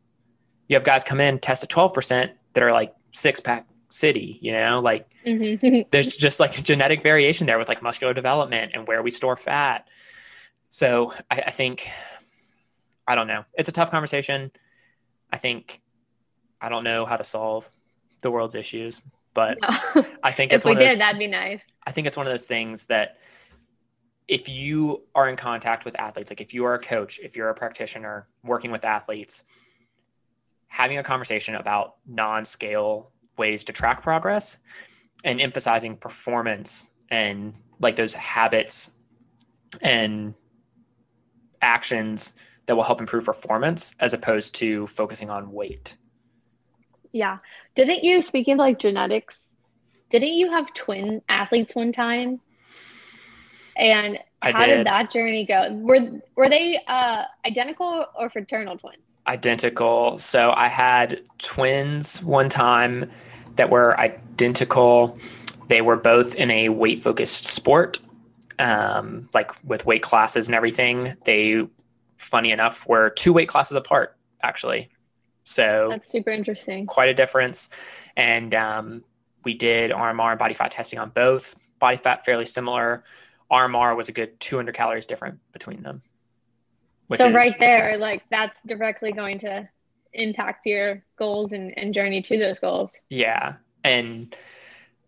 You 0.67 0.75
have 0.75 0.83
guys 0.83 1.03
come 1.03 1.19
in 1.19 1.39
test 1.39 1.63
at 1.63 1.69
12% 1.69 2.31
that 2.53 2.63
are 2.63 2.71
like 2.71 2.95
six 3.11 3.39
pack 3.39 3.67
city 3.89 4.39
you 4.41 4.51
know? 4.51 4.79
Like 4.79 5.09
mm-hmm. 5.25 5.81
there's 5.91 6.15
just 6.15 6.39
like 6.39 6.63
genetic 6.63 7.03
variation 7.03 7.47
there 7.47 7.57
with 7.57 7.67
like 7.67 7.81
muscular 7.81 8.13
development 8.13 8.71
and 8.73 8.87
where 8.87 9.01
we 9.01 9.11
store 9.11 9.37
fat. 9.37 9.87
So 10.69 11.13
I, 11.29 11.43
I 11.47 11.51
think 11.51 11.87
i 13.07 13.15
don't 13.15 13.27
know. 13.27 13.43
It's 13.55 13.67
a 13.67 13.73
tough 13.73 13.91
conversation 13.91 14.51
i 15.31 15.37
think 15.37 15.81
i 16.59 16.69
don't 16.69 16.83
know 16.83 17.05
how 17.05 17.17
to 17.17 17.23
solve 17.23 17.69
the 18.21 18.31
world's 18.31 18.55
issues, 18.55 19.01
but 19.33 19.57
no. 19.61 20.05
I 20.23 20.31
think 20.31 20.53
if 20.53 20.65
we 20.65 20.75
did, 20.75 20.99
that'd 20.99 21.19
be 21.19 21.27
nice. 21.27 21.65
I 21.85 21.91
think 21.91 22.07
it's 22.07 22.17
one 22.17 22.25
of 22.25 22.33
those 22.33 22.47
things 22.47 22.85
that 22.87 23.17
if 24.27 24.47
you 24.47 25.03
are 25.13 25.27
in 25.27 25.35
contact 25.35 25.83
with 25.83 25.99
athletes, 25.99 26.31
like 26.31 26.41
if 26.41 26.53
you 26.53 26.63
are 26.65 26.75
a 26.75 26.79
coach, 26.79 27.19
if 27.21 27.35
you're 27.35 27.49
a 27.49 27.53
practitioner 27.53 28.27
working 28.43 28.71
with 28.71 28.85
athletes, 28.85 29.43
having 30.67 30.97
a 30.97 31.03
conversation 31.03 31.55
about 31.55 31.95
non-scale 32.07 33.11
ways 33.37 33.63
to 33.65 33.73
track 33.73 34.01
progress 34.01 34.59
and 35.23 35.41
emphasizing 35.41 35.97
performance 35.97 36.91
and 37.09 37.53
like 37.79 37.95
those 37.95 38.13
habits 38.13 38.91
and 39.81 40.33
actions 41.61 42.33
that 42.71 42.75
will 42.77 42.83
help 42.83 43.01
improve 43.01 43.25
performance 43.25 43.93
as 43.99 44.13
opposed 44.13 44.55
to 44.55 44.87
focusing 44.87 45.29
on 45.29 45.51
weight 45.51 45.97
yeah. 47.11 47.39
Didn't 47.75 48.03
you, 48.03 48.21
speaking 48.21 48.53
of 48.53 48.59
like 48.59 48.79
genetics, 48.79 49.49
didn't 50.09 50.33
you 50.33 50.51
have 50.51 50.73
twin 50.73 51.21
athletes 51.29 51.75
one 51.75 51.91
time? 51.91 52.39
And 53.75 54.19
I 54.41 54.51
how 54.51 54.65
did. 54.65 54.77
did. 54.77 54.87
that 54.87 55.11
journey 55.11 55.45
go? 55.45 55.71
Were 55.71 56.21
were 56.35 56.49
they 56.49 56.79
uh, 56.87 57.23
identical 57.45 58.05
or 58.15 58.29
fraternal 58.29 58.77
twins? 58.77 58.97
Identical. 59.27 60.17
So 60.19 60.51
I 60.51 60.67
had 60.67 61.21
twins 61.37 62.21
one 62.23 62.49
time 62.49 63.09
that 63.55 63.69
were 63.69 63.97
identical. 63.99 65.17
They 65.67 65.81
were 65.81 65.95
both 65.95 66.35
in 66.35 66.51
a 66.51 66.69
weight 66.69 67.03
focused 67.03 67.45
sport, 67.45 67.99
um, 68.59 69.29
like 69.33 69.51
with 69.63 69.85
weight 69.85 70.01
classes 70.01 70.47
and 70.47 70.55
everything. 70.55 71.15
They, 71.23 71.67
funny 72.21 72.51
enough, 72.51 72.87
were 72.87 73.09
two 73.09 73.33
weight 73.33 73.49
classes 73.49 73.75
apart 73.75 74.17
actually. 74.43 74.89
So 75.43 75.87
that's 75.89 76.09
super 76.09 76.29
interesting. 76.29 76.85
Quite 76.85 77.09
a 77.09 77.13
difference. 77.13 77.69
And 78.15 78.53
um, 78.53 79.03
we 79.43 79.53
did 79.53 79.91
RMR 79.91 80.31
and 80.31 80.39
body 80.39 80.53
fat 80.53 80.71
testing 80.71 80.99
on 80.99 81.09
both. 81.09 81.55
Body 81.79 81.97
fat 81.97 82.25
fairly 82.25 82.45
similar. 82.45 83.03
RMR 83.51 83.97
was 83.97 84.07
a 84.07 84.11
good 84.11 84.39
200 84.39 84.73
calories 84.73 85.05
different 85.05 85.39
between 85.51 85.83
them. 85.83 86.01
So 87.15 87.27
is, 87.27 87.33
right 87.33 87.59
there, 87.59 87.97
like 87.97 88.23
that's 88.29 88.57
directly 88.65 89.11
going 89.11 89.39
to 89.39 89.67
impact 90.13 90.65
your 90.65 91.03
goals 91.17 91.51
and, 91.51 91.77
and 91.77 91.93
journey 91.93 92.21
to 92.21 92.37
those 92.37 92.59
goals. 92.59 92.91
Yeah. 93.09 93.55
And 93.83 94.33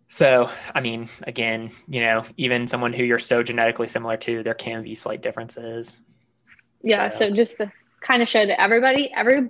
so, 0.09 0.49
I 0.75 0.81
mean, 0.81 1.07
again, 1.23 1.71
you 1.87 2.01
know, 2.01 2.25
even 2.35 2.67
someone 2.67 2.91
who 2.91 3.03
you're 3.03 3.19
so 3.19 3.43
genetically 3.43 3.87
similar 3.87 4.17
to, 4.17 4.43
there 4.43 4.53
can 4.53 4.83
be 4.83 4.95
slight 4.95 5.21
differences. 5.21 5.99
Yeah. 6.83 7.09
So, 7.09 7.19
so 7.19 7.31
just 7.31 7.57
to 7.57 7.71
kind 8.01 8.21
of 8.21 8.29
show 8.29 8.45
that 8.45 8.61
everybody, 8.61 9.11
every 9.15 9.49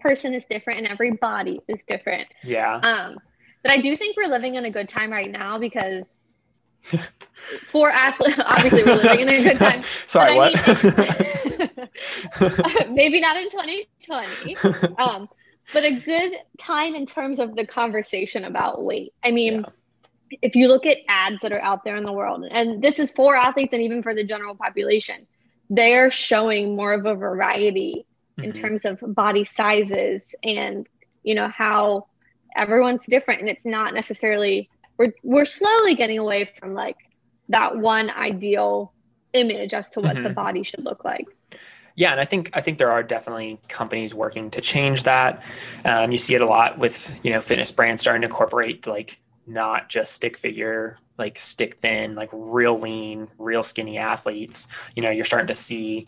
person 0.00 0.34
is 0.34 0.44
different 0.46 0.80
and 0.80 0.88
every 0.88 1.12
body 1.12 1.60
is 1.68 1.78
different. 1.86 2.26
Yeah. 2.42 2.76
Um, 2.76 3.18
but 3.62 3.72
I 3.72 3.78
do 3.78 3.96
think 3.96 4.16
we're 4.16 4.28
living 4.28 4.56
in 4.56 4.64
a 4.64 4.70
good 4.70 4.88
time 4.88 5.12
right 5.12 5.30
now 5.30 5.58
because 5.58 6.04
for 7.68 7.90
athletes, 7.90 8.40
obviously 8.44 8.82
we're 8.82 8.96
living 8.96 9.20
in 9.20 9.28
a 9.28 9.42
good 9.42 9.58
time. 9.58 9.82
Sorry, 10.06 10.36
what? 10.36 10.54
maybe 12.90 13.20
not 13.20 13.36
in 13.36 13.50
2020. 13.50 14.56
Um, 14.98 15.28
but 15.72 15.84
a 15.84 15.92
good 15.92 16.32
time 16.58 16.94
in 16.94 17.06
terms 17.06 17.38
of 17.38 17.54
the 17.54 17.66
conversation 17.66 18.44
about 18.44 18.82
weight. 18.82 19.14
I 19.22 19.30
mean, 19.30 19.64
yeah. 20.30 20.38
if 20.42 20.56
you 20.56 20.68
look 20.68 20.86
at 20.86 20.98
ads 21.08 21.40
that 21.42 21.52
are 21.52 21.62
out 21.62 21.84
there 21.84 21.96
in 21.96 22.04
the 22.04 22.12
world, 22.12 22.44
and 22.50 22.82
this 22.82 22.98
is 22.98 23.10
for 23.10 23.36
athletes 23.36 23.72
and 23.72 23.82
even 23.82 24.02
for 24.02 24.14
the 24.14 24.24
general 24.24 24.56
population, 24.56 25.26
they're 25.72 26.10
showing 26.10 26.76
more 26.76 26.92
of 26.92 27.06
a 27.06 27.14
variety 27.14 28.04
mm-hmm. 28.38 28.44
in 28.44 28.52
terms 28.52 28.84
of 28.84 28.98
body 29.14 29.44
sizes 29.44 30.20
and 30.44 30.86
you 31.22 31.34
know 31.34 31.48
how 31.48 32.06
everyone's 32.54 33.00
different 33.08 33.40
and 33.40 33.48
it's 33.48 33.64
not 33.64 33.94
necessarily 33.94 34.68
we're 34.98 35.14
we're 35.22 35.46
slowly 35.46 35.94
getting 35.94 36.18
away 36.18 36.44
from 36.58 36.74
like 36.74 36.98
that 37.48 37.76
one 37.76 38.10
ideal 38.10 38.92
image 39.32 39.72
as 39.72 39.88
to 39.88 40.00
what 40.00 40.14
mm-hmm. 40.14 40.24
the 40.24 40.30
body 40.30 40.62
should 40.62 40.84
look 40.84 41.06
like 41.06 41.26
yeah 41.96 42.12
and 42.12 42.20
i 42.20 42.24
think 42.26 42.50
i 42.52 42.60
think 42.60 42.76
there 42.76 42.90
are 42.90 43.02
definitely 43.02 43.58
companies 43.68 44.14
working 44.14 44.50
to 44.50 44.60
change 44.60 45.04
that 45.04 45.42
um, 45.86 46.12
you 46.12 46.18
see 46.18 46.34
it 46.34 46.42
a 46.42 46.46
lot 46.46 46.78
with 46.78 47.18
you 47.24 47.30
know 47.30 47.40
fitness 47.40 47.72
brands 47.72 48.02
starting 48.02 48.20
to 48.20 48.26
incorporate 48.26 48.86
like 48.86 49.18
not 49.46 49.88
just 49.88 50.12
stick 50.12 50.36
figure 50.36 50.98
like 51.22 51.38
stick 51.38 51.76
thin 51.76 52.14
like 52.14 52.28
real 52.32 52.76
lean 52.76 53.28
real 53.38 53.62
skinny 53.62 53.96
athletes 53.96 54.68
you 54.96 55.02
know 55.02 55.10
you're 55.10 55.24
starting 55.24 55.46
to 55.46 55.54
see 55.54 56.06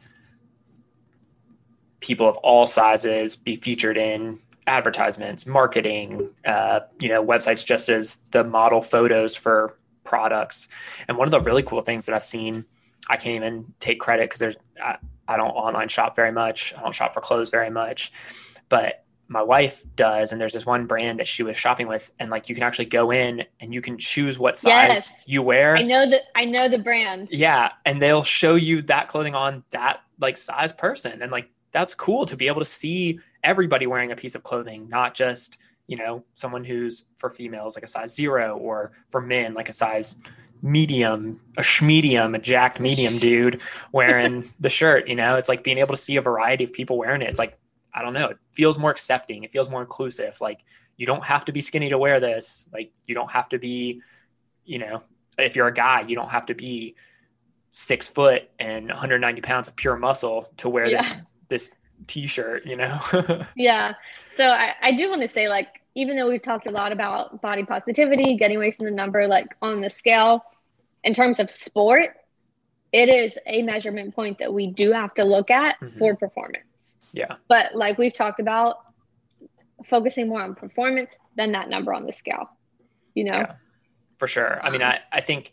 people 2.01 2.29
of 2.29 2.37
all 2.39 2.67
sizes 2.67 3.35
be 3.35 3.57
featured 3.57 3.97
in 3.97 4.39
advertisements, 4.67 5.47
marketing, 5.47 6.31
uh, 6.45 6.81
you 6.99 7.09
know, 7.09 7.25
websites 7.25 7.65
just 7.65 7.89
as 7.89 8.17
the 8.31 8.45
model 8.45 8.81
photos 8.81 9.37
for 9.37 9.79
products. 10.05 10.69
And 11.09 11.17
one 11.17 11.27
of 11.27 11.33
the 11.33 11.41
really 11.41 11.63
cool 11.63 11.81
things 11.81 12.07
that 12.07 12.15
I've 12.15 12.25
seen, 12.25 12.65
I 13.09 13.17
can't 13.17 13.37
even 13.37 13.73
take 13.81 14.01
credit 14.01 14.25
because 14.25 14.41
there's 14.41 14.57
I, 14.83 14.97
I 15.29 15.37
don't 15.37 15.49
online 15.49 15.89
shop 15.89 16.17
very 16.17 16.33
much. 16.33 16.75
I 16.77 16.83
don't 16.83 16.95
shop 16.95 17.15
for 17.15 17.21
clothes 17.21 17.51
very 17.51 17.71
much, 17.71 18.13
but 18.69 19.04
my 19.29 19.43
wife 19.43 19.85
does 19.97 20.33
and 20.33 20.41
there's 20.41 20.53
this 20.53 20.67
one 20.67 20.87
brand 20.87 21.19
that 21.19 21.27
she 21.27 21.43
was 21.43 21.57
shopping 21.57 21.87
with 21.87 22.11
and 22.19 22.31
like 22.31 22.49
you 22.49 22.55
can 22.55 22.65
actually 22.65 22.85
go 22.85 23.11
in 23.11 23.45
and 23.61 23.73
you 23.73 23.81
can 23.81 23.97
choose 23.97 24.39
what 24.39 24.59
size 24.59 25.11
yes. 25.11 25.23
you 25.27 25.43
wear 25.43 25.77
i 25.77 25.83
know 25.83 26.09
that 26.09 26.23
i 26.35 26.45
know 26.45 26.69
the 26.69 26.79
brand 26.79 27.29
yeah 27.31 27.71
and 27.87 28.03
they'll 28.03 28.23
show 28.23 28.55
you 28.55 28.83
that 28.83 29.09
clothing 29.09 29.35
on 29.35 29.65
that 29.71 30.01
like 30.21 30.37
size 30.37 30.73
person 30.73 31.23
and 31.23 31.33
like 31.33 31.49
that's 31.75 31.95
cool 31.95 32.25
to 32.25 32.37
be 32.37 32.47
able 32.47 32.61
to 32.61 32.65
see 32.65 33.19
everybody 33.43 33.87
wearing 33.87 34.13
a 34.13 34.17
piece 34.17 34.37
of 34.37 34.45
clothing, 34.45 34.89
not 34.89 35.13
just, 35.13 35.59
you 35.89 35.97
know, 35.97 36.25
someone 36.35 36.65
who's 36.65 37.05
for 37.19 37.29
females 37.29 37.77
like 37.77 37.85
a 37.85 37.89
size 37.89 38.15
zero 38.15 38.57
or 38.57 38.93
for 39.09 39.21
men 39.21 39.55
like 39.55 39.69
a 39.69 39.73
size 39.73 40.17
medium, 40.63 41.41
a 41.59 41.63
schmedium, 41.63 42.35
a 42.35 42.39
jacked 42.39 42.81
medium 42.81 43.19
dude 43.19 43.61
wearing 43.93 44.49
the 44.61 44.71
shirt. 44.71 45.09
You 45.09 45.17
know, 45.17 45.37
it's 45.37 45.49
like 45.49 45.65
being 45.65 45.79
able 45.79 45.95
to 45.95 46.01
see 46.01 46.17
a 46.17 46.23
variety 46.23 46.63
of 46.63 46.73
people 46.73 46.97
wearing 46.97 47.23
it. 47.23 47.29
It's 47.29 47.41
like, 47.41 47.59
I 47.95 48.03
don't 48.03 48.13
know, 48.13 48.29
it 48.29 48.39
feels 48.53 48.79
more 48.79 48.91
accepting. 48.91 49.45
It 49.45 49.53
feels 49.53 49.71
more 49.71 49.81
inclusive. 49.81 50.41
Like 50.41 50.61
you 50.97 51.07
don't 51.07 51.25
have 51.25 51.45
to 51.47 51.53
be 51.53 51.61
skinny 51.61 51.89
to 51.91 51.99
wear 51.99 52.21
this. 52.21 52.69
Like 52.73 52.93
you 53.07 53.15
don't 53.15 53.31
have 53.31 53.49
to 53.51 53.59
be, 53.59 54.03
you 54.65 54.79
know, 54.79 55.03
if 55.39 55.57
you're 55.57 55.69
a 55.69 55.75
guy, 55.75 56.03
you 56.03 56.15
don't 56.15 56.31
have 56.31 56.47
to 56.47 56.55
be 56.55 56.97
six 57.75 58.09
foot 58.09 58.49
and 58.61 58.89
190 58.89 59.41
pounds 59.41 59.67
of 59.67 59.75
pure 59.75 59.97
muscle 59.97 60.49
to 60.57 60.69
wear 60.69 60.87
yeah. 60.87 60.99
this 60.99 61.15
this 61.49 61.71
t-shirt 62.07 62.65
you 62.67 62.77
know 62.77 63.01
yeah 63.57 63.95
so 64.33 64.47
I, 64.49 64.75
I 64.81 64.93
do 64.93 65.11
want 65.11 65.23
to 65.23 65.29
say 65.29 65.49
like 65.49 65.83
even 65.97 66.17
though 66.17 66.29
we've 66.29 66.43
talked 66.43 66.67
a 66.67 66.71
lot 66.71 66.93
about 66.93 67.43
body 67.43 67.65
positivity 67.65 68.37
getting 68.37 68.57
away 68.57 68.71
from 68.71 68.87
the 68.87 68.93
number 68.93 69.27
like 69.27 69.49
on 69.61 69.81
the 69.81 69.91
scale 69.91 70.45
in 71.03 71.15
terms 71.15 71.41
of 71.41 71.51
sport 71.51 72.11
it 72.93 73.09
is 73.09 73.37
a 73.47 73.63
measurement 73.63 74.15
point 74.15 74.39
that 74.39 74.53
we 74.53 74.69
do 74.69 74.93
have 74.93 75.13
to 75.15 75.25
look 75.25 75.51
at 75.51 75.79
mm-hmm. 75.81 75.99
for 75.99 76.15
performance 76.15 76.65
yeah 77.15 77.37
but 77.49 77.75
like 77.75 77.97
we've 77.97 78.15
talked 78.15 78.41
about 78.41 78.77
focusing 79.87 80.29
more 80.29 80.43
on 80.43 80.55
performance 80.55 81.11
than 81.37 81.53
that 81.53 81.69
number 81.69 81.93
on 81.95 82.05
the 82.05 82.13
scale 82.13 82.51
you 83.15 83.25
know 83.25 83.39
yeah, 83.39 83.55
for 84.19 84.27
sure 84.27 84.61
i 84.63 84.71
mean 84.71 84.83
um, 84.83 84.93
i 84.93 85.01
i 85.13 85.21
think 85.21 85.53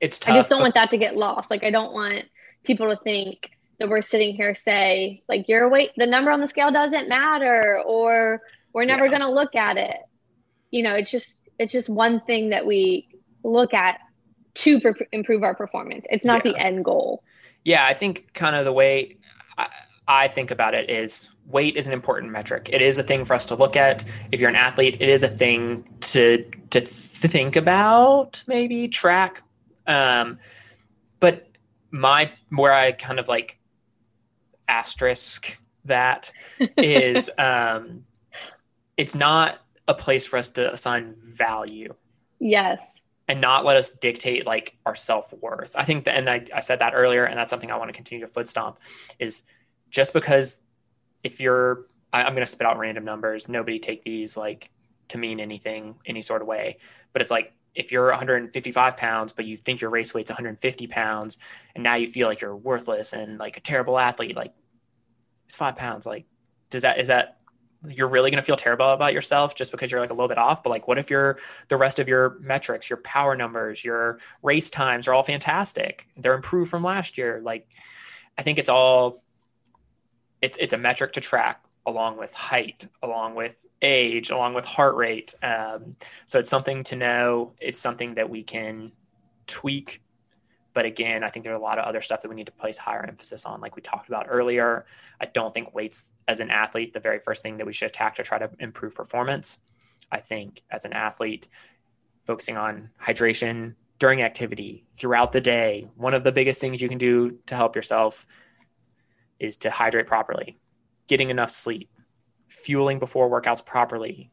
it's 0.00 0.18
tough, 0.18 0.34
I 0.34 0.38
just 0.38 0.48
don't 0.48 0.58
but- 0.58 0.64
want 0.64 0.74
that 0.74 0.90
to 0.90 0.98
get 0.98 1.16
lost. 1.16 1.50
Like 1.50 1.64
I 1.64 1.70
don't 1.70 1.92
want 1.92 2.24
people 2.64 2.94
to 2.94 3.02
think 3.02 3.50
that 3.78 3.88
we're 3.88 4.02
sitting 4.02 4.34
here 4.34 4.54
say 4.54 5.22
like 5.28 5.48
your 5.48 5.68
weight 5.68 5.90
the 5.96 6.06
number 6.06 6.30
on 6.30 6.40
the 6.40 6.48
scale 6.48 6.70
doesn't 6.70 7.08
matter 7.08 7.80
or 7.86 8.40
we're 8.72 8.86
never 8.86 9.04
yeah. 9.04 9.10
going 9.10 9.20
to 9.20 9.30
look 9.30 9.54
at 9.54 9.76
it. 9.76 9.96
You 10.70 10.82
know, 10.82 10.94
it's 10.94 11.10
just 11.10 11.32
it's 11.58 11.72
just 11.72 11.88
one 11.88 12.20
thing 12.22 12.50
that 12.50 12.66
we 12.66 13.08
look 13.42 13.72
at 13.74 14.00
to 14.54 14.80
per- 14.80 14.94
improve 15.12 15.42
our 15.42 15.54
performance. 15.54 16.04
It's 16.10 16.24
not 16.24 16.44
yeah. 16.44 16.52
the 16.52 16.58
end 16.58 16.84
goal. 16.84 17.22
Yeah, 17.64 17.84
I 17.84 17.94
think 17.94 18.32
kind 18.32 18.56
of 18.56 18.64
the 18.64 18.72
way 18.72 19.16
I, 19.58 19.68
I 20.08 20.28
think 20.28 20.50
about 20.50 20.74
it 20.74 20.90
is 20.90 21.30
weight 21.46 21.76
is 21.76 21.86
an 21.86 21.92
important 21.92 22.32
metric. 22.32 22.70
It 22.72 22.82
is 22.82 22.98
a 22.98 23.02
thing 23.02 23.24
for 23.24 23.34
us 23.34 23.46
to 23.46 23.54
look 23.54 23.76
at. 23.76 24.04
If 24.32 24.40
you're 24.40 24.50
an 24.50 24.56
athlete, 24.56 24.96
it 25.00 25.08
is 25.08 25.22
a 25.22 25.28
thing 25.28 25.88
to 26.00 26.44
to 26.70 26.80
think 26.80 27.56
about, 27.56 28.42
maybe 28.46 28.88
track, 28.88 29.42
um, 29.86 30.38
but 31.20 31.48
my 31.90 32.32
where 32.50 32.72
I 32.72 32.92
kind 32.92 33.18
of 33.18 33.28
like 33.28 33.58
asterisk 34.68 35.58
that 35.84 36.32
is 36.76 37.30
um, 37.38 38.04
it's 38.96 39.14
not 39.14 39.60
a 39.88 39.94
place 39.94 40.26
for 40.26 40.38
us 40.38 40.48
to 40.50 40.72
assign 40.72 41.14
value. 41.22 41.94
Yes. 42.38 42.78
And 43.28 43.40
not 43.40 43.64
let 43.64 43.76
us 43.76 43.90
dictate 43.90 44.46
like 44.46 44.76
our 44.86 44.94
self 44.94 45.32
worth. 45.40 45.74
I 45.74 45.84
think 45.84 46.04
that, 46.04 46.16
and 46.16 46.30
I, 46.30 46.44
I 46.54 46.60
said 46.60 46.78
that 46.78 46.92
earlier, 46.94 47.24
and 47.24 47.36
that's 47.36 47.50
something 47.50 47.70
I 47.72 47.76
want 47.76 47.88
to 47.88 47.92
continue 47.92 48.24
to 48.24 48.32
foot 48.32 48.48
stomp 48.48 48.78
is 49.18 49.42
just 49.90 50.12
because 50.12 50.60
if 51.22 51.40
you're, 51.40 51.86
I, 52.12 52.22
I'm 52.22 52.32
going 52.34 52.44
to 52.44 52.46
spit 52.46 52.66
out 52.66 52.78
random 52.78 53.04
numbers, 53.04 53.48
nobody 53.48 53.78
take 53.78 54.04
these 54.04 54.36
like 54.36 54.70
to 55.08 55.18
mean 55.18 55.40
anything, 55.40 55.96
any 56.06 56.22
sort 56.22 56.42
of 56.42 56.48
way. 56.48 56.78
But 57.12 57.22
it's 57.22 57.30
like 57.30 57.52
if 57.74 57.92
you're 57.92 58.08
155 58.08 58.96
pounds, 58.96 59.32
but 59.32 59.44
you 59.44 59.56
think 59.56 59.80
your 59.80 59.90
race 59.90 60.14
weight's 60.14 60.30
150 60.30 60.86
pounds, 60.86 61.38
and 61.74 61.84
now 61.84 61.94
you 61.94 62.06
feel 62.06 62.26
like 62.26 62.40
you're 62.40 62.56
worthless 62.56 63.12
and 63.12 63.38
like 63.38 63.56
a 63.56 63.60
terrible 63.60 63.98
athlete, 63.98 64.34
like 64.34 64.54
it's 65.44 65.56
five 65.56 65.76
pounds. 65.76 66.06
Like, 66.06 66.24
does 66.70 66.82
that 66.82 66.98
is 66.98 67.08
that 67.08 67.38
you're 67.86 68.08
really 68.08 68.30
going 68.30 68.42
to 68.42 68.46
feel 68.46 68.56
terrible 68.56 68.90
about 68.90 69.12
yourself 69.12 69.54
just 69.54 69.70
because 69.70 69.92
you're 69.92 70.00
like 70.00 70.10
a 70.10 70.14
little 70.14 70.28
bit 70.28 70.38
off? 70.38 70.62
But 70.62 70.70
like, 70.70 70.88
what 70.88 70.98
if 70.98 71.10
you're 71.10 71.38
the 71.68 71.76
rest 71.76 71.98
of 71.98 72.08
your 72.08 72.38
metrics, 72.40 72.88
your 72.90 72.96
power 72.98 73.36
numbers, 73.36 73.84
your 73.84 74.18
race 74.42 74.70
times 74.70 75.06
are 75.06 75.14
all 75.14 75.22
fantastic? 75.22 76.08
They're 76.16 76.34
improved 76.34 76.70
from 76.70 76.82
last 76.82 77.18
year. 77.18 77.40
Like, 77.44 77.68
I 78.38 78.42
think 78.42 78.58
it's 78.58 78.68
all 78.68 79.22
it's 80.42 80.56
it's 80.58 80.72
a 80.72 80.78
metric 80.78 81.12
to 81.14 81.20
track 81.20 81.64
along 81.86 82.18
with 82.18 82.34
height, 82.34 82.86
along 83.02 83.36
with 83.36 83.64
age, 83.80 84.30
along 84.30 84.54
with 84.54 84.64
heart 84.64 84.96
rate. 84.96 85.34
Um, 85.42 85.96
so 86.26 86.38
it's 86.38 86.50
something 86.50 86.82
to 86.84 86.96
know. 86.96 87.52
It's 87.60 87.80
something 87.80 88.16
that 88.16 88.28
we 88.28 88.42
can 88.42 88.92
tweak. 89.46 90.02
But 90.74 90.84
again, 90.84 91.24
I 91.24 91.30
think 91.30 91.44
there's 91.44 91.56
a 91.56 91.62
lot 91.62 91.78
of 91.78 91.84
other 91.84 92.02
stuff 92.02 92.22
that 92.22 92.28
we 92.28 92.34
need 92.34 92.46
to 92.46 92.52
place 92.52 92.76
higher 92.76 93.04
emphasis 93.06 93.46
on, 93.46 93.60
like 93.60 93.76
we 93.76 93.82
talked 93.82 94.08
about 94.08 94.26
earlier. 94.28 94.84
I 95.20 95.26
don't 95.26 95.54
think 95.54 95.74
weights 95.74 96.12
as 96.28 96.40
an 96.40 96.50
athlete, 96.50 96.92
the 96.92 97.00
very 97.00 97.18
first 97.18 97.42
thing 97.42 97.56
that 97.58 97.66
we 97.66 97.72
should 97.72 97.88
attack 97.88 98.16
to 98.16 98.22
try 98.22 98.38
to 98.38 98.50
improve 98.58 98.94
performance. 98.94 99.58
I 100.12 100.18
think 100.18 100.62
as 100.70 100.84
an 100.84 100.92
athlete, 100.92 101.48
focusing 102.24 102.56
on 102.56 102.90
hydration 103.02 103.74
during 103.98 104.20
activity 104.20 104.84
throughout 104.92 105.32
the 105.32 105.40
day, 105.40 105.88
one 105.96 106.12
of 106.12 106.24
the 106.24 106.32
biggest 106.32 106.60
things 106.60 106.82
you 106.82 106.88
can 106.88 106.98
do 106.98 107.38
to 107.46 107.54
help 107.54 107.74
yourself 107.74 108.26
is 109.38 109.56
to 109.58 109.70
hydrate 109.70 110.06
properly 110.06 110.58
getting 111.06 111.30
enough 111.30 111.50
sleep, 111.50 111.90
fueling 112.48 112.98
before 112.98 113.30
workouts 113.30 113.64
properly, 113.64 114.30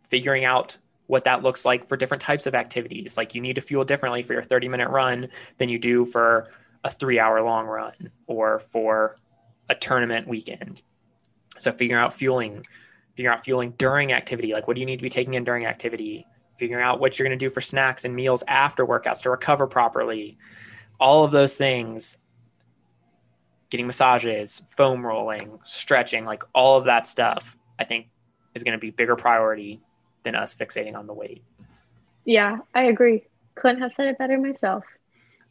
figuring 0.00 0.44
out 0.44 0.78
what 1.06 1.24
that 1.24 1.42
looks 1.42 1.64
like 1.64 1.86
for 1.86 1.96
different 1.96 2.22
types 2.22 2.46
of 2.46 2.54
activities. 2.54 3.16
Like 3.16 3.34
you 3.34 3.40
need 3.40 3.56
to 3.56 3.60
fuel 3.60 3.84
differently 3.84 4.22
for 4.22 4.32
your 4.32 4.42
30 4.42 4.68
minute 4.68 4.88
run 4.88 5.28
than 5.58 5.68
you 5.68 5.78
do 5.78 6.04
for 6.04 6.50
a 6.82 6.90
three 6.90 7.18
hour 7.18 7.42
long 7.42 7.66
run 7.66 8.10
or 8.26 8.58
for 8.58 9.16
a 9.68 9.74
tournament 9.74 10.26
weekend. 10.26 10.82
So 11.56 11.72
figuring 11.72 12.02
out 12.02 12.12
fueling, 12.12 12.66
figuring 13.14 13.34
out 13.34 13.44
fueling 13.44 13.74
during 13.76 14.12
activity. 14.12 14.52
Like 14.52 14.66
what 14.66 14.74
do 14.74 14.80
you 14.80 14.86
need 14.86 14.96
to 14.96 15.02
be 15.02 15.10
taking 15.10 15.34
in 15.34 15.44
during 15.44 15.66
activity? 15.66 16.26
Figuring 16.56 16.84
out 16.84 17.00
what 17.00 17.18
you're 17.18 17.26
going 17.26 17.38
to 17.38 17.44
do 17.44 17.50
for 17.50 17.60
snacks 17.60 18.04
and 18.04 18.14
meals 18.14 18.44
after 18.46 18.86
workouts 18.86 19.22
to 19.22 19.30
recover 19.30 19.66
properly. 19.66 20.38
All 21.00 21.24
of 21.24 21.32
those 21.32 21.56
things 21.56 22.16
getting 23.74 23.88
massages, 23.88 24.62
foam 24.68 25.04
rolling, 25.04 25.58
stretching, 25.64 26.24
like 26.24 26.44
all 26.54 26.78
of 26.78 26.84
that 26.84 27.08
stuff, 27.08 27.56
I 27.76 27.82
think 27.82 28.06
is 28.54 28.62
going 28.62 28.74
to 28.74 28.78
be 28.78 28.90
bigger 28.90 29.16
priority 29.16 29.80
than 30.22 30.36
us 30.36 30.54
fixating 30.54 30.94
on 30.94 31.08
the 31.08 31.12
weight. 31.12 31.42
Yeah, 32.24 32.58
I 32.72 32.84
agree. 32.84 33.24
Couldn't 33.56 33.82
have 33.82 33.92
said 33.92 34.06
it 34.06 34.16
better 34.16 34.38
myself. 34.38 34.84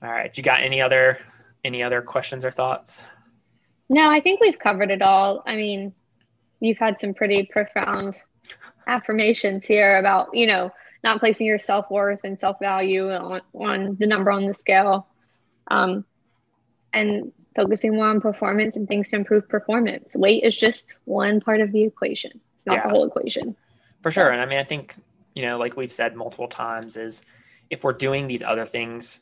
All 0.02 0.10
right. 0.10 0.36
You 0.38 0.42
got 0.42 0.62
any 0.62 0.82
other 0.82 1.20
any 1.66 1.84
other 1.84 2.02
questions 2.02 2.46
or 2.46 2.52
thoughts? 2.52 3.04
No, 3.90 4.10
I 4.10 4.22
think 4.22 4.40
we've 4.40 4.58
covered 4.58 4.90
it 4.90 5.02
all. 5.02 5.44
I 5.46 5.58
mean, 5.58 5.92
you've 6.62 6.78
had 6.78 7.02
some 7.02 7.14
pretty 7.14 7.44
profound 7.44 8.16
affirmations 8.88 9.66
here 9.66 9.98
about, 9.98 10.30
you 10.34 10.48
know, 10.48 10.72
not 11.04 11.20
placing 11.20 11.46
your 11.46 11.60
self 11.60 11.92
worth 11.92 12.22
and 12.24 12.40
self 12.40 12.58
value 12.62 13.12
on, 13.12 13.42
on 13.54 13.98
the 14.00 14.08
number 14.08 14.32
on 14.32 14.46
the 14.46 14.54
scale. 14.54 15.08
Um, 15.68 16.06
and 16.94 17.34
focusing 17.56 17.96
more 17.96 18.08
on 18.08 18.22
performance 18.22 18.76
and 18.76 18.88
things 18.88 19.10
to 19.10 19.16
improve 19.16 19.48
performance. 19.48 20.14
Weight 20.16 20.44
is 20.44 20.58
just 20.58 20.86
one 21.06 21.40
part 21.40 21.62
of 21.62 21.72
the 21.72 21.84
equation. 21.84 22.32
It's 22.56 22.66
not 22.66 22.78
yeah. 22.78 22.84
the 22.84 22.90
whole 22.90 23.06
equation. 23.06 23.56
For 24.02 24.12
sure. 24.12 24.30
And 24.30 24.42
I 24.42 24.46
mean, 24.46 24.60
I 24.60 24.64
think, 24.64 24.96
you 25.36 25.44
know, 25.44 25.58
like 25.58 25.78
we've 25.78 25.94
said 25.94 26.16
multiple 26.16 26.48
times, 26.48 26.98
is 26.98 27.22
if 27.70 27.84
we're 27.84 27.94
doing 27.94 28.28
these 28.28 28.44
other 28.44 28.66
things, 28.66 29.22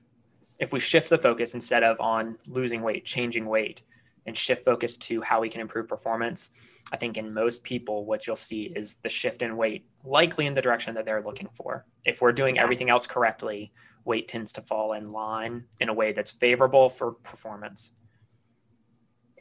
if 0.59 0.73
we 0.73 0.79
shift 0.79 1.09
the 1.09 1.17
focus 1.17 1.53
instead 1.53 1.83
of 1.83 1.99
on 1.99 2.37
losing 2.47 2.81
weight, 2.81 3.05
changing 3.05 3.45
weight, 3.45 3.81
and 4.25 4.37
shift 4.37 4.63
focus 4.63 4.97
to 4.97 5.21
how 5.21 5.41
we 5.41 5.49
can 5.49 5.61
improve 5.61 5.87
performance, 5.87 6.49
I 6.91 6.97
think 6.97 7.17
in 7.17 7.33
most 7.33 7.63
people, 7.63 8.05
what 8.05 8.27
you'll 8.27 8.35
see 8.35 8.71
is 8.75 8.95
the 9.03 9.09
shift 9.09 9.41
in 9.41 9.57
weight 9.57 9.85
likely 10.03 10.45
in 10.45 10.53
the 10.53 10.61
direction 10.61 10.95
that 10.95 11.05
they're 11.05 11.23
looking 11.23 11.49
for. 11.53 11.85
If 12.05 12.21
we're 12.21 12.31
doing 12.31 12.59
everything 12.59 12.89
else 12.89 13.07
correctly, 13.07 13.71
weight 14.05 14.27
tends 14.27 14.51
to 14.53 14.61
fall 14.61 14.93
in 14.93 15.07
line 15.09 15.65
in 15.79 15.89
a 15.89 15.93
way 15.93 16.11
that's 16.11 16.31
favorable 16.31 16.89
for 16.89 17.11
performance. 17.11 17.91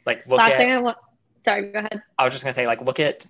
Like 0.05 0.25
look 0.27 0.39
Last 0.39 0.51
at. 0.51 0.57
Thing 0.57 0.71
I 0.71 0.79
want, 0.79 0.97
sorry, 1.43 1.71
go 1.71 1.79
ahead. 1.79 2.01
I 2.17 2.23
was 2.23 2.33
just 2.33 2.43
gonna 2.43 2.53
say, 2.53 2.67
like, 2.67 2.81
look 2.81 2.99
at 2.99 3.25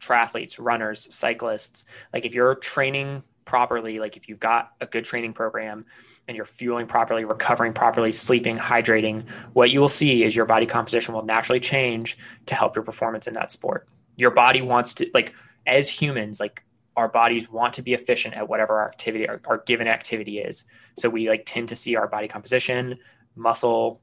triathletes, 0.00 0.56
runners, 0.58 1.12
cyclists. 1.14 1.84
Like, 2.12 2.24
if 2.24 2.34
you're 2.34 2.54
training 2.56 3.22
properly, 3.44 3.98
like 3.98 4.16
if 4.16 4.28
you've 4.28 4.40
got 4.40 4.72
a 4.80 4.86
good 4.86 5.04
training 5.04 5.32
program 5.32 5.86
and 6.28 6.36
you're 6.36 6.46
fueling 6.46 6.86
properly, 6.86 7.24
recovering 7.24 7.72
properly, 7.72 8.12
sleeping, 8.12 8.56
hydrating, 8.56 9.28
what 9.52 9.70
you 9.70 9.80
will 9.80 9.88
see 9.88 10.24
is 10.24 10.34
your 10.34 10.46
body 10.46 10.66
composition 10.66 11.14
will 11.14 11.24
naturally 11.24 11.60
change 11.60 12.18
to 12.46 12.54
help 12.54 12.74
your 12.74 12.84
performance 12.84 13.26
in 13.26 13.34
that 13.34 13.52
sport. 13.52 13.88
Your 14.16 14.32
body 14.32 14.62
wants 14.62 14.94
to, 14.94 15.08
like, 15.14 15.34
as 15.66 15.88
humans, 15.88 16.40
like 16.40 16.64
our 16.96 17.08
bodies 17.08 17.50
want 17.50 17.74
to 17.74 17.82
be 17.82 17.92
efficient 17.92 18.34
at 18.34 18.48
whatever 18.48 18.80
our 18.80 18.88
activity, 18.88 19.28
our, 19.28 19.40
our 19.44 19.58
given 19.58 19.86
activity 19.86 20.38
is. 20.38 20.64
So 20.98 21.08
we 21.08 21.28
like 21.28 21.44
tend 21.44 21.68
to 21.68 21.76
see 21.76 21.94
our 21.94 22.08
body 22.08 22.26
composition, 22.26 22.98
muscle 23.34 24.00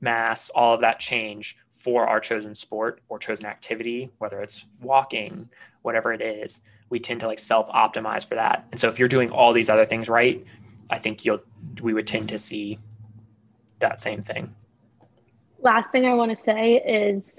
mass, 0.00 0.50
all 0.50 0.74
of 0.74 0.80
that 0.80 0.98
change 0.98 1.56
for 1.70 2.06
our 2.06 2.20
chosen 2.20 2.54
sport 2.54 3.00
or 3.08 3.18
chosen 3.18 3.46
activity, 3.46 4.10
whether 4.18 4.40
it's 4.40 4.66
walking, 4.80 5.48
whatever 5.82 6.12
it 6.12 6.20
is, 6.20 6.60
we 6.90 6.98
tend 6.98 7.20
to 7.20 7.26
like 7.26 7.38
self 7.38 7.68
optimize 7.68 8.26
for 8.26 8.34
that. 8.34 8.66
And 8.70 8.80
so 8.80 8.88
if 8.88 8.98
you're 8.98 9.08
doing 9.08 9.30
all 9.30 9.52
these 9.52 9.70
other 9.70 9.86
things 9.86 10.08
right, 10.08 10.44
I 10.90 10.98
think 10.98 11.24
you'll 11.24 11.42
we 11.80 11.94
would 11.94 12.06
tend 12.06 12.28
to 12.30 12.38
see 12.38 12.78
that 13.78 14.00
same 14.00 14.22
thing. 14.22 14.54
Last 15.60 15.90
thing 15.90 16.06
I 16.06 16.14
want 16.14 16.30
to 16.30 16.36
say 16.36 16.76
is 16.76 17.32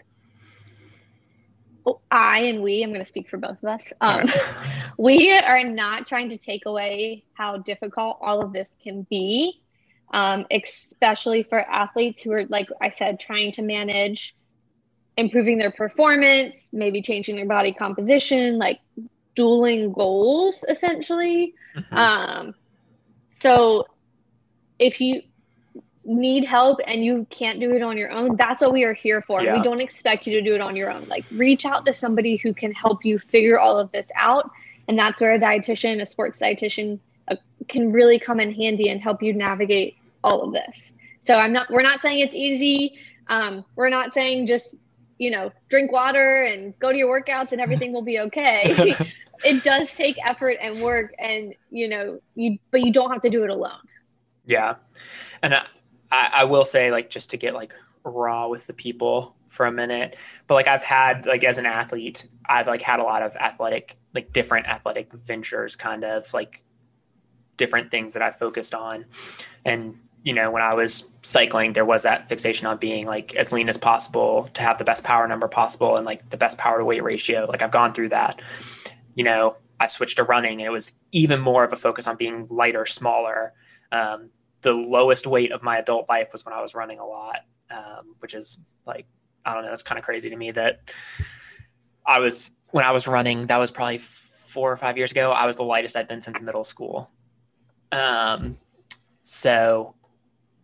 I 2.12 2.40
and 2.42 2.62
we, 2.62 2.84
I'm 2.84 2.90
going 2.90 3.02
to 3.02 3.06
speak 3.06 3.30
for 3.30 3.38
both 3.38 3.58
of 3.64 3.66
us. 3.70 3.92
Um, 4.02 4.20
right. 4.20 4.38
we 4.98 5.32
are 5.32 5.64
not 5.64 6.08
trying 6.08 6.30
to 6.30 6.38
take 6.38 6.66
away 6.66 7.24
how 7.34 7.58
difficult 7.58 8.18
all 8.22 8.42
of 8.42 8.54
this 8.54 8.72
can 8.84 9.06
be 9.10 9.61
um, 10.12 10.46
especially 10.52 11.44
for 11.44 11.60
athletes 11.60 12.22
who 12.24 12.32
are, 12.32 12.46
like 12.46 12.68
I 12.80 12.90
said, 12.90 13.20
trying 13.20 13.54
to 13.54 13.62
manage 13.62 14.36
improving 15.18 15.58
their 15.58 15.72
performance, 15.72 16.56
maybe 16.72 17.02
changing 17.02 17.36
their 17.36 17.46
body 17.46 17.74
composition, 17.74 18.58
like 18.58 18.80
dueling 19.36 19.94
goals 19.94 20.64
essentially. 20.68 21.54
Mm-hmm. 21.76 21.96
Um, 21.96 22.56
so 23.32 23.88
if 24.80 25.00
you 25.00 25.22
need 26.04 26.44
help 26.44 26.80
and 26.86 27.06
you 27.06 27.28
can't 27.30 27.60
do 27.60 27.74
it 27.74 27.82
on 27.82 27.98
your 27.98 28.12
own, 28.12 28.36
that's 28.36 28.62
what 28.62 28.74
we 28.74 28.84
are 28.84 28.94
here 28.94 29.22
for. 29.22 29.42
Yeah. 29.42 29.54
We 29.56 29.62
don't 29.62 29.80
expect 29.80 30.28
you 30.28 30.34
to 30.34 30.42
do 30.42 30.56
it 30.56 30.62
on 30.62 30.76
your 30.76 30.92
own. 30.92 31.08
Like 31.08 31.26
reach 31.32 31.66
out 31.66 31.86
to 31.86 31.94
somebody 31.94 32.38
who 32.38 32.54
can 32.54 32.74
help 32.74 33.06
you 33.06 33.20
figure 33.20 33.60
all 33.60 33.78
of 33.78 33.92
this 33.92 34.08
out. 34.16 34.50
And 34.88 34.98
that's 34.98 35.22
where 35.22 35.34
a 35.34 35.40
dietitian, 35.40 36.02
a 36.02 36.06
sports 36.06 36.40
dietitian, 36.40 37.00
uh, 37.30 37.36
can 37.70 37.92
really 37.92 38.20
come 38.20 38.40
in 38.40 38.54
handy 38.54 38.90
and 38.90 39.00
help 39.00 39.22
you 39.22 39.34
navigate 39.34 39.96
all 40.24 40.42
of 40.42 40.54
this. 40.54 40.92
So 41.24 41.36
I'm 41.36 41.54
not, 41.54 41.70
we're 41.70 41.82
not 41.82 42.02
saying 42.02 42.20
it's 42.20 42.34
easy. 42.34 42.98
Um, 43.28 43.66
we're 43.76 43.90
not 43.90 44.14
saying 44.14 44.48
just, 44.48 44.76
you 45.18 45.30
know, 45.30 45.52
drink 45.70 45.92
water 45.92 46.44
and 46.44 46.78
go 46.80 46.92
to 46.92 46.98
your 46.98 47.22
workouts 47.22 47.52
and 47.52 47.62
everything 47.62 47.94
will 47.94 48.02
be 48.02 48.20
okay. 48.20 48.96
it 49.46 49.64
does 49.64 49.94
take 49.94 50.18
effort 50.26 50.58
and 50.62 50.82
work 50.82 51.14
and, 51.20 51.54
you 51.70 51.88
know, 51.88 52.20
you, 52.36 52.58
but 52.72 52.82
you 52.82 52.92
don't 52.92 53.12
have 53.12 53.22
to 53.22 53.30
do 53.30 53.44
it 53.44 53.50
alone. 53.50 53.82
Yeah. 54.46 54.76
And 55.44 55.54
I, 56.12 56.30
I 56.34 56.44
will 56.46 56.66
say 56.66 56.92
like, 56.92 57.10
just 57.10 57.30
to 57.32 57.38
get 57.38 57.54
like 57.54 57.74
raw 58.04 58.48
with 58.48 58.66
the 58.68 58.74
people 58.74 59.36
for 59.48 59.66
a 59.66 59.72
minute, 59.72 60.18
but 60.48 60.56
like 60.56 60.68
I've 60.68 60.84
had 60.84 61.26
like, 61.26 61.44
as 61.44 61.58
an 61.58 61.66
athlete, 61.66 62.28
I've 62.50 62.68
like 62.68 62.82
had 62.82 63.00
a 63.00 63.04
lot 63.04 63.22
of 63.22 63.36
athletic, 63.36 63.98
like 64.14 64.34
different 64.34 64.68
athletic 64.68 65.14
ventures, 65.14 65.76
kind 65.76 66.04
of 66.04 66.34
like 66.34 66.64
different 67.58 67.92
things 67.92 68.14
that 68.14 68.24
I 68.24 68.32
focused 68.32 68.74
on. 68.74 69.06
And 69.64 70.00
you 70.24 70.34
know, 70.34 70.52
when 70.52 70.62
I 70.62 70.74
was 70.74 71.08
cycling, 71.24 71.74
there 71.74 71.86
was 71.86 72.04
that 72.04 72.30
fixation 72.30 72.68
on 72.68 72.78
being 72.78 73.08
like 73.08 73.36
as 73.36 73.52
lean 73.52 73.70
as 73.70 73.78
possible 73.78 74.50
to 74.54 74.62
have 74.62 74.78
the 74.78 74.84
best 74.84 75.04
power 75.04 75.28
number 75.28 75.48
possible 75.48 75.98
and 75.98 76.06
like 76.06 76.30
the 76.30 76.38
best 76.38 76.58
power 76.58 76.78
to 76.78 76.86
weight 76.86 77.04
ratio. 77.04 77.46
Like 77.50 77.62
I've 77.62 77.72
gone 77.72 77.94
through 77.94 78.10
that. 78.10 78.42
You 79.16 79.24
know, 79.24 79.56
I 79.80 79.88
switched 79.88 80.18
to 80.18 80.24
running 80.24 80.54
and 80.54 80.62
it 80.62 80.70
was 80.70 80.94
even 81.12 81.42
more 81.42 81.64
of 81.64 81.74
a 81.74 81.76
focus 81.76 82.08
on 82.08 82.18
being 82.18 82.48
lighter, 82.50 82.86
smaller. 82.86 83.52
Um, 83.92 84.30
the 84.62 84.74
lowest 84.74 85.26
weight 85.26 85.52
of 85.52 85.64
my 85.64 85.78
adult 85.78 86.08
life 86.08 86.30
was 86.34 86.46
when 86.46 86.54
I 86.54 86.62
was 86.62 86.76
running 86.76 87.00
a 87.00 87.06
lot, 87.06 87.40
um, 87.72 88.16
which 88.20 88.36
is 88.36 88.60
like, 88.86 89.08
I 89.44 89.56
don't 89.56 89.66
know, 89.66 89.72
it's 89.72 89.82
kind 89.82 89.98
of 89.98 90.06
crazy 90.06 90.30
to 90.30 90.36
me 90.36 90.52
that 90.52 90.82
I 92.06 92.20
was, 92.20 92.52
when 92.70 92.86
I 92.86 92.92
was 92.92 93.08
running, 93.08 93.48
that 93.48 93.58
was 93.58 93.72
probably 93.72 93.98
four 93.98 94.72
or 94.72 94.78
five 94.78 94.98
years 94.98 95.12
ago, 95.12 95.32
I 95.32 95.48
was 95.48 95.58
the 95.58 95.64
lightest 95.64 95.98
I'd 95.98 96.08
been 96.08 96.22
since 96.22 96.40
middle 96.40 96.64
school. 96.64 97.12
Um, 97.92 98.58
so 99.24 99.96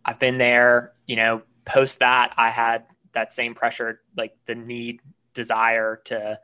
I've 0.08 0.20
been 0.20 0.38
there, 0.38 0.94
you 1.06 1.18
know, 1.18 1.42
post 1.66 2.00
that, 2.00 2.34
I 2.38 2.50
had 2.50 2.86
that 3.12 3.34
same 3.34 3.54
pressure, 3.54 4.00
like 4.16 4.38
the 4.46 4.56
need, 4.56 5.02
desire 5.34 5.98
to 6.06 6.40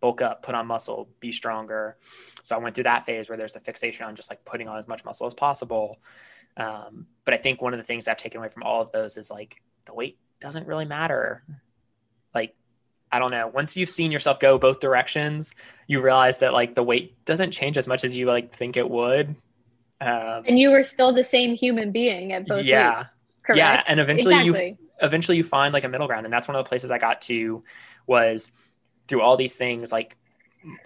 bulk 0.00 0.22
up, 0.22 0.42
put 0.42 0.54
on 0.54 0.66
muscle, 0.66 1.08
be 1.18 1.32
stronger. 1.32 1.96
So 2.42 2.54
I 2.54 2.58
went 2.58 2.74
through 2.74 2.84
that 2.84 3.04
phase 3.04 3.28
where 3.28 3.36
there's 3.36 3.52
the 3.52 3.60
fixation 3.60 4.06
on 4.06 4.14
just 4.14 4.30
like 4.30 4.44
putting 4.44 4.68
on 4.68 4.78
as 4.78 4.88
much 4.88 5.04
muscle 5.04 5.26
as 5.26 5.34
possible. 5.34 5.98
Um, 6.56 7.06
but 7.24 7.34
I 7.34 7.36
think 7.36 7.60
one 7.60 7.74
of 7.74 7.78
the 7.78 7.84
things 7.84 8.06
I've 8.06 8.16
taken 8.16 8.38
away 8.38 8.48
from 8.48 8.62
all 8.62 8.80
of 8.80 8.92
those 8.92 9.16
is 9.16 9.30
like 9.30 9.60
the 9.84 9.94
weight 9.94 10.18
doesn't 10.40 10.66
really 10.66 10.84
matter. 10.84 11.42
Like, 12.34 12.54
I 13.12 13.18
don't 13.18 13.32
know. 13.32 13.48
Once 13.48 13.76
you've 13.76 13.88
seen 13.88 14.12
yourself 14.12 14.38
go 14.38 14.56
both 14.56 14.78
directions, 14.78 15.52
you 15.86 16.00
realize 16.00 16.38
that 16.38 16.52
like 16.52 16.74
the 16.74 16.82
weight 16.82 17.24
doesn't 17.24 17.50
change 17.50 17.76
as 17.76 17.88
much 17.88 18.04
as 18.04 18.14
you 18.14 18.26
like 18.26 18.54
think 18.54 18.76
it 18.76 18.88
would. 18.88 19.34
Um, 20.00 20.44
and 20.46 20.58
you 20.58 20.70
were 20.70 20.82
still 20.82 21.12
the 21.12 21.24
same 21.24 21.54
human 21.54 21.92
being 21.92 22.32
at 22.32 22.46
both. 22.46 22.64
Yeah. 22.64 23.06
correct 23.42 23.58
Yeah. 23.58 23.82
And 23.86 24.00
eventually 24.00 24.34
exactly. 24.34 24.68
you, 24.68 24.88
eventually 25.02 25.36
you 25.36 25.44
find 25.44 25.72
like 25.74 25.84
a 25.84 25.88
middle 25.88 26.06
ground. 26.06 26.26
And 26.26 26.32
that's 26.32 26.48
one 26.48 26.56
of 26.56 26.64
the 26.64 26.68
places 26.68 26.90
I 26.90 26.98
got 26.98 27.20
to 27.22 27.62
was 28.06 28.50
through 29.06 29.20
all 29.20 29.36
these 29.36 29.56
things, 29.56 29.92
like 29.92 30.16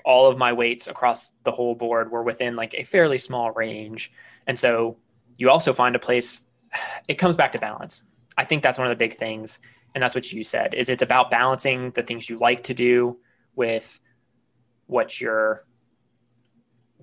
all 0.04 0.28
of 0.28 0.38
my 0.38 0.52
weights 0.52 0.88
across 0.88 1.32
the 1.44 1.52
whole 1.52 1.74
board 1.74 2.10
were 2.10 2.22
within 2.22 2.56
like 2.56 2.74
a 2.74 2.84
fairly 2.84 3.18
small 3.18 3.52
range. 3.52 4.12
And 4.46 4.58
so 4.58 4.96
you 5.36 5.50
also 5.50 5.72
find 5.72 5.94
a 5.94 6.00
place, 6.00 6.40
it 7.08 7.14
comes 7.14 7.36
back 7.36 7.52
to 7.52 7.58
balance. 7.58 8.02
I 8.36 8.44
think 8.44 8.62
that's 8.62 8.78
one 8.78 8.86
of 8.86 8.90
the 8.90 8.96
big 8.96 9.14
things. 9.14 9.60
And 9.94 10.02
that's 10.02 10.14
what 10.14 10.32
you 10.32 10.42
said 10.42 10.74
is 10.74 10.88
it's 10.88 11.04
about 11.04 11.30
balancing 11.30 11.92
the 11.92 12.02
things 12.02 12.28
you 12.28 12.38
like 12.38 12.64
to 12.64 12.74
do 12.74 13.18
with 13.54 14.00
what 14.86 15.20
you're 15.20 15.64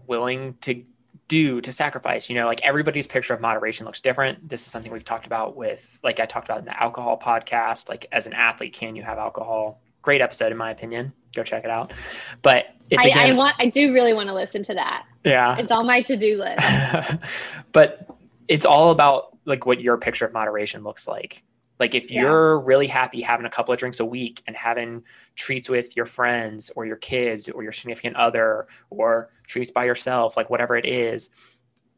willing 0.07 0.55
to 0.61 0.83
do 1.31 1.61
to 1.61 1.71
sacrifice 1.71 2.29
you 2.29 2.35
know 2.35 2.45
like 2.45 2.61
everybody's 2.61 3.07
picture 3.07 3.33
of 3.33 3.39
moderation 3.39 3.85
looks 3.85 4.01
different. 4.01 4.49
This 4.49 4.65
is 4.65 4.71
something 4.71 4.91
we've 4.91 5.05
talked 5.05 5.25
about 5.25 5.55
with 5.55 5.97
like 6.03 6.19
i 6.19 6.25
talked 6.25 6.47
about 6.49 6.59
in 6.59 6.65
the 6.65 6.83
alcohol 6.83 7.17
podcast 7.17 7.87
like 7.87 8.05
as 8.11 8.27
an 8.27 8.33
athlete 8.33 8.73
can 8.73 8.97
you 8.97 9.03
have 9.03 9.17
alcohol? 9.17 9.81
Great 10.01 10.19
episode 10.19 10.51
in 10.51 10.57
my 10.57 10.71
opinion. 10.71 11.13
Go 11.33 11.43
check 11.43 11.63
it 11.63 11.69
out. 11.69 11.93
But 12.41 12.75
it's 12.89 13.05
I, 13.05 13.09
again, 13.09 13.29
I 13.29 13.33
want 13.33 13.55
i 13.59 13.67
do 13.67 13.93
really 13.93 14.13
want 14.13 14.27
to 14.27 14.33
listen 14.33 14.65
to 14.65 14.73
that. 14.73 15.05
Yeah. 15.23 15.57
It's 15.57 15.71
on 15.71 15.87
my 15.87 16.01
to-do 16.01 16.37
list. 16.37 17.17
But 17.71 18.09
it's 18.49 18.65
all 18.65 18.91
about 18.91 19.37
like 19.45 19.65
what 19.65 19.79
your 19.79 19.97
picture 19.97 20.25
of 20.25 20.33
moderation 20.33 20.83
looks 20.83 21.07
like 21.07 21.43
like 21.81 21.95
if 21.95 22.11
yeah. 22.11 22.21
you're 22.21 22.59
really 22.59 22.85
happy 22.85 23.21
having 23.21 23.47
a 23.47 23.49
couple 23.49 23.73
of 23.73 23.79
drinks 23.79 23.99
a 23.99 24.05
week 24.05 24.43
and 24.45 24.55
having 24.55 25.03
treats 25.33 25.67
with 25.67 25.97
your 25.97 26.05
friends 26.05 26.69
or 26.75 26.85
your 26.85 26.95
kids 26.95 27.49
or 27.49 27.63
your 27.63 27.71
significant 27.71 28.15
other 28.17 28.67
or 28.91 29.31
treats 29.47 29.71
by 29.71 29.85
yourself, 29.85 30.37
like 30.37 30.47
whatever 30.51 30.75
it 30.75 30.85
is, 30.85 31.31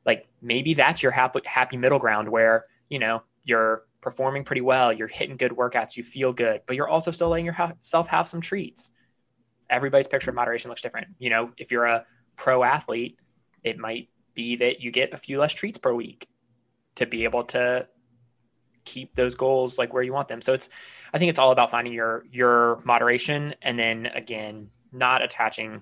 like 0.05 0.25
maybe 0.41 0.73
that's 0.73 1.03
your 1.03 1.11
happy 1.11 1.41
happy 1.43 1.75
middle 1.75 1.99
ground 1.99 2.29
where, 2.29 2.65
you 2.87 2.97
know, 2.97 3.23
you're 3.43 3.83
performing 3.99 4.45
pretty 4.45 4.61
well, 4.61 4.93
you're 4.93 5.09
hitting 5.09 5.35
good 5.35 5.51
workouts, 5.51 5.97
you 5.97 6.03
feel 6.03 6.31
good, 6.31 6.61
but 6.65 6.77
you're 6.77 6.87
also 6.87 7.11
still 7.11 7.27
letting 7.27 7.45
yourself 7.45 8.07
have 8.07 8.25
some 8.25 8.39
treats. 8.39 8.89
Everybody's 9.69 10.07
picture 10.07 10.29
of 10.31 10.35
moderation 10.35 10.69
looks 10.69 10.81
different. 10.81 11.07
You 11.19 11.29
know, 11.29 11.51
if 11.57 11.71
you're 11.71 11.87
a 11.87 12.05
pro 12.37 12.63
athlete, 12.63 13.19
it 13.65 13.77
might 13.77 14.07
be 14.33 14.55
that 14.55 14.79
you 14.79 14.91
get 14.91 15.13
a 15.13 15.17
few 15.17 15.41
less 15.41 15.51
treats 15.51 15.77
per 15.77 15.93
week 15.93 16.29
to 16.95 17.05
be 17.05 17.25
able 17.25 17.43
to 17.43 17.85
keep 18.85 19.15
those 19.15 19.35
goals 19.35 19.77
like 19.77 19.93
where 19.93 20.03
you 20.03 20.13
want 20.13 20.27
them. 20.27 20.41
So 20.41 20.53
it's 20.53 20.69
I 21.13 21.17
think 21.17 21.29
it's 21.29 21.39
all 21.39 21.51
about 21.51 21.71
finding 21.71 21.93
your 21.93 22.25
your 22.31 22.81
moderation 22.85 23.55
and 23.61 23.77
then 23.77 24.07
again 24.07 24.69
not 24.91 25.21
attaching 25.21 25.81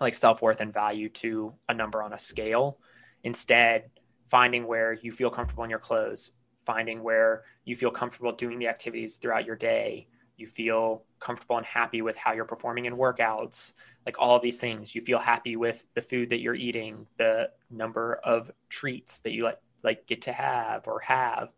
like 0.00 0.14
self-worth 0.14 0.60
and 0.60 0.72
value 0.72 1.08
to 1.08 1.54
a 1.68 1.74
number 1.74 2.02
on 2.02 2.12
a 2.12 2.18
scale. 2.18 2.78
Instead, 3.22 3.90
finding 4.26 4.66
where 4.66 4.94
you 4.94 5.12
feel 5.12 5.30
comfortable 5.30 5.64
in 5.64 5.70
your 5.70 5.78
clothes, 5.78 6.30
finding 6.64 7.02
where 7.02 7.44
you 7.64 7.76
feel 7.76 7.90
comfortable 7.90 8.32
doing 8.32 8.58
the 8.58 8.68
activities 8.68 9.16
throughout 9.16 9.44
your 9.44 9.54
day, 9.56 10.08
you 10.36 10.46
feel 10.46 11.04
comfortable 11.20 11.56
and 11.56 11.66
happy 11.66 12.02
with 12.02 12.16
how 12.16 12.32
you're 12.32 12.44
performing 12.44 12.86
in 12.86 12.96
workouts, 12.96 13.74
like 14.04 14.16
all 14.18 14.40
these 14.40 14.58
things. 14.58 14.94
You 14.94 15.00
feel 15.00 15.18
happy 15.18 15.56
with 15.56 15.86
the 15.94 16.02
food 16.02 16.30
that 16.30 16.40
you're 16.40 16.54
eating, 16.54 17.06
the 17.16 17.50
number 17.70 18.14
of 18.24 18.50
treats 18.68 19.20
that 19.20 19.32
you 19.32 19.44
like 19.44 19.58
like 19.84 20.06
get 20.06 20.22
to 20.22 20.32
have 20.32 20.86
or 20.86 21.00
have 21.00 21.52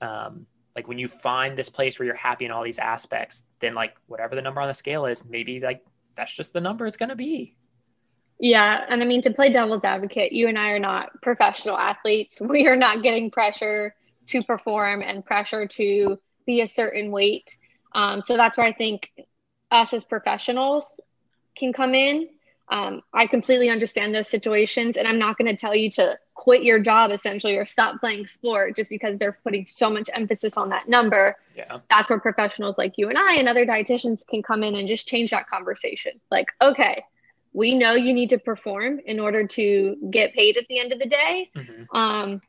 um, 0.00 0.46
like 0.74 0.88
when 0.88 0.98
you 0.98 1.08
find 1.08 1.56
this 1.56 1.68
place 1.68 1.98
where 1.98 2.06
you're 2.06 2.14
happy 2.14 2.44
in 2.44 2.50
all 2.50 2.62
these 2.62 2.78
aspects 2.78 3.44
then 3.60 3.74
like 3.74 3.96
whatever 4.06 4.34
the 4.34 4.42
number 4.42 4.60
on 4.60 4.68
the 4.68 4.74
scale 4.74 5.06
is 5.06 5.24
maybe 5.24 5.60
like 5.60 5.84
that's 6.16 6.34
just 6.34 6.52
the 6.52 6.60
number 6.60 6.86
it's 6.86 6.96
going 6.96 7.08
to 7.08 7.16
be. 7.16 7.56
Yeah 8.38 8.84
and 8.88 9.02
i 9.02 9.06
mean 9.06 9.22
to 9.22 9.30
play 9.30 9.50
devil's 9.50 9.84
advocate 9.84 10.32
you 10.32 10.48
and 10.48 10.58
i 10.58 10.70
are 10.70 10.78
not 10.78 11.10
professional 11.22 11.78
athletes. 11.78 12.38
We 12.40 12.66
are 12.66 12.76
not 12.76 13.02
getting 13.02 13.30
pressure 13.30 13.94
to 14.28 14.42
perform 14.42 15.02
and 15.02 15.24
pressure 15.24 15.66
to 15.66 16.18
be 16.44 16.60
a 16.60 16.66
certain 16.66 17.10
weight. 17.10 17.56
Um, 17.92 18.22
so 18.26 18.36
that's 18.36 18.56
where 18.56 18.66
i 18.66 18.72
think 18.72 19.10
us 19.70 19.92
as 19.92 20.04
professionals 20.04 20.84
can 21.56 21.72
come 21.72 21.94
in. 21.94 22.28
Um, 22.68 23.02
I 23.12 23.26
completely 23.26 23.70
understand 23.70 24.14
those 24.14 24.28
situations, 24.28 24.96
and 24.96 25.06
I'm 25.06 25.18
not 25.18 25.38
going 25.38 25.54
to 25.54 25.56
tell 25.56 25.74
you 25.74 25.90
to 25.92 26.18
quit 26.36 26.62
your 26.62 26.78
job 26.78 27.10
essentially 27.10 27.56
or 27.56 27.64
stop 27.64 27.98
playing 27.98 28.26
sport 28.26 28.76
just 28.76 28.90
because 28.90 29.18
they're 29.18 29.38
putting 29.42 29.66
so 29.68 29.88
much 29.90 30.10
emphasis 30.12 30.56
on 30.56 30.68
that 30.68 30.88
number. 30.88 31.34
Yeah. 31.56 31.78
That's 31.88 32.08
where 32.08 32.20
professionals 32.20 32.76
like 32.76 32.94
you 32.98 33.08
and 33.08 33.16
I 33.18 33.36
and 33.36 33.48
other 33.48 33.66
dietitians 33.66 34.24
can 34.26 34.42
come 34.42 34.62
in 34.62 34.76
and 34.76 34.86
just 34.86 35.08
change 35.08 35.30
that 35.30 35.48
conversation. 35.48 36.12
Like, 36.30 36.48
okay, 36.60 37.02
we 37.54 37.74
know 37.74 37.94
you 37.94 38.12
need 38.12 38.30
to 38.30 38.38
perform 38.38 39.00
in 39.04 39.18
order 39.18 39.46
to 39.46 39.96
get 40.10 40.34
paid 40.34 40.58
at 40.58 40.66
the 40.68 40.78
end 40.78 40.92
of 40.92 40.98
the 40.98 41.06
day. 41.06 41.50
Mm-hmm. 41.56 41.96
Um, 41.96 42.42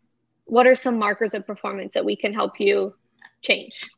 what 0.44 0.68
are 0.68 0.76
some 0.76 1.00
markers 1.00 1.34
of 1.34 1.48
performance 1.48 1.94
that 1.94 2.04
we 2.04 2.18
can 2.18 2.34
help 2.34 2.60
you 2.60 2.94
change? 3.42 3.90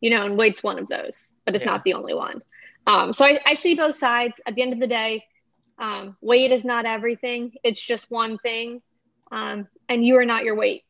You 0.00 0.08
know, 0.08 0.24
and 0.24 0.38
weight's 0.38 0.62
one 0.62 0.78
of 0.78 0.88
those, 0.88 1.28
but 1.44 1.54
it's 1.54 1.64
yeah. 1.64 1.70
not 1.70 1.84
the 1.84 1.94
only 1.94 2.14
one. 2.14 2.42
Um, 2.86 3.12
so 3.12 3.26
I, 3.26 3.38
I 3.44 3.54
see 3.54 3.74
both 3.74 3.94
sides. 3.94 4.40
At 4.46 4.54
the 4.54 4.62
end 4.62 4.72
of 4.72 4.80
the 4.80 4.86
day, 4.86 5.24
um, 5.78 6.16
weight 6.22 6.50
is 6.50 6.64
not 6.64 6.86
everything, 6.86 7.52
it's 7.62 7.80
just 7.80 8.10
one 8.10 8.38
thing. 8.38 8.80
Um, 9.34 9.66
and 9.88 10.06
you 10.06 10.16
are 10.16 10.24
not 10.24 10.44
your 10.44 10.54
weight. 10.54 10.84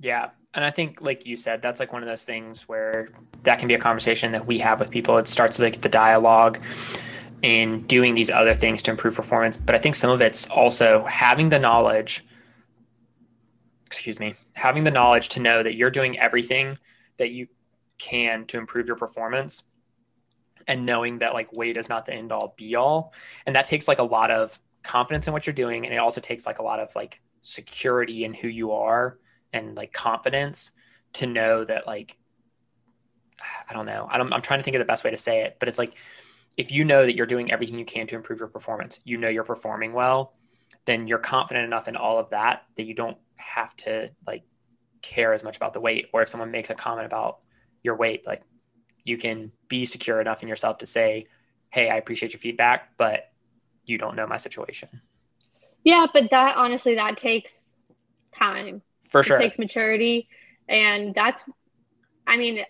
Yeah. 0.00 0.30
And 0.52 0.64
I 0.64 0.70
think, 0.70 1.00
like 1.00 1.24
you 1.24 1.36
said, 1.36 1.62
that's 1.62 1.78
like 1.78 1.92
one 1.92 2.02
of 2.02 2.08
those 2.08 2.24
things 2.24 2.62
where 2.62 3.08
that 3.44 3.60
can 3.60 3.68
be 3.68 3.74
a 3.74 3.78
conversation 3.78 4.32
that 4.32 4.46
we 4.46 4.58
have 4.58 4.80
with 4.80 4.90
people. 4.90 5.16
It 5.18 5.28
starts 5.28 5.60
like 5.60 5.80
the 5.80 5.88
dialogue 5.88 6.58
in 7.42 7.82
doing 7.86 8.16
these 8.16 8.30
other 8.30 8.52
things 8.52 8.82
to 8.82 8.90
improve 8.90 9.14
performance. 9.14 9.56
But 9.56 9.76
I 9.76 9.78
think 9.78 9.94
some 9.94 10.10
of 10.10 10.20
it's 10.20 10.48
also 10.48 11.04
having 11.04 11.50
the 11.50 11.60
knowledge, 11.60 12.26
excuse 13.86 14.18
me, 14.18 14.34
having 14.54 14.82
the 14.82 14.90
knowledge 14.90 15.28
to 15.30 15.40
know 15.40 15.62
that 15.62 15.76
you're 15.76 15.90
doing 15.90 16.18
everything 16.18 16.76
that 17.18 17.30
you 17.30 17.46
can 17.98 18.44
to 18.46 18.58
improve 18.58 18.88
your 18.88 18.96
performance 18.96 19.62
and 20.66 20.84
knowing 20.84 21.20
that 21.20 21.32
like 21.32 21.52
weight 21.52 21.76
is 21.76 21.88
not 21.88 22.06
the 22.06 22.12
end 22.12 22.32
all 22.32 22.54
be 22.56 22.74
all. 22.74 23.12
And 23.46 23.54
that 23.54 23.66
takes 23.66 23.86
like 23.86 24.00
a 24.00 24.04
lot 24.04 24.32
of 24.32 24.58
confidence 24.82 25.26
in 25.26 25.32
what 25.32 25.46
you're 25.46 25.54
doing. 25.54 25.84
And 25.84 25.94
it 25.94 25.98
also 25.98 26.20
takes 26.20 26.46
like 26.46 26.58
a 26.58 26.62
lot 26.62 26.80
of 26.80 26.94
like 26.94 27.20
security 27.42 28.24
in 28.24 28.34
who 28.34 28.48
you 28.48 28.72
are 28.72 29.18
and 29.52 29.76
like 29.76 29.92
confidence 29.92 30.72
to 31.14 31.26
know 31.26 31.64
that 31.64 31.86
like 31.86 32.16
I 33.68 33.72
don't 33.72 33.86
know. 33.86 34.06
I 34.10 34.18
don't, 34.18 34.32
I'm 34.32 34.42
trying 34.42 34.60
to 34.60 34.64
think 34.64 34.76
of 34.76 34.80
the 34.80 34.86
best 34.86 35.02
way 35.02 35.10
to 35.10 35.16
say 35.16 35.42
it, 35.42 35.56
but 35.58 35.68
it's 35.68 35.78
like 35.78 35.94
if 36.56 36.72
you 36.72 36.84
know 36.84 37.06
that 37.06 37.16
you're 37.16 37.26
doing 37.26 37.52
everything 37.52 37.78
you 37.78 37.84
can 37.84 38.06
to 38.08 38.16
improve 38.16 38.38
your 38.38 38.48
performance, 38.48 39.00
you 39.04 39.16
know 39.16 39.28
you're 39.28 39.44
performing 39.44 39.92
well, 39.92 40.34
then 40.84 41.06
you're 41.06 41.18
confident 41.18 41.64
enough 41.64 41.88
in 41.88 41.96
all 41.96 42.18
of 42.18 42.30
that 42.30 42.64
that 42.76 42.84
you 42.84 42.94
don't 42.94 43.16
have 43.36 43.74
to 43.76 44.10
like 44.26 44.42
care 45.02 45.32
as 45.32 45.42
much 45.42 45.56
about 45.56 45.72
the 45.72 45.80
weight. 45.80 46.08
Or 46.12 46.22
if 46.22 46.28
someone 46.28 46.50
makes 46.50 46.70
a 46.70 46.74
comment 46.74 47.06
about 47.06 47.38
your 47.82 47.96
weight, 47.96 48.26
like 48.26 48.42
you 49.04 49.16
can 49.16 49.52
be 49.68 49.86
secure 49.86 50.20
enough 50.20 50.42
in 50.42 50.48
yourself 50.48 50.78
to 50.78 50.86
say, 50.86 51.26
Hey, 51.70 51.88
I 51.88 51.96
appreciate 51.96 52.32
your 52.32 52.40
feedback, 52.40 52.96
but 52.98 53.30
you 53.84 53.98
don't 53.98 54.16
know 54.16 54.26
my 54.26 54.36
situation. 54.36 54.88
Yeah, 55.84 56.06
but 56.12 56.30
that 56.30 56.56
honestly, 56.56 56.94
that 56.96 57.16
takes 57.16 57.64
time. 58.34 58.82
For 59.08 59.22
sure. 59.22 59.36
It 59.36 59.40
takes 59.40 59.58
maturity. 59.58 60.28
And 60.68 61.14
that's, 61.14 61.40
I 62.26 62.36
mean, 62.36 62.64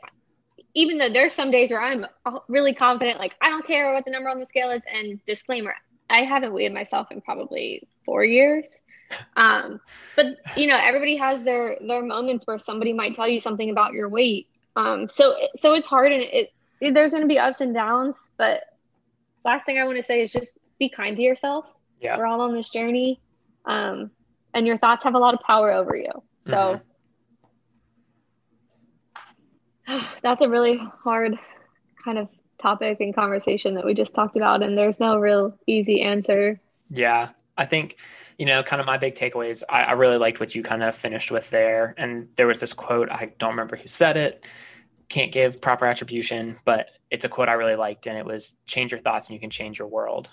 even 0.74 0.98
though 0.98 1.10
there's 1.10 1.34
some 1.34 1.50
days 1.50 1.70
where 1.70 1.82
I'm 1.82 2.06
really 2.48 2.74
confident, 2.74 3.18
like 3.18 3.34
I 3.40 3.50
don't 3.50 3.66
care 3.66 3.92
what 3.92 4.04
the 4.04 4.10
number 4.10 4.30
on 4.30 4.38
the 4.38 4.46
scale 4.46 4.70
is. 4.70 4.82
And 4.92 5.20
disclaimer, 5.26 5.74
I 6.08 6.22
haven't 6.22 6.52
weighed 6.52 6.72
myself 6.72 7.10
in 7.10 7.20
probably 7.20 7.86
four 8.04 8.24
years. 8.24 8.64
Um, 9.36 9.80
but 10.14 10.38
you 10.56 10.66
know, 10.66 10.78
everybody 10.80 11.16
has 11.16 11.42
their 11.42 11.76
their 11.86 12.02
moments 12.02 12.46
where 12.46 12.58
somebody 12.58 12.92
might 12.92 13.14
tell 13.14 13.28
you 13.28 13.40
something 13.40 13.70
about 13.70 13.92
your 13.92 14.08
weight. 14.08 14.46
Um, 14.76 15.08
so 15.08 15.36
so 15.56 15.74
it's 15.74 15.88
hard 15.88 16.12
and 16.12 16.22
it, 16.22 16.52
it 16.80 16.94
there's 16.94 17.10
going 17.10 17.22
to 17.22 17.28
be 17.28 17.38
ups 17.38 17.60
and 17.60 17.74
downs. 17.74 18.16
But 18.36 18.62
last 19.44 19.66
thing 19.66 19.78
I 19.78 19.84
want 19.84 19.96
to 19.96 20.02
say 20.02 20.22
is 20.22 20.32
just 20.32 20.50
be 20.80 20.88
kind 20.88 21.16
to 21.16 21.22
yourself. 21.22 21.66
Yeah, 22.00 22.18
we're 22.18 22.26
all 22.26 22.40
on 22.40 22.52
this 22.54 22.70
journey, 22.70 23.20
um, 23.66 24.10
and 24.52 24.66
your 24.66 24.78
thoughts 24.78 25.04
have 25.04 25.14
a 25.14 25.18
lot 25.20 25.34
of 25.34 25.40
power 25.40 25.70
over 25.72 25.94
you. 25.94 26.10
So. 26.42 26.50
Mm-hmm 26.52 26.84
that's 30.22 30.42
a 30.42 30.48
really 30.48 30.80
hard 31.02 31.36
kind 32.02 32.18
of 32.18 32.28
topic 32.58 33.00
and 33.00 33.14
conversation 33.14 33.74
that 33.74 33.84
we 33.84 33.94
just 33.94 34.14
talked 34.14 34.36
about 34.36 34.62
and 34.62 34.76
there's 34.76 35.00
no 35.00 35.16
real 35.16 35.56
easy 35.66 36.02
answer 36.02 36.60
yeah 36.90 37.30
i 37.56 37.64
think 37.64 37.96
you 38.38 38.44
know 38.44 38.62
kind 38.62 38.80
of 38.80 38.86
my 38.86 38.98
big 38.98 39.14
takeaways 39.14 39.62
I, 39.68 39.84
I 39.84 39.92
really 39.92 40.18
liked 40.18 40.40
what 40.40 40.54
you 40.54 40.62
kind 40.62 40.82
of 40.82 40.94
finished 40.94 41.30
with 41.30 41.48
there 41.50 41.94
and 41.96 42.28
there 42.36 42.46
was 42.46 42.60
this 42.60 42.74
quote 42.74 43.10
i 43.10 43.32
don't 43.38 43.50
remember 43.50 43.76
who 43.76 43.88
said 43.88 44.16
it 44.16 44.44
can't 45.08 45.32
give 45.32 45.60
proper 45.60 45.86
attribution 45.86 46.58
but 46.64 46.90
it's 47.10 47.24
a 47.24 47.28
quote 47.28 47.48
i 47.48 47.54
really 47.54 47.76
liked 47.76 48.06
and 48.06 48.18
it 48.18 48.26
was 48.26 48.54
change 48.66 48.92
your 48.92 49.00
thoughts 49.00 49.28
and 49.28 49.34
you 49.34 49.40
can 49.40 49.50
change 49.50 49.78
your 49.78 49.88
world 49.88 50.30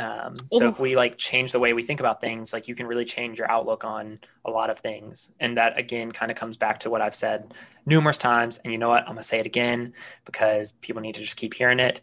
um, 0.00 0.38
so 0.50 0.66
if 0.66 0.80
we 0.80 0.96
like 0.96 1.18
change 1.18 1.52
the 1.52 1.58
way 1.58 1.74
we 1.74 1.82
think 1.82 2.00
about 2.00 2.22
things, 2.22 2.54
like 2.54 2.66
you 2.68 2.74
can 2.74 2.86
really 2.86 3.04
change 3.04 3.38
your 3.38 3.50
outlook 3.50 3.84
on 3.84 4.18
a 4.46 4.50
lot 4.50 4.70
of 4.70 4.78
things. 4.78 5.30
And 5.38 5.58
that 5.58 5.78
again 5.78 6.10
kind 6.10 6.32
of 6.32 6.38
comes 6.38 6.56
back 6.56 6.80
to 6.80 6.90
what 6.90 7.02
I've 7.02 7.14
said 7.14 7.52
numerous 7.84 8.16
times. 8.16 8.58
And 8.64 8.72
you 8.72 8.78
know 8.78 8.88
what? 8.88 9.02
I'm 9.02 9.10
gonna 9.10 9.22
say 9.22 9.40
it 9.40 9.46
again 9.46 9.92
because 10.24 10.72
people 10.72 11.02
need 11.02 11.16
to 11.16 11.20
just 11.20 11.36
keep 11.36 11.52
hearing 11.52 11.78
it. 11.78 12.00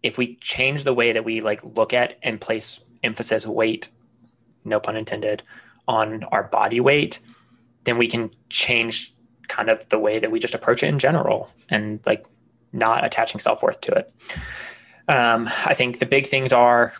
If 0.00 0.16
we 0.16 0.36
change 0.36 0.84
the 0.84 0.94
way 0.94 1.10
that 1.10 1.24
we 1.24 1.40
like 1.40 1.60
look 1.64 1.92
at 1.92 2.18
and 2.22 2.40
place 2.40 2.78
emphasis 3.02 3.44
weight, 3.44 3.88
no 4.64 4.78
pun 4.78 4.96
intended, 4.96 5.42
on 5.88 6.22
our 6.24 6.44
body 6.44 6.78
weight, 6.78 7.18
then 7.82 7.98
we 7.98 8.06
can 8.06 8.30
change 8.48 9.12
kind 9.48 9.70
of 9.70 9.88
the 9.88 9.98
way 9.98 10.20
that 10.20 10.30
we 10.30 10.38
just 10.38 10.54
approach 10.54 10.84
it 10.84 10.86
in 10.86 11.00
general 11.00 11.50
and 11.68 11.98
like 12.06 12.24
not 12.72 13.04
attaching 13.04 13.40
self-worth 13.40 13.80
to 13.80 13.92
it. 13.92 14.14
Um, 15.08 15.48
I 15.64 15.74
think 15.74 15.98
the 15.98 16.06
big 16.06 16.26
things 16.26 16.52
are 16.52 16.92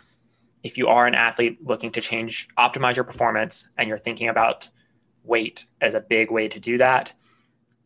if 0.63 0.77
you 0.77 0.87
are 0.87 1.07
an 1.07 1.15
athlete 1.15 1.59
looking 1.65 1.91
to 1.91 2.01
change, 2.01 2.47
optimize 2.57 2.95
your 2.95 3.05
performance, 3.05 3.67
and 3.77 3.87
you're 3.87 3.97
thinking 3.97 4.27
about 4.27 4.69
weight 5.23 5.65
as 5.81 5.93
a 5.93 6.01
big 6.01 6.31
way 6.31 6.47
to 6.47 6.59
do 6.59 6.77
that, 6.77 7.13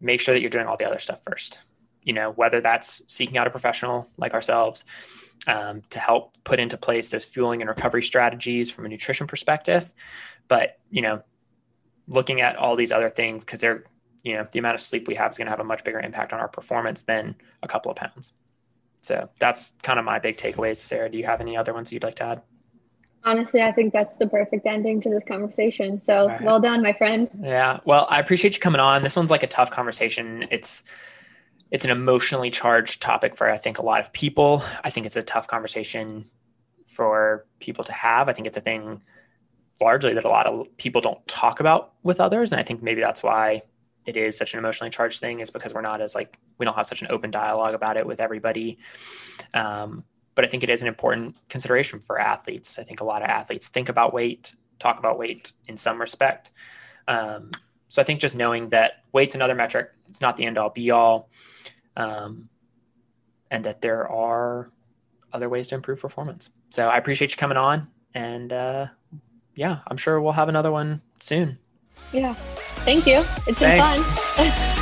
make 0.02 0.22
sure 0.22 0.34
that 0.34 0.42
you're 0.42 0.50
doing 0.50 0.68
all 0.68 0.78
the 0.78 0.88
other 0.88 1.00
stuff 1.00 1.22
first. 1.24 1.60
You 2.04 2.14
know, 2.14 2.32
whether 2.32 2.62
that's 2.62 3.02
seeking 3.08 3.38
out 3.38 3.48
a 3.48 3.52
professional 3.52 4.10
like 4.18 4.34
ourselves 4.34 4.86
um, 5.48 5.84
to 5.90 6.00
help 6.00 6.36
put 6.44 6.60
into 6.60 6.78
place 6.78 7.10
those 7.10 7.26
fueling 7.26 7.62
and 7.62 7.70
recovery 7.70 8.04
strategies 8.04 8.70
from 8.72 8.86
a 8.86 8.90
nutrition 8.90 9.28
perspective, 9.28 9.94
but 10.48 10.78
you 10.90 11.02
know, 11.02 11.22
looking 12.08 12.42
at 12.42 12.56
all 12.56 12.76
these 12.76 12.92
other 12.92 13.10
things 13.10 13.46
because 13.46 13.62
they're, 13.62 13.86
you 14.24 14.34
know, 14.34 14.48
the 14.52 14.60
amount 14.60 14.76
of 14.76 14.82
sleep 14.82 15.08
we 15.08 15.16
have 15.16 15.32
is 15.32 15.38
going 15.38 15.46
to 15.46 15.52
have 15.52 15.60
a 15.60 15.64
much 15.64 15.84
bigger 15.84 16.00
impact 16.00 16.34
on 16.34 16.40
our 16.40 16.48
performance 16.48 17.04
than 17.04 17.36
a 17.62 17.68
couple 17.68 17.92
of 17.92 17.98
pounds. 17.98 18.34
So 19.02 19.30
that's 19.40 19.74
kind 19.84 20.00
of 20.00 20.06
my 20.06 20.20
big 20.20 20.38
takeaways. 20.38 20.78
Sarah, 20.78 21.10
do 21.10 21.18
you 21.18 21.26
have 21.26 21.42
any 21.42 21.58
other 21.58 21.74
ones 21.74 21.92
you'd 21.92 22.04
like 22.04 22.16
to 22.16 22.24
add? 22.24 22.42
Honestly, 23.26 23.62
I 23.62 23.72
think 23.72 23.94
that's 23.94 24.18
the 24.18 24.28
perfect 24.28 24.66
ending 24.66 25.00
to 25.02 25.10
this 25.10 25.24
conversation. 25.24 26.04
So 26.04 26.28
right. 26.28 26.42
well 26.42 26.60
done, 26.60 26.82
my 26.82 26.94
friend. 26.94 27.30
Yeah. 27.40 27.80
Well, 27.86 28.06
I 28.10 28.20
appreciate 28.20 28.54
you 28.54 28.60
coming 28.60 28.82
on. 28.82 29.02
This 29.02 29.16
one's 29.16 29.32
like 29.32 29.44
a 29.44 29.48
tough 29.48 29.72
conversation. 29.72 30.46
It's 30.52 30.84
it's 31.72 31.86
an 31.86 31.92
emotionally 31.92 32.50
charged 32.50 33.02
topic 33.02 33.38
for 33.38 33.50
I 33.50 33.58
think 33.58 33.80
a 33.80 33.86
lot 33.86 34.02
of 34.02 34.12
people. 34.14 34.64
I 34.84 34.90
think 34.90 35.06
it's 35.06 35.16
a 35.16 35.24
tough 35.24 35.48
conversation 35.48 36.26
for 36.88 37.46
people 37.60 37.84
to 37.86 37.94
have. 37.94 38.30
I 38.30 38.34
think 38.34 38.48
it's 38.48 38.58
a 38.58 38.62
thing 38.62 39.02
largely 39.82 40.14
that 40.14 40.24
a 40.24 40.30
lot 40.30 40.46
of 40.46 40.78
people 40.78 41.02
don't 41.02 41.26
talk 41.28 41.60
about 41.60 41.94
with 42.04 42.20
others. 42.20 42.52
And 42.52 42.60
I 42.60 42.64
think 42.64 42.84
maybe 42.84 43.02
that's 43.02 43.24
why 43.24 43.64
it 44.06 44.18
is 44.18 44.38
such 44.38 44.54
an 44.54 44.60
emotionally 44.60 44.90
charged 44.90 45.20
thing 45.20 45.40
is 45.40 45.50
because 45.50 45.74
we're 45.74 45.82
not 45.82 46.02
as 46.02 46.14
like 46.14 46.38
we 46.58 46.66
don't 46.66 46.76
have 46.76 46.88
such 46.88 47.02
an 47.02 47.08
open 47.10 47.32
dialogue 47.32 47.74
about 47.74 47.98
it 47.98 48.06
with 48.06 48.20
everybody. 48.20 48.78
Um, 49.54 50.04
but 50.36 50.46
I 50.46 50.48
think 50.48 50.64
it 50.64 50.70
is 50.70 50.82
an 50.82 50.88
important 50.88 51.36
consideration 51.50 52.00
for 52.00 52.20
athletes. 52.20 52.80
I 52.80 52.84
think 52.84 53.02
a 53.02 53.06
lot 53.06 53.22
of 53.22 53.30
athletes 53.30 53.70
think 53.70 53.90
about 53.90 54.14
weight, 54.14 54.54
talk 54.80 55.00
about 55.00 55.18
weight 55.18 55.52
in 55.68 55.78
some 55.78 56.00
respect. 56.00 56.52
Um, 57.08 57.52
so 57.90 58.02
I 58.02 58.06
think 58.06 58.20
just 58.20 58.36
knowing 58.36 58.70
that 58.70 59.04
weight's 59.12 59.36
another 59.36 59.56
metric, 59.56 59.92
it's 60.10 60.22
not 60.22 60.38
the 60.38 60.46
end 60.46 60.58
all 60.58 60.70
be 60.70 60.92
all, 60.92 61.30
um, 61.96 62.50
and 63.52 63.66
that 63.66 63.82
there 63.82 64.10
are 64.10 64.72
other 65.32 65.50
ways 65.50 65.68
to 65.70 65.76
improve 65.76 66.00
performance. 66.00 66.50
So 66.70 66.88
I 66.88 66.98
appreciate 66.98 67.32
you 67.32 67.38
coming 67.38 67.58
on, 67.58 67.88
and 68.16 68.52
uh, 68.52 68.88
yeah, 69.56 69.80
I'm 69.88 69.98
sure 69.98 70.20
we'll 70.20 70.34
have 70.34 70.50
another 70.50 70.72
one 70.72 71.02
soon. 71.20 71.60
Yeah, 72.12 72.34
thank 72.34 73.06
you. 73.06 73.18
It's 73.48 73.60
been 73.60 73.80
Thanks. 73.80 74.36
fun. 74.36 74.70